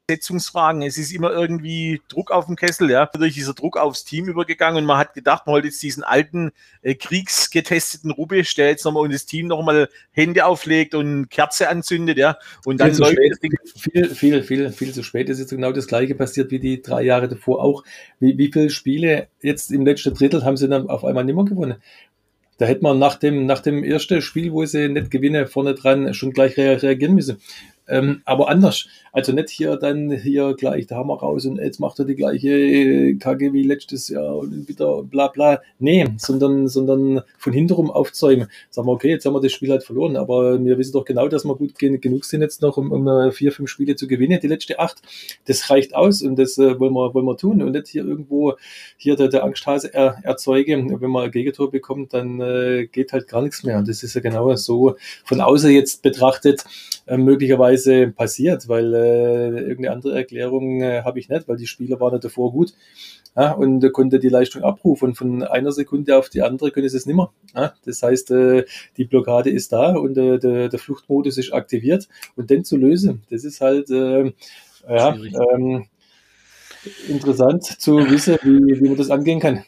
Besetzungsfragen. 0.08 0.80
Es 0.80 0.96
ist 0.96 1.12
immer 1.12 1.30
irgendwie 1.30 2.00
Druck 2.08 2.30
auf 2.30 2.46
dem 2.46 2.56
Kessel, 2.56 2.90
ja. 2.90 3.06
Durch 3.06 3.34
dieser 3.34 3.52
Druck 3.52 3.76
aufs 3.76 4.04
Team 4.04 4.26
übergegangen 4.26 4.78
und 4.78 4.86
man 4.86 4.96
hat 4.96 5.12
gedacht, 5.12 5.46
man 5.46 5.54
holt 5.54 5.66
jetzt 5.66 5.82
diesen 5.82 6.02
alten, 6.02 6.50
äh, 6.80 6.94
kriegsgetesteten 6.94 8.10
Rubisch, 8.10 8.54
der 8.54 8.68
jetzt 8.68 8.84
nochmal 8.84 9.02
und 9.02 9.12
das 9.12 9.26
Team 9.26 9.46
nochmal 9.48 9.90
Hände 10.12 10.46
auflegt 10.46 10.94
und 10.94 11.28
Kerze 11.28 11.68
anzündet, 11.68 12.16
ja. 12.16 12.38
Und 12.64 12.80
dann 12.80 12.94
viel 12.94 13.04
läuft 13.04 13.18
das 13.30 13.40
Ding. 13.40 13.52
Viel, 13.76 14.08
viel, 14.14 14.42
viel, 14.42 14.72
viel 14.72 14.92
zu 14.94 15.02
spät. 15.02 15.28
Es 15.28 15.38
ist 15.38 15.50
genau 15.50 15.72
das 15.72 15.86
gleiche 15.86 16.14
passiert 16.14 16.50
wie 16.50 16.58
die 16.58 16.80
drei 16.80 17.02
Jahre 17.02 17.28
davor 17.28 17.62
auch. 17.62 17.84
Wie, 18.18 18.38
wie 18.38 18.50
viele 18.50 18.70
Spiele 18.70 19.28
jetzt 19.42 19.70
im 19.70 19.84
letzten 19.84 20.14
Drittel 20.14 20.42
haben 20.42 20.56
sie 20.56 20.68
dann 20.68 20.88
auf 20.88 21.04
einmal 21.04 21.24
nicht 21.24 21.36
mehr 21.36 21.44
gewonnen? 21.44 21.82
Da 22.56 22.64
hätte 22.64 22.82
man 22.82 22.98
nach 22.98 23.16
dem, 23.16 23.46
nach 23.46 23.60
dem 23.60 23.84
ersten 23.84 24.20
Spiel, 24.20 24.52
wo 24.52 24.64
sie 24.64 24.88
nicht 24.88 25.10
gewinnen, 25.10 25.46
vorne 25.46 25.74
dran 25.74 26.12
schon 26.14 26.32
gleich 26.32 26.56
reagieren 26.56 27.14
müssen. 27.14 27.40
Ähm, 27.88 28.22
aber 28.24 28.48
anders. 28.48 28.86
Also 29.12 29.32
nicht 29.32 29.48
hier 29.50 29.76
dann 29.76 30.10
hier 30.10 30.54
gleich 30.54 30.86
der 30.86 30.98
Hammer 30.98 31.18
raus 31.18 31.46
und 31.46 31.56
jetzt 31.56 31.80
macht 31.80 31.98
er 31.98 32.04
die 32.04 32.14
gleiche 32.14 32.50
äh, 32.50 33.14
Kacke 33.14 33.52
wie 33.52 33.62
letztes 33.62 34.08
Jahr 34.08 34.36
und 34.36 34.68
wieder 34.68 35.02
bla 35.02 35.28
bla. 35.28 35.60
Nee, 35.78 36.06
sondern, 36.18 36.68
sondern 36.68 37.22
von 37.38 37.52
hinterrum 37.52 37.90
aufzäumen. 37.90 38.48
Sagen 38.70 38.86
wir, 38.86 38.92
okay, 38.92 39.08
jetzt 39.10 39.24
haben 39.24 39.34
wir 39.34 39.40
das 39.40 39.52
Spiel 39.52 39.70
halt 39.70 39.82
verloren, 39.82 40.16
aber 40.16 40.62
wir 40.62 40.76
wissen 40.78 40.92
doch 40.92 41.04
genau, 41.04 41.28
dass 41.28 41.44
wir 41.44 41.56
gut 41.56 41.78
genug 41.78 42.24
sind 42.24 42.42
jetzt 42.42 42.62
noch, 42.62 42.76
um, 42.76 42.92
um 42.92 43.08
äh, 43.08 43.32
vier, 43.32 43.52
fünf 43.52 43.70
Spiele 43.70 43.96
zu 43.96 44.06
gewinnen, 44.06 44.38
die 44.40 44.48
letzte 44.48 44.78
acht. 44.78 45.00
Das 45.46 45.70
reicht 45.70 45.94
aus 45.94 46.22
und 46.22 46.36
das 46.36 46.58
äh, 46.58 46.78
wollen, 46.78 46.92
wir, 46.92 47.14
wollen 47.14 47.26
wir 47.26 47.36
tun 47.36 47.62
und 47.62 47.72
nicht 47.72 47.88
hier 47.88 48.04
irgendwo 48.04 48.54
hier 48.96 49.16
der, 49.16 49.28
der 49.28 49.44
Angsthase 49.44 49.92
er, 49.94 50.18
erzeugen. 50.22 51.00
Wenn 51.00 51.10
man 51.10 51.24
ein 51.24 51.30
Gegentor 51.30 51.70
bekommt, 51.70 52.12
dann 52.12 52.40
äh, 52.40 52.86
geht 52.86 53.12
halt 53.12 53.28
gar 53.28 53.42
nichts 53.42 53.64
mehr. 53.64 53.78
Und 53.78 53.88
das 53.88 54.02
ist 54.02 54.14
ja 54.14 54.20
genau 54.20 54.54
so 54.56 54.96
von 55.24 55.40
außen 55.40 55.70
jetzt 55.70 56.02
betrachtet 56.02 56.64
äh, 57.06 57.16
möglicherweise 57.16 57.77
passiert, 58.16 58.68
weil 58.68 58.94
äh, 58.94 59.60
irgendeine 59.60 59.92
andere 59.92 60.16
Erklärung 60.16 60.82
äh, 60.82 61.02
habe 61.02 61.18
ich 61.18 61.28
nicht, 61.28 61.48
weil 61.48 61.56
die 61.56 61.66
Spieler 61.66 62.00
waren 62.00 62.14
ja 62.14 62.18
davor 62.18 62.52
gut 62.52 62.74
ja, 63.36 63.52
und 63.52 63.84
äh, 63.84 63.90
konnte 63.90 64.18
die 64.18 64.28
Leistung 64.28 64.62
abrufen. 64.62 65.10
Und 65.10 65.14
von 65.14 65.42
einer 65.42 65.72
Sekunde 65.72 66.16
auf 66.16 66.28
die 66.28 66.42
andere 66.42 66.70
können 66.70 66.88
sie 66.88 66.96
es 66.96 67.06
nicht 67.06 67.16
mehr. 67.16 67.30
Ja, 67.54 67.74
das 67.84 68.02
heißt, 68.02 68.30
äh, 68.32 68.64
die 68.96 69.04
Blockade 69.04 69.50
ist 69.50 69.72
da 69.72 69.94
und 69.94 70.18
äh, 70.18 70.38
der, 70.38 70.68
der 70.68 70.78
Fluchtmodus 70.78 71.38
ist 71.38 71.52
aktiviert. 71.52 72.08
Und 72.36 72.50
den 72.50 72.64
zu 72.64 72.76
lösen, 72.76 73.22
das 73.30 73.44
ist 73.44 73.60
halt, 73.60 73.90
äh, 73.90 74.32
ja, 74.88 75.16
ähm, 75.54 75.86
interessant 77.08 77.64
zu 77.64 77.98
wissen, 78.10 78.38
wie, 78.42 78.80
wie 78.80 78.88
man 78.88 78.96
das 78.96 79.10
angehen 79.10 79.40
kann. 79.40 79.64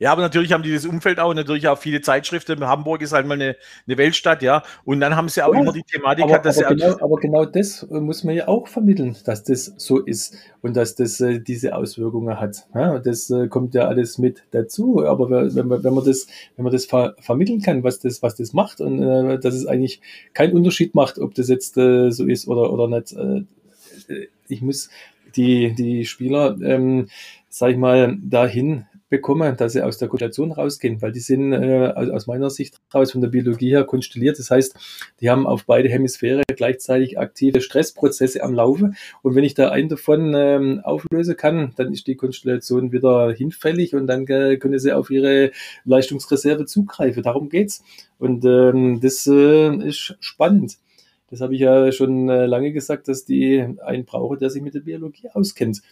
Ja, 0.00 0.12
aber 0.12 0.22
natürlich 0.22 0.52
haben 0.54 0.62
die 0.62 0.72
das 0.72 0.86
Umfeld 0.86 1.20
auch, 1.20 1.34
natürlich 1.34 1.68
auch 1.68 1.76
viele 1.76 2.00
Zeitschriften. 2.00 2.66
Hamburg 2.66 3.02
ist 3.02 3.12
halt 3.12 3.26
mal 3.26 3.34
eine, 3.34 3.54
eine 3.86 3.98
Weltstadt, 3.98 4.40
ja. 4.40 4.62
Und 4.84 5.00
dann 5.00 5.14
haben 5.14 5.28
sie 5.28 5.42
auch 5.42 5.52
ja, 5.52 5.60
immer 5.60 5.74
die 5.74 5.82
Thematik, 5.82 6.24
aber, 6.24 6.38
dass 6.38 6.58
aber, 6.62 6.74
genau, 6.74 6.98
aber 7.00 7.16
genau 7.16 7.44
das 7.44 7.86
muss 7.90 8.24
man 8.24 8.34
ja 8.34 8.48
auch 8.48 8.66
vermitteln, 8.66 9.14
dass 9.26 9.44
das 9.44 9.74
so 9.76 9.98
ist 9.98 10.36
und 10.62 10.74
dass 10.74 10.94
das 10.94 11.20
äh, 11.20 11.38
diese 11.38 11.76
Auswirkungen 11.76 12.40
hat. 12.40 12.66
Ja, 12.74 12.98
das 12.98 13.28
äh, 13.28 13.48
kommt 13.48 13.74
ja 13.74 13.88
alles 13.88 14.16
mit 14.16 14.42
dazu. 14.52 15.04
Aber 15.04 15.28
wenn 15.28 15.68
man, 15.68 15.84
wenn 15.84 15.94
man 15.94 16.04
das, 16.04 16.26
wenn 16.56 16.64
man 16.64 16.72
das 16.72 16.86
ver 16.86 17.14
vermitteln 17.20 17.60
kann, 17.60 17.84
was 17.84 18.00
das, 18.00 18.22
was 18.22 18.36
das 18.36 18.54
macht 18.54 18.80
und 18.80 19.02
äh, 19.02 19.38
dass 19.38 19.54
es 19.54 19.66
eigentlich 19.66 20.00
keinen 20.32 20.54
Unterschied 20.54 20.94
macht, 20.94 21.18
ob 21.18 21.34
das 21.34 21.50
jetzt 21.50 21.76
äh, 21.76 22.10
so 22.10 22.24
ist 22.24 22.48
oder, 22.48 22.72
oder 22.72 22.88
nicht. 22.88 23.12
Äh, 23.12 23.44
ich 24.48 24.62
muss 24.62 24.88
die, 25.36 25.74
die 25.74 26.06
Spieler, 26.06 26.56
ähm, 26.62 27.08
sag 27.48 27.72
ich 27.72 27.76
mal, 27.76 28.16
dahin 28.22 28.86
bekommen, 29.10 29.56
dass 29.56 29.72
sie 29.72 29.82
aus 29.82 29.98
der 29.98 30.08
Konstellation 30.08 30.52
rausgehen, 30.52 31.02
weil 31.02 31.12
die 31.12 31.20
sind 31.20 31.52
äh, 31.52 31.88
aus 31.88 32.26
meiner 32.26 32.48
Sicht 32.48 32.80
raus 32.94 33.12
von 33.12 33.20
der 33.20 33.28
Biologie 33.28 33.70
her 33.70 33.84
konstelliert. 33.84 34.38
Das 34.38 34.50
heißt, 34.50 34.74
die 35.20 35.28
haben 35.28 35.46
auf 35.46 35.66
beide 35.66 35.88
Hemisphäre 35.88 36.42
gleichzeitig 36.56 37.18
aktive 37.18 37.60
Stressprozesse 37.60 38.42
am 38.42 38.54
Laufe. 38.54 38.92
Und 39.22 39.34
wenn 39.34 39.44
ich 39.44 39.54
da 39.54 39.70
einen 39.70 39.88
davon 39.88 40.32
ähm, 40.34 40.80
auflösen 40.84 41.36
kann, 41.36 41.72
dann 41.76 41.92
ist 41.92 42.06
die 42.06 42.14
Konstellation 42.14 42.92
wieder 42.92 43.32
hinfällig 43.32 43.94
und 43.94 44.06
dann 44.06 44.26
äh, 44.28 44.56
können 44.56 44.78
sie 44.78 44.92
auf 44.92 45.10
ihre 45.10 45.50
Leistungsreserve 45.84 46.64
zugreifen. 46.64 47.22
Darum 47.22 47.48
geht's. 47.48 47.82
Und 48.18 48.44
ähm, 48.44 49.00
das 49.00 49.26
äh, 49.26 49.74
ist 49.88 50.16
spannend. 50.20 50.78
Das 51.30 51.40
habe 51.40 51.54
ich 51.54 51.60
ja 51.60 51.90
schon 51.92 52.28
äh, 52.28 52.46
lange 52.46 52.72
gesagt, 52.72 53.08
dass 53.08 53.24
die 53.24 53.64
einen 53.84 54.04
brauchen, 54.04 54.38
der 54.38 54.50
sich 54.50 54.62
mit 54.62 54.74
der 54.74 54.80
Biologie 54.80 55.28
auskennt. 55.32 55.82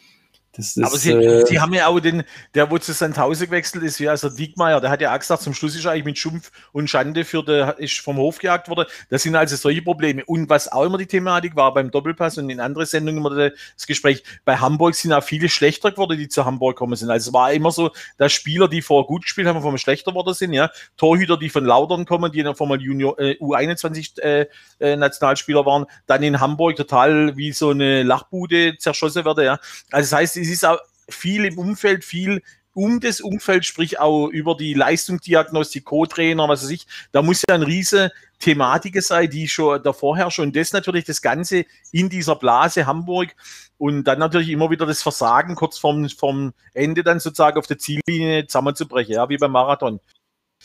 Ist, 0.58 0.82
aber 0.82 0.96
sie, 0.96 1.12
äh, 1.12 1.46
sie 1.46 1.60
haben 1.60 1.72
ja 1.72 1.86
auch 1.86 2.00
den, 2.00 2.24
der, 2.54 2.70
wo 2.70 2.78
zu 2.78 2.92
Sandhausen 2.92 3.46
gewechselt 3.46 3.84
ist, 3.84 4.00
wie 4.00 4.04
der 4.04 4.16
Diekmeyer, 4.30 4.80
der 4.80 4.90
hat 4.90 5.00
ja 5.00 5.14
auch 5.14 5.18
gesagt, 5.18 5.42
zum 5.42 5.54
Schluss 5.54 5.76
ist 5.76 5.84
er 5.84 5.92
eigentlich 5.92 6.04
mit 6.04 6.18
Schumpf 6.18 6.50
und 6.72 6.90
Schande 6.90 7.24
für 7.24 7.44
der, 7.44 7.78
ist 7.78 8.00
vom 8.00 8.16
Hof 8.16 8.38
gejagt 8.38 8.68
worden. 8.68 8.86
Das 9.08 9.22
sind 9.22 9.36
also 9.36 9.56
solche 9.56 9.82
Probleme. 9.82 10.24
Und 10.24 10.48
was 10.50 10.70
auch 10.70 10.84
immer 10.84 10.98
die 10.98 11.06
Thematik 11.06 11.54
war 11.54 11.72
beim 11.72 11.90
Doppelpass 11.90 12.38
und 12.38 12.50
in 12.50 12.60
anderen 12.60 12.86
Sendungen 12.86 13.24
immer 13.24 13.50
das 13.50 13.86
Gespräch, 13.86 14.22
bei 14.44 14.56
Hamburg 14.56 14.94
sind 14.94 15.12
auch 15.12 15.22
viele 15.22 15.48
schlechter 15.48 15.92
geworden, 15.92 16.18
die 16.18 16.28
zu 16.28 16.44
Hamburg 16.44 16.76
gekommen 16.76 16.96
sind. 16.96 17.10
Also 17.10 17.30
es 17.30 17.34
war 17.34 17.52
immer 17.52 17.70
so, 17.70 17.90
dass 18.16 18.32
Spieler, 18.32 18.68
die 18.68 18.82
vorher 18.82 19.06
gut 19.06 19.22
gespielt 19.22 19.46
haben, 19.46 19.62
vom 19.62 19.78
schlechter 19.78 20.10
geworden 20.10 20.34
sind, 20.34 20.52
ja. 20.52 20.70
Torhüter, 20.96 21.36
die 21.36 21.48
von 21.48 21.64
Laudern 21.64 22.04
kommen, 22.04 22.32
die 22.32 22.42
noch 22.42 22.58
mal 22.58 22.80
Junior, 22.80 23.18
äh, 23.18 23.36
U21 23.38 24.20
äh, 24.20 24.46
äh, 24.80 24.96
Nationalspieler 24.96 25.64
waren, 25.64 25.86
dann 26.06 26.22
in 26.22 26.40
Hamburg 26.40 26.76
total 26.76 27.36
wie 27.36 27.52
so 27.52 27.70
eine 27.70 28.02
Lachbude 28.02 28.76
zerschossen 28.78 29.24
werden, 29.24 29.44
ja. 29.44 29.58
Also 29.92 30.10
das 30.10 30.12
heißt, 30.12 30.36
es 30.48 30.54
ist 30.54 30.64
auch 30.64 30.80
viel 31.08 31.44
im 31.44 31.58
Umfeld, 31.58 32.04
viel 32.04 32.42
um 32.74 33.00
das 33.00 33.20
Umfeld, 33.20 33.64
sprich 33.64 33.98
auch 33.98 34.28
über 34.28 34.56
die 34.56 34.72
Leistungsdiagnostik, 34.72 35.84
Co-Trainer, 35.84 36.48
was 36.48 36.62
weiß 36.62 36.70
ich, 36.70 36.86
da 37.10 37.22
muss 37.22 37.42
ja 37.48 37.56
ein 37.56 37.62
riese 37.62 38.12
Thematik 38.38 39.02
sein, 39.02 39.28
die 39.28 39.48
schon 39.48 39.82
da 39.82 39.92
vorher 39.92 40.30
schon. 40.30 40.52
Das 40.52 40.72
natürlich 40.72 41.04
das 41.04 41.20
Ganze 41.20 41.64
in 41.90 42.08
dieser 42.08 42.36
Blase 42.36 42.86
Hamburg 42.86 43.34
und 43.78 44.04
dann 44.04 44.20
natürlich 44.20 44.50
immer 44.50 44.70
wieder 44.70 44.86
das 44.86 45.02
Versagen 45.02 45.56
kurz 45.56 45.76
vorm, 45.76 46.08
vorm 46.08 46.52
Ende 46.72 47.02
dann 47.02 47.18
sozusagen 47.18 47.58
auf 47.58 47.66
der 47.66 47.78
Ziellinie 47.78 48.46
zusammenzubrechen, 48.46 49.14
ja, 49.14 49.28
wie 49.28 49.38
beim 49.38 49.52
Marathon 49.52 49.98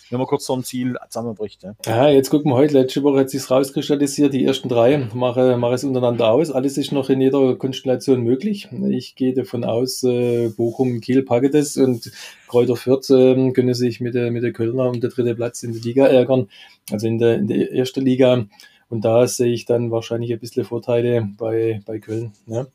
wenn 0.10 0.20
man 0.20 0.28
kurz 0.28 0.46
so 0.46 0.56
ein 0.56 0.64
Ziel 0.64 0.96
zusammenbricht. 1.10 1.64
Ja. 1.64 1.74
ja, 1.86 2.10
jetzt 2.10 2.30
gucken 2.30 2.52
wir 2.52 2.56
heute. 2.56 2.74
Letzte 2.74 3.04
Woche 3.04 3.22
hat 3.22 3.30
sich 3.30 3.50
rauskristallisiert, 3.50 4.34
die 4.34 4.46
ersten 4.46 4.70
drei 4.70 5.10
mache, 5.14 5.58
mache 5.58 5.74
es 5.74 5.84
untereinander 5.84 6.30
aus. 6.30 6.52
Alles 6.52 6.78
ist 6.78 6.92
noch 6.92 7.10
in 7.10 7.22
jeder 7.22 7.56
Konstellation 7.56 8.22
möglich. 8.22 8.70
Ich 8.90 9.16
gehe 9.16 9.34
davon 9.34 9.64
aus, 9.64 10.04
äh, 10.04 10.50
Bochum, 10.50 11.02
Kiel 11.02 11.24
packe 11.24 11.50
das 11.50 11.78
und 11.78 12.12
Kräuter 12.48 12.76
Fürth 12.76 13.10
äh, 13.10 13.52
können 13.52 13.74
sich 13.74 14.02
mit 14.02 14.14
der, 14.14 14.32
mit 14.32 14.44
der 14.44 14.54
Kölner 14.54 14.88
um 14.88 15.00
den 15.00 15.10
dritten 15.10 15.36
Platz 15.36 15.64
in 15.64 15.74
der 15.74 15.82
Liga 15.82 16.06
ärgern, 16.06 16.50
also 16.92 17.08
in 17.08 17.18
der, 17.18 17.36
in 17.36 17.48
der 17.48 17.72
ersten 17.74 18.06
Liga. 18.06 18.46
Und 18.90 19.06
da 19.06 19.26
sehe 19.28 19.52
ich 19.52 19.66
dann 19.66 19.90
wahrscheinlich 19.90 20.32
ein 20.32 20.40
bisschen 20.40 20.66
Vorteile 20.66 21.28
bei, 21.38 21.82
bei 21.86 21.98
Köln. 21.98 22.34
Ja. 22.46 22.68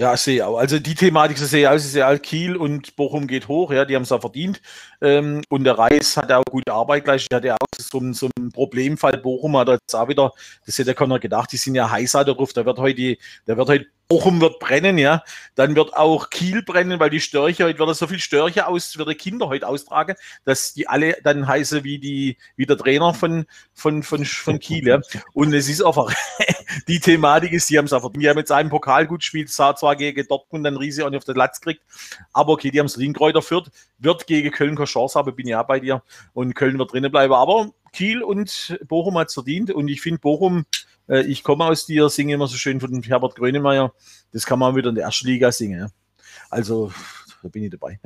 Ja, 0.00 0.14
ich 0.14 0.20
sehe 0.20 0.46
auch. 0.46 0.58
Also 0.58 0.78
die 0.78 0.94
Thematik, 0.94 1.38
ich 1.40 1.42
sehe 1.48 1.68
aus, 1.68 1.84
ist 1.84 1.96
ja 1.96 2.16
Kiel 2.18 2.56
und 2.56 2.94
Bochum 2.94 3.26
geht 3.26 3.48
hoch, 3.48 3.72
ja, 3.72 3.84
die 3.84 3.96
haben 3.96 4.04
es 4.04 4.10
ja 4.10 4.20
verdient. 4.20 4.62
Ähm, 5.00 5.42
und 5.48 5.64
der 5.64 5.76
Reis 5.76 6.16
hat 6.16 6.30
auch 6.30 6.44
gute 6.48 6.72
Arbeit 6.72 7.02
gleich. 7.04 7.28
Der 7.28 7.38
hat 7.38 7.44
ja 7.44 7.54
auch 7.54 7.66
so, 7.76 8.12
so 8.12 8.28
einen 8.38 8.52
Problemfall. 8.52 9.18
Bochum 9.18 9.56
hat 9.56 9.66
jetzt 9.66 9.96
auch 9.96 10.06
wieder, 10.06 10.32
das 10.64 10.78
hätte 10.78 10.94
keiner 10.94 11.18
gedacht, 11.18 11.50
die 11.50 11.56
sind 11.56 11.74
ja 11.74 11.90
heißer 11.90 12.24
darauf. 12.24 12.52
Da 12.52 12.64
wird 12.64 12.78
heute, 12.78 13.16
da 13.46 13.56
wird 13.56 13.68
heute 13.68 13.86
Bochum 14.08 14.40
wird 14.40 14.58
brennen, 14.58 14.96
ja. 14.96 15.22
Dann 15.54 15.76
wird 15.76 15.94
auch 15.94 16.30
Kiel 16.30 16.62
brennen, 16.62 16.98
weil 16.98 17.10
die 17.10 17.20
Störche, 17.20 17.64
heute 17.64 17.78
wird 17.78 17.94
so 17.94 18.06
viel 18.06 18.18
Störche 18.18 18.66
aus, 18.66 18.96
wird 18.96 19.10
die 19.10 19.14
Kinder 19.14 19.48
heute 19.48 19.68
austragen, 19.68 20.16
dass 20.44 20.72
die 20.72 20.88
alle 20.88 21.18
dann 21.22 21.46
heißen 21.46 21.84
wie 21.84 21.98
die, 21.98 22.38
wie 22.56 22.64
der 22.64 22.78
Trainer 22.78 23.12
von, 23.12 23.44
von, 23.74 24.02
von, 24.02 24.24
von 24.24 24.58
Kiel, 24.58 24.88
ja. 24.88 25.00
Und 25.34 25.52
es 25.52 25.68
ist 25.68 25.82
einfach, 25.82 26.10
die 26.88 27.00
Thematik 27.00 27.52
ist, 27.52 27.68
die 27.68 27.76
haben 27.76 27.84
es 27.84 27.92
einfach, 27.92 28.10
die 28.14 28.28
haben 28.30 28.38
jetzt 28.38 28.50
einen 28.50 28.70
Pokal 28.70 29.06
gut 29.06 29.20
gespielt, 29.20 29.50
sah 29.50 29.76
zwar 29.76 29.94
gegen 29.94 30.26
Dortmund 30.26 30.64
dann 30.64 30.78
riesig 30.78 31.04
auch 31.04 31.10
nicht 31.10 31.18
auf 31.18 31.24
den 31.24 31.36
Latz 31.36 31.60
gekriegt, 31.60 31.82
aber 32.32 32.52
okay, 32.52 32.70
die 32.70 32.78
haben 32.78 32.86
es 32.86 32.96
Linkkräuter 32.96 33.42
führt, 33.42 33.70
wird 33.98 34.26
gegen 34.26 34.50
Köln 34.52 34.74
keine 34.74 34.86
Chance 34.86 35.18
haben, 35.18 35.36
bin 35.36 35.46
ja 35.46 35.62
bei 35.62 35.80
dir. 35.80 36.02
Und 36.32 36.54
Köln 36.54 36.78
wird 36.78 36.92
drinnen 36.92 37.10
bleiben, 37.10 37.34
aber 37.34 37.72
Kiel 37.92 38.22
und 38.22 38.78
Bochum 38.86 39.18
hat 39.18 39.28
es 39.28 39.34
verdient 39.34 39.70
und 39.70 39.88
ich 39.88 40.00
finde 40.00 40.20
Bochum, 40.20 40.64
äh, 41.08 41.22
ich 41.22 41.42
komme 41.42 41.64
aus 41.64 41.86
dir, 41.86 42.08
singe 42.08 42.34
immer 42.34 42.46
so 42.46 42.56
schön 42.56 42.80
von 42.80 43.02
Herbert 43.02 43.34
Grönemeyer. 43.36 43.92
Das 44.32 44.46
kann 44.46 44.58
man 44.58 44.76
wieder 44.76 44.90
in 44.90 44.94
der 44.94 45.04
ersten 45.04 45.26
Liga 45.26 45.52
singen. 45.52 45.90
Also 46.50 46.92
da 47.42 47.48
bin 47.48 47.62
ich 47.62 47.70
dabei. 47.70 48.00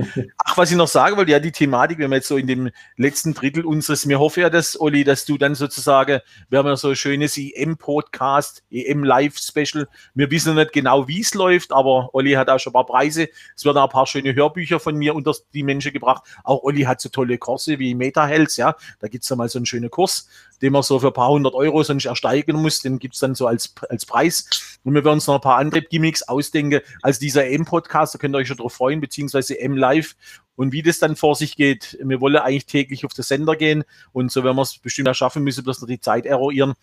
Ach, 0.44 0.56
was 0.56 0.70
ich 0.70 0.76
noch 0.76 0.88
sagen 0.88 1.16
wollte, 1.16 1.32
ja, 1.32 1.40
die 1.40 1.52
Thematik, 1.52 1.98
wenn 1.98 2.10
wir 2.10 2.16
jetzt 2.16 2.28
so 2.28 2.36
in 2.36 2.46
dem 2.46 2.70
letzten 2.96 3.34
Drittel 3.34 3.64
unseres, 3.64 4.04
mir 4.06 4.18
hoffe 4.18 4.42
ja, 4.42 4.50
dass, 4.50 4.78
Olli, 4.80 5.04
dass 5.04 5.24
du 5.24 5.38
dann 5.38 5.54
sozusagen, 5.54 6.20
wir 6.48 6.58
haben 6.58 6.66
ja 6.66 6.76
so 6.76 6.90
ein 6.90 6.96
schönes 6.96 7.38
EM-Podcast, 7.38 8.62
EM-Live-Special. 8.70 9.88
Wir 10.14 10.30
wissen 10.30 10.54
nicht 10.54 10.72
genau, 10.72 11.08
wie 11.08 11.20
es 11.20 11.34
läuft, 11.34 11.72
aber 11.72 12.10
Olli 12.14 12.32
hat 12.32 12.50
auch 12.50 12.58
schon 12.58 12.72
ein 12.72 12.74
paar 12.74 12.86
Preise. 12.86 13.28
Es 13.56 13.64
werden 13.64 13.78
auch 13.78 13.84
ein 13.84 13.90
paar 13.90 14.06
schöne 14.06 14.34
Hörbücher 14.34 14.80
von 14.80 14.96
mir 14.96 15.14
unter 15.14 15.34
die 15.54 15.62
Menschen 15.62 15.92
gebracht. 15.92 16.24
Auch 16.44 16.62
Olli 16.62 16.82
hat 16.82 17.00
so 17.00 17.08
tolle 17.08 17.38
Kurse 17.38 17.78
wie 17.78 17.94
Meta 17.94 18.26
Health, 18.26 18.56
ja. 18.56 18.76
Da 19.00 19.08
gibt 19.08 19.24
es 19.24 19.30
ja 19.30 19.36
mal 19.36 19.48
so 19.48 19.58
einen 19.58 19.66
schönen 19.66 19.90
Kurs 19.90 20.28
den 20.62 20.72
man 20.72 20.82
so 20.82 21.00
für 21.00 21.08
ein 21.08 21.12
paar 21.12 21.28
hundert 21.28 21.54
Euro 21.54 21.82
sonst 21.82 22.04
ersteigen 22.04 22.56
muss. 22.62 22.80
Den 22.80 22.98
gibt 23.00 23.14
es 23.14 23.20
dann 23.20 23.34
so 23.34 23.46
als, 23.46 23.74
als 23.88 24.06
Preis. 24.06 24.78
Und 24.84 24.94
wir 24.94 25.04
werden 25.04 25.14
uns 25.14 25.26
noch 25.26 25.34
ein 25.34 25.40
paar 25.40 25.58
andere 25.58 25.82
Gimmicks 25.82 26.22
ausdenken 26.22 26.80
als 27.02 27.18
dieser 27.18 27.46
M-Podcast. 27.48 28.14
Da 28.14 28.18
könnt 28.18 28.34
ihr 28.34 28.38
euch 28.38 28.48
schon 28.48 28.56
drauf 28.56 28.72
freuen, 28.72 29.00
beziehungsweise 29.00 29.58
M-Live. 29.58 30.14
Und 30.54 30.72
wie 30.72 30.82
das 30.82 31.00
dann 31.00 31.16
vor 31.16 31.34
sich 31.34 31.56
geht, 31.56 31.98
wir 32.00 32.20
wollen 32.20 32.36
eigentlich 32.36 32.66
täglich 32.66 33.04
auf 33.04 33.12
den 33.12 33.24
Sender 33.24 33.56
gehen. 33.56 33.84
Und 34.12 34.30
so 34.30 34.44
werden 34.44 34.56
wir 34.56 34.62
es 34.62 34.78
bestimmt 34.78 35.08
erschaffen 35.08 35.42
müssen, 35.42 35.64
bloß 35.64 35.80
noch 35.80 35.88
die 35.88 36.00
Zeit 36.00 36.24
eruieren. 36.24 36.74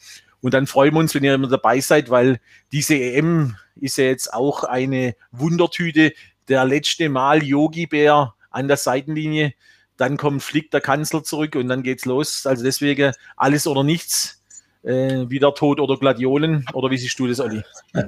Und 0.41 0.53
dann 0.53 0.67
freuen 0.67 0.93
wir 0.93 0.99
uns, 0.99 1.15
wenn 1.15 1.23
ihr 1.23 1.35
immer 1.35 1.47
dabei 1.47 1.79
seid, 1.79 2.09
weil 2.09 2.39
diese 2.71 2.95
EM 2.95 3.55
ist 3.75 3.97
ja 3.97 4.05
jetzt 4.05 4.33
auch 4.33 4.63
eine 4.65 5.15
Wundertüte. 5.31 6.13
Der 6.49 6.65
letzte 6.65 7.09
Mal 7.09 7.43
Yogi 7.43 7.87
Bär 7.87 8.33
an 8.49 8.67
der 8.67 8.77
Seitenlinie 8.77 9.53
dann 9.99 10.17
kommt 10.17 10.41
Flick, 10.41 10.71
der 10.71 10.81
Kanzler, 10.81 11.23
zurück 11.23 11.55
und 11.55 11.67
dann 11.67 11.83
geht's 11.83 12.05
los. 12.05 12.45
Also 12.45 12.63
deswegen 12.63 13.11
alles 13.35 13.67
oder 13.67 13.83
nichts. 13.83 14.41
Äh, 14.81 15.29
wieder 15.29 15.53
Tod 15.53 15.81
oder 15.81 15.97
Gladiolen. 15.97 16.65
Oder 16.73 16.89
wie 16.89 16.97
siehst 16.97 17.19
du 17.19 17.27
das, 17.27 17.41
Olli? 17.41 17.61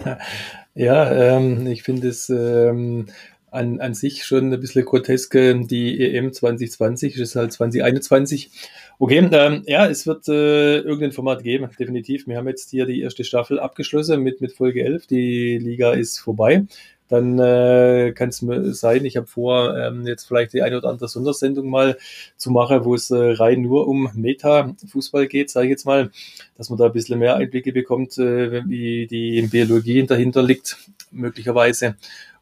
ja, 0.73 1.11
ähm, 1.11 1.67
ich 1.67 1.83
finde 1.83 2.07
es 2.07 2.29
ähm, 2.29 3.07
an, 3.51 3.81
an 3.81 3.93
sich 3.93 4.23
schon 4.23 4.53
ein 4.53 4.59
bisschen 4.61 4.85
grotesk. 4.85 5.33
Die 5.33 5.99
EM 5.99 6.31
2020 6.31 7.17
ist 7.17 7.35
halt 7.35 7.51
2021. 7.51 8.51
Okay, 8.99 9.27
ähm, 9.33 9.63
ja, 9.67 9.85
es 9.87 10.07
wird 10.07 10.29
äh, 10.29 10.77
irgendein 10.77 11.11
Format 11.11 11.43
geben, 11.43 11.69
definitiv. 11.77 12.25
Wir 12.25 12.37
haben 12.37 12.47
jetzt 12.47 12.69
hier 12.69 12.85
die 12.85 13.01
erste 13.01 13.25
Staffel 13.25 13.59
abgeschlossen 13.59 14.21
mit, 14.21 14.39
mit 14.39 14.53
Folge 14.53 14.85
11. 14.85 15.07
Die 15.07 15.57
Liga 15.57 15.91
ist 15.91 16.19
vorbei 16.19 16.63
dann 17.11 17.39
äh, 17.39 18.13
kann 18.15 18.29
es 18.29 18.39
sein, 18.79 19.03
ich 19.05 19.17
habe 19.17 19.27
vor, 19.27 19.77
ähm, 19.77 20.07
jetzt 20.07 20.25
vielleicht 20.25 20.53
die 20.53 20.61
eine 20.61 20.77
oder 20.77 20.89
andere 20.89 21.09
Sondersendung 21.09 21.69
mal 21.69 21.97
zu 22.37 22.51
machen, 22.51 22.85
wo 22.85 22.95
es 22.95 23.11
äh, 23.11 23.17
rein 23.17 23.61
nur 23.61 23.87
um 23.87 24.09
Meta-Fußball 24.13 25.27
geht, 25.27 25.49
sage 25.49 25.67
ich 25.67 25.71
jetzt 25.71 25.85
mal, 25.85 26.09
dass 26.57 26.69
man 26.69 26.79
da 26.79 26.85
ein 26.85 26.93
bisschen 26.93 27.19
mehr 27.19 27.35
Einblicke 27.35 27.73
bekommt, 27.73 28.17
äh, 28.17 28.63
wie 28.65 29.07
die 29.07 29.41
Biologie 29.43 30.05
dahinter 30.05 30.41
liegt, 30.41 30.77
möglicherweise. 31.11 31.95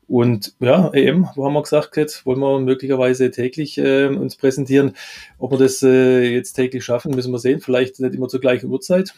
Und 0.08 0.54
ja, 0.60 0.90
EM, 0.92 1.28
wo 1.36 1.46
haben 1.46 1.54
wir 1.54 1.62
gesagt, 1.62 1.96
jetzt 1.98 2.26
wollen 2.26 2.40
wir 2.40 2.60
möglicherweise 2.60 3.30
täglich 3.30 3.78
äh, 3.78 4.08
uns 4.08 4.36
präsentieren. 4.36 4.96
Ob 5.38 5.52
wir 5.52 5.60
das 5.60 5.84
äh, 5.84 6.22
jetzt 6.24 6.54
täglich 6.54 6.84
schaffen, 6.84 7.14
müssen 7.14 7.32
wir 7.32 7.38
sehen. 7.38 7.60
Vielleicht 7.60 8.00
nicht 8.00 8.16
immer 8.16 8.28
zur 8.28 8.40
gleichen 8.40 8.70
Uhrzeit. 8.72 9.14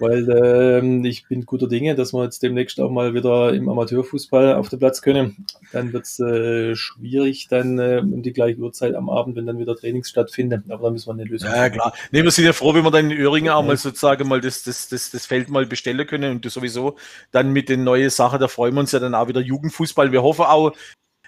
Weil 0.00 0.28
ähm, 0.30 1.04
ich 1.04 1.26
bin 1.26 1.46
guter 1.46 1.68
Dinge, 1.68 1.94
dass 1.94 2.12
wir 2.12 2.24
jetzt 2.24 2.42
demnächst 2.42 2.80
auch 2.80 2.90
mal 2.90 3.14
wieder 3.14 3.52
im 3.52 3.68
Amateurfußball 3.68 4.54
auf 4.54 4.68
den 4.68 4.78
Platz 4.78 5.02
können. 5.02 5.46
Dann 5.72 5.92
wird 5.92 6.04
es 6.04 6.18
äh, 6.20 6.74
schwierig 6.74 7.48
dann 7.48 7.78
äh, 7.78 8.00
um 8.02 8.22
die 8.22 8.32
gleiche 8.32 8.58
Uhrzeit 8.58 8.94
am 8.94 9.10
Abend, 9.10 9.36
wenn 9.36 9.46
dann 9.46 9.58
wieder 9.58 9.76
Trainings 9.76 10.08
stattfinden. 10.10 10.64
Aber 10.70 10.84
da 10.84 10.90
müssen 10.90 11.08
wir 11.08 11.14
eine 11.14 11.24
Lösung 11.24 11.50
Ja, 11.50 11.70
klar. 11.70 11.92
Nee, 12.10 12.22
wir 12.22 12.30
sind 12.30 12.44
ja 12.44 12.52
froh, 12.52 12.74
wenn 12.74 12.84
wir 12.84 12.90
dann 12.90 13.10
in 13.10 13.18
Öhringen 13.18 13.50
auch 13.50 13.64
mal 13.64 13.76
sozusagen 13.76 14.28
mal 14.28 14.40
das, 14.40 14.62
das, 14.62 14.88
das, 14.88 15.10
das 15.10 15.26
Feld 15.26 15.48
mal 15.48 15.66
bestellen 15.66 16.06
können 16.06 16.36
und 16.36 16.50
sowieso 16.50 16.96
dann 17.30 17.52
mit 17.52 17.68
den 17.68 17.84
neuen 17.84 18.10
Sachen, 18.10 18.40
da 18.40 18.48
freuen 18.48 18.74
wir 18.74 18.80
uns 18.80 18.92
ja 18.92 18.98
dann 18.98 19.14
auch 19.14 19.28
wieder 19.28 19.40
Jugendfußball. 19.40 20.12
Wir 20.12 20.22
hoffen 20.22 20.44
auch, 20.44 20.72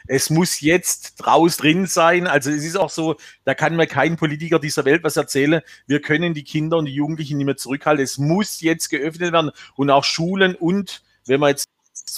es 0.07 0.31
muss 0.31 0.61
jetzt 0.61 1.17
draus 1.17 1.57
drin 1.57 1.87
sein. 1.87 2.27
Also 2.27 2.51
es 2.51 2.65
ist 2.65 2.77
auch 2.77 2.91
so, 2.91 3.17
da 3.45 3.55
kann 3.55 3.77
mir 3.77 3.87
kein 3.87 4.17
Politiker 4.17 4.59
dieser 4.59 4.85
Welt 4.85 5.05
was 5.05 5.17
erzählen. 5.17 5.63
Wir 5.87 6.01
können 6.01 6.35
die 6.35 6.45
Kinder 6.45 6.79
und 6.79 6.87
die 6.87 6.95
Jugendlichen 6.95 7.39
nicht 7.39 7.47
mehr 7.47 7.57
zurückhalten. 7.57 8.03
Es 8.05 8.19
muss 8.19 8.61
jetzt 8.61 8.89
geöffnet 8.89 9.33
werden 9.33 9.51
und 9.77 9.91
auch 9.91 10.05
Schulen 10.05 10.55
und 10.55 11.03
wenn 11.27 11.41
man 11.41 11.51
jetzt 11.51 11.70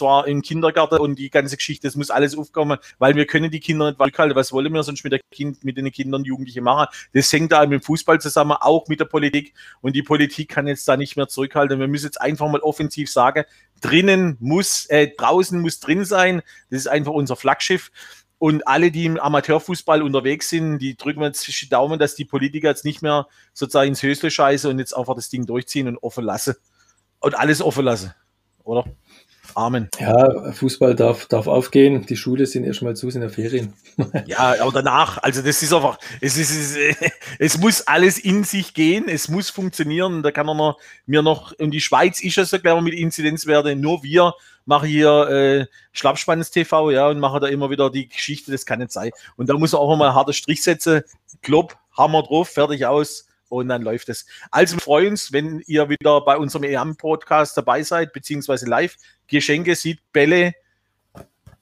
zwar 0.03 0.27
im 0.27 0.43
Kindergarten 0.43 0.99
und 0.99 1.17
die 1.17 1.31
ganze 1.31 1.57
Geschichte, 1.57 1.87
das 1.87 1.95
muss 1.95 2.11
alles 2.11 2.37
aufkommen, 2.37 2.79
weil 2.99 3.15
wir 3.15 3.25
können 3.25 3.53
die 3.53 3.61
Kinder 3.61 3.87
nicht 3.87 3.99
zurückhalten. 3.99 4.35
Was 4.35 4.53
wollen 4.53 4.73
wir 4.75 4.83
sonst 4.83 5.05
mit, 5.05 5.13
der 5.13 5.21
kind, 5.31 5.63
mit 5.63 5.77
den 5.77 5.93
Kindern 5.93 6.23
und 6.23 6.27
Jugendlichen 6.27 6.65
machen? 6.65 6.89
Das 7.13 7.33
hängt 7.33 7.53
da 7.53 7.61
mit 7.61 7.81
dem 7.81 7.83
Fußball 7.83 8.21
zusammen, 8.21 8.57
auch 8.59 8.89
mit 8.89 8.99
der 8.99 9.05
Politik. 9.05 9.55
Und 9.81 9.95
die 9.95 10.03
Politik 10.03 10.49
kann 10.49 10.67
jetzt 10.67 10.89
da 10.89 10.97
nicht 10.97 11.17
mehr 11.17 11.29
zurückhalten. 11.29 11.79
Wir 11.79 11.87
müssen 11.87 12.07
jetzt 12.07 12.21
einfach 12.21 12.51
mal 12.51 12.61
offensiv 12.61 13.13
sagen, 13.13 13.45
drinnen 13.81 14.37
muss, 14.41 14.87
äh, 14.87 15.09
draußen 15.17 15.61
muss 15.61 15.79
drin 15.79 16.05
sein. 16.05 16.43
Das 16.71 16.81
ist 16.81 16.89
einfach 16.89 17.13
unser 17.13 17.37
Flaggschiff. 17.37 17.93
Und 18.39 18.67
alle, 18.67 18.91
die 18.91 19.05
im 19.05 19.21
Amateurfußball 19.21 20.03
unterwegs 20.03 20.49
sind, 20.49 20.81
die 20.81 20.97
drücken 20.97 21.23
jetzt 21.23 21.47
die 21.47 21.69
Daumen, 21.69 22.01
dass 22.01 22.17
die 22.17 22.25
Politiker 22.25 22.71
jetzt 22.71 22.85
nicht 22.85 23.03
mehr 23.03 23.29
sozusagen 23.53 23.91
ins 23.91 24.03
Hösle 24.03 24.33
scheiße 24.33 24.69
und 24.69 24.81
jetzt 24.81 24.97
einfach 24.97 25.15
das 25.15 25.29
Ding 25.29 25.47
durchziehen 25.47 25.87
und 25.87 25.99
offen 25.99 26.25
lassen. 26.25 26.57
Und 27.21 27.39
alles 27.39 27.63
offen 27.63 27.85
lassen. 27.85 28.13
Oder? 28.65 28.85
Amen. 29.55 29.89
Ja, 29.99 30.53
Fußball 30.53 30.95
darf, 30.95 31.27
darf 31.27 31.47
aufgehen. 31.47 32.07
Die 32.07 32.17
Schule 32.17 32.47
sind 32.47 32.65
erstmal 32.65 32.97
zu, 32.97 33.11
sind 33.11 33.23
in 33.23 33.29
der 33.29 33.35
Ferien. 33.35 33.73
ja, 34.27 34.61
aber 34.61 34.73
danach, 34.73 35.19
also 35.19 35.43
das 35.43 35.63
ist 35.63 35.73
einfach, 35.73 35.99
es, 36.21 36.37
ist, 36.37 36.77
es, 36.77 36.97
es 37.39 37.59
muss 37.59 37.87
alles 37.87 38.19
in 38.19 38.45
sich 38.45 38.75
gehen, 38.75 39.09
es 39.09 39.29
muss 39.29 39.51
funktionieren. 39.51 40.23
Da 40.23 40.31
kann 40.31 40.47
man 40.47 40.57
noch, 40.57 40.79
mir 41.07 41.23
noch, 41.23 41.53
und 41.59 41.71
die 41.71 41.81
Schweiz 41.81 42.23
ist 42.23 42.37
ja 42.37 42.45
so 42.45 42.59
klar 42.59 42.81
mit 42.81 42.95
Inzidenzwerte, 42.95 43.77
nur 43.77 44.03
wir 44.03 44.35
machen 44.65 44.89
hier 44.89 45.29
äh, 45.29 45.67
Schlappspannes 45.93 46.51
TV, 46.51 46.91
ja, 46.91 47.09
und 47.09 47.19
machen 47.19 47.41
da 47.41 47.49
immer 47.49 47.71
wieder 47.71 47.91
die 47.91 48.09
Geschichte, 48.09 48.53
das 48.53 48.65
kann 48.65 48.79
nicht 48.79 48.93
sein. 48.93 49.11
Und 49.37 49.49
da 49.49 49.55
muss 49.55 49.73
man 49.73 49.81
auch 49.81 49.97
mal 49.97 50.15
harten 50.15 50.33
Strich 50.33 50.63
setzen. 50.63 51.03
Klopp, 51.43 51.77
Hammer 51.97 52.23
drauf, 52.23 52.49
fertig 52.49 52.87
aus 52.87 53.27
und 53.53 53.69
dann 53.69 53.83
läuft 53.83 54.09
es. 54.09 54.27
Also 54.51 54.77
wir 54.77 54.81
freuen 54.81 55.11
uns, 55.11 55.33
wenn 55.33 55.63
ihr 55.67 55.89
wieder 55.89 56.23
bei 56.23 56.37
unserem 56.37 56.65
EM-Podcast 56.65 57.57
dabei 57.57 57.83
seid, 57.83 58.13
beziehungsweise 58.13 58.67
live. 58.67 58.97
Geschenke, 59.27 59.77
sieht 59.77 60.01
Bälle, 60.13 60.55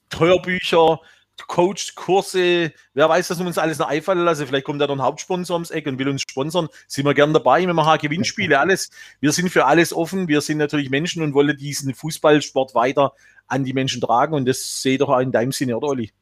Teuerbücher, 0.09 1.01
Coach, 1.47 1.95
Kurse, 1.95 2.73
wer 2.95 3.09
weiß, 3.09 3.31
was 3.31 3.39
wir 3.39 3.47
uns 3.47 3.59
alles 3.59 3.79
noch 3.79 3.89
einfallen 3.89 4.25
lassen. 4.25 4.47
Vielleicht 4.47 4.67
kommt 4.67 4.81
da 4.81 4.87
noch 4.87 4.97
ein 4.97 5.03
Hauptsponsor 5.03 5.55
ums 5.55 5.71
Eck 5.71 5.87
und 5.87 5.99
will 5.99 6.09
uns 6.09 6.23
sponsern. 6.23 6.69
Sind 6.87 7.07
wir 7.07 7.15
gern 7.15 7.33
dabei. 7.33 7.67
Wir 7.67 7.75
machen 7.75 7.99
Gewinnspiele, 7.99 8.59
alles. 8.59 8.91
Wir 9.21 9.33
sind 9.33 9.51
für 9.51 9.65
alles 9.65 9.93
offen. 9.93 10.29
Wir 10.29 10.43
sind 10.43 10.59
natürlich 10.59 10.91
Menschen 10.91 11.23
und 11.23 11.35
wollen 11.35 11.57
diesen 11.57 11.95
Fußballsport 11.95 12.75
weiter 12.75 13.15
an 13.47 13.65
die 13.65 13.73
Menschen 13.73 14.01
tragen. 14.01 14.35
Und 14.35 14.47
das 14.47 14.83
sehe 14.83 14.99
doch 14.99 15.09
auch 15.09 15.21
in 15.21 15.33
deinem 15.33 15.53
Sinne, 15.53 15.77
oder 15.77 15.89
Olli? 15.89 16.13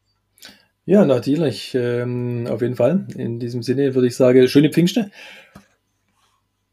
Ja, 0.88 1.04
natürlich. 1.04 1.74
Ähm, 1.74 2.46
auf 2.48 2.62
jeden 2.62 2.74
Fall. 2.74 3.06
In 3.14 3.38
diesem 3.38 3.62
Sinne 3.62 3.94
würde 3.94 4.08
ich 4.08 4.16
sagen, 4.16 4.48
schöne 4.48 4.70
Pfingste. 4.70 5.10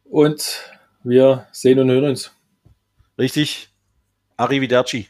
Und 0.05 0.71
wir 1.03 1.47
sehen 1.51 1.79
und 1.79 1.91
hören 1.91 2.05
uns. 2.05 2.31
Richtig. 3.19 3.67
Arrivederci. 4.37 5.09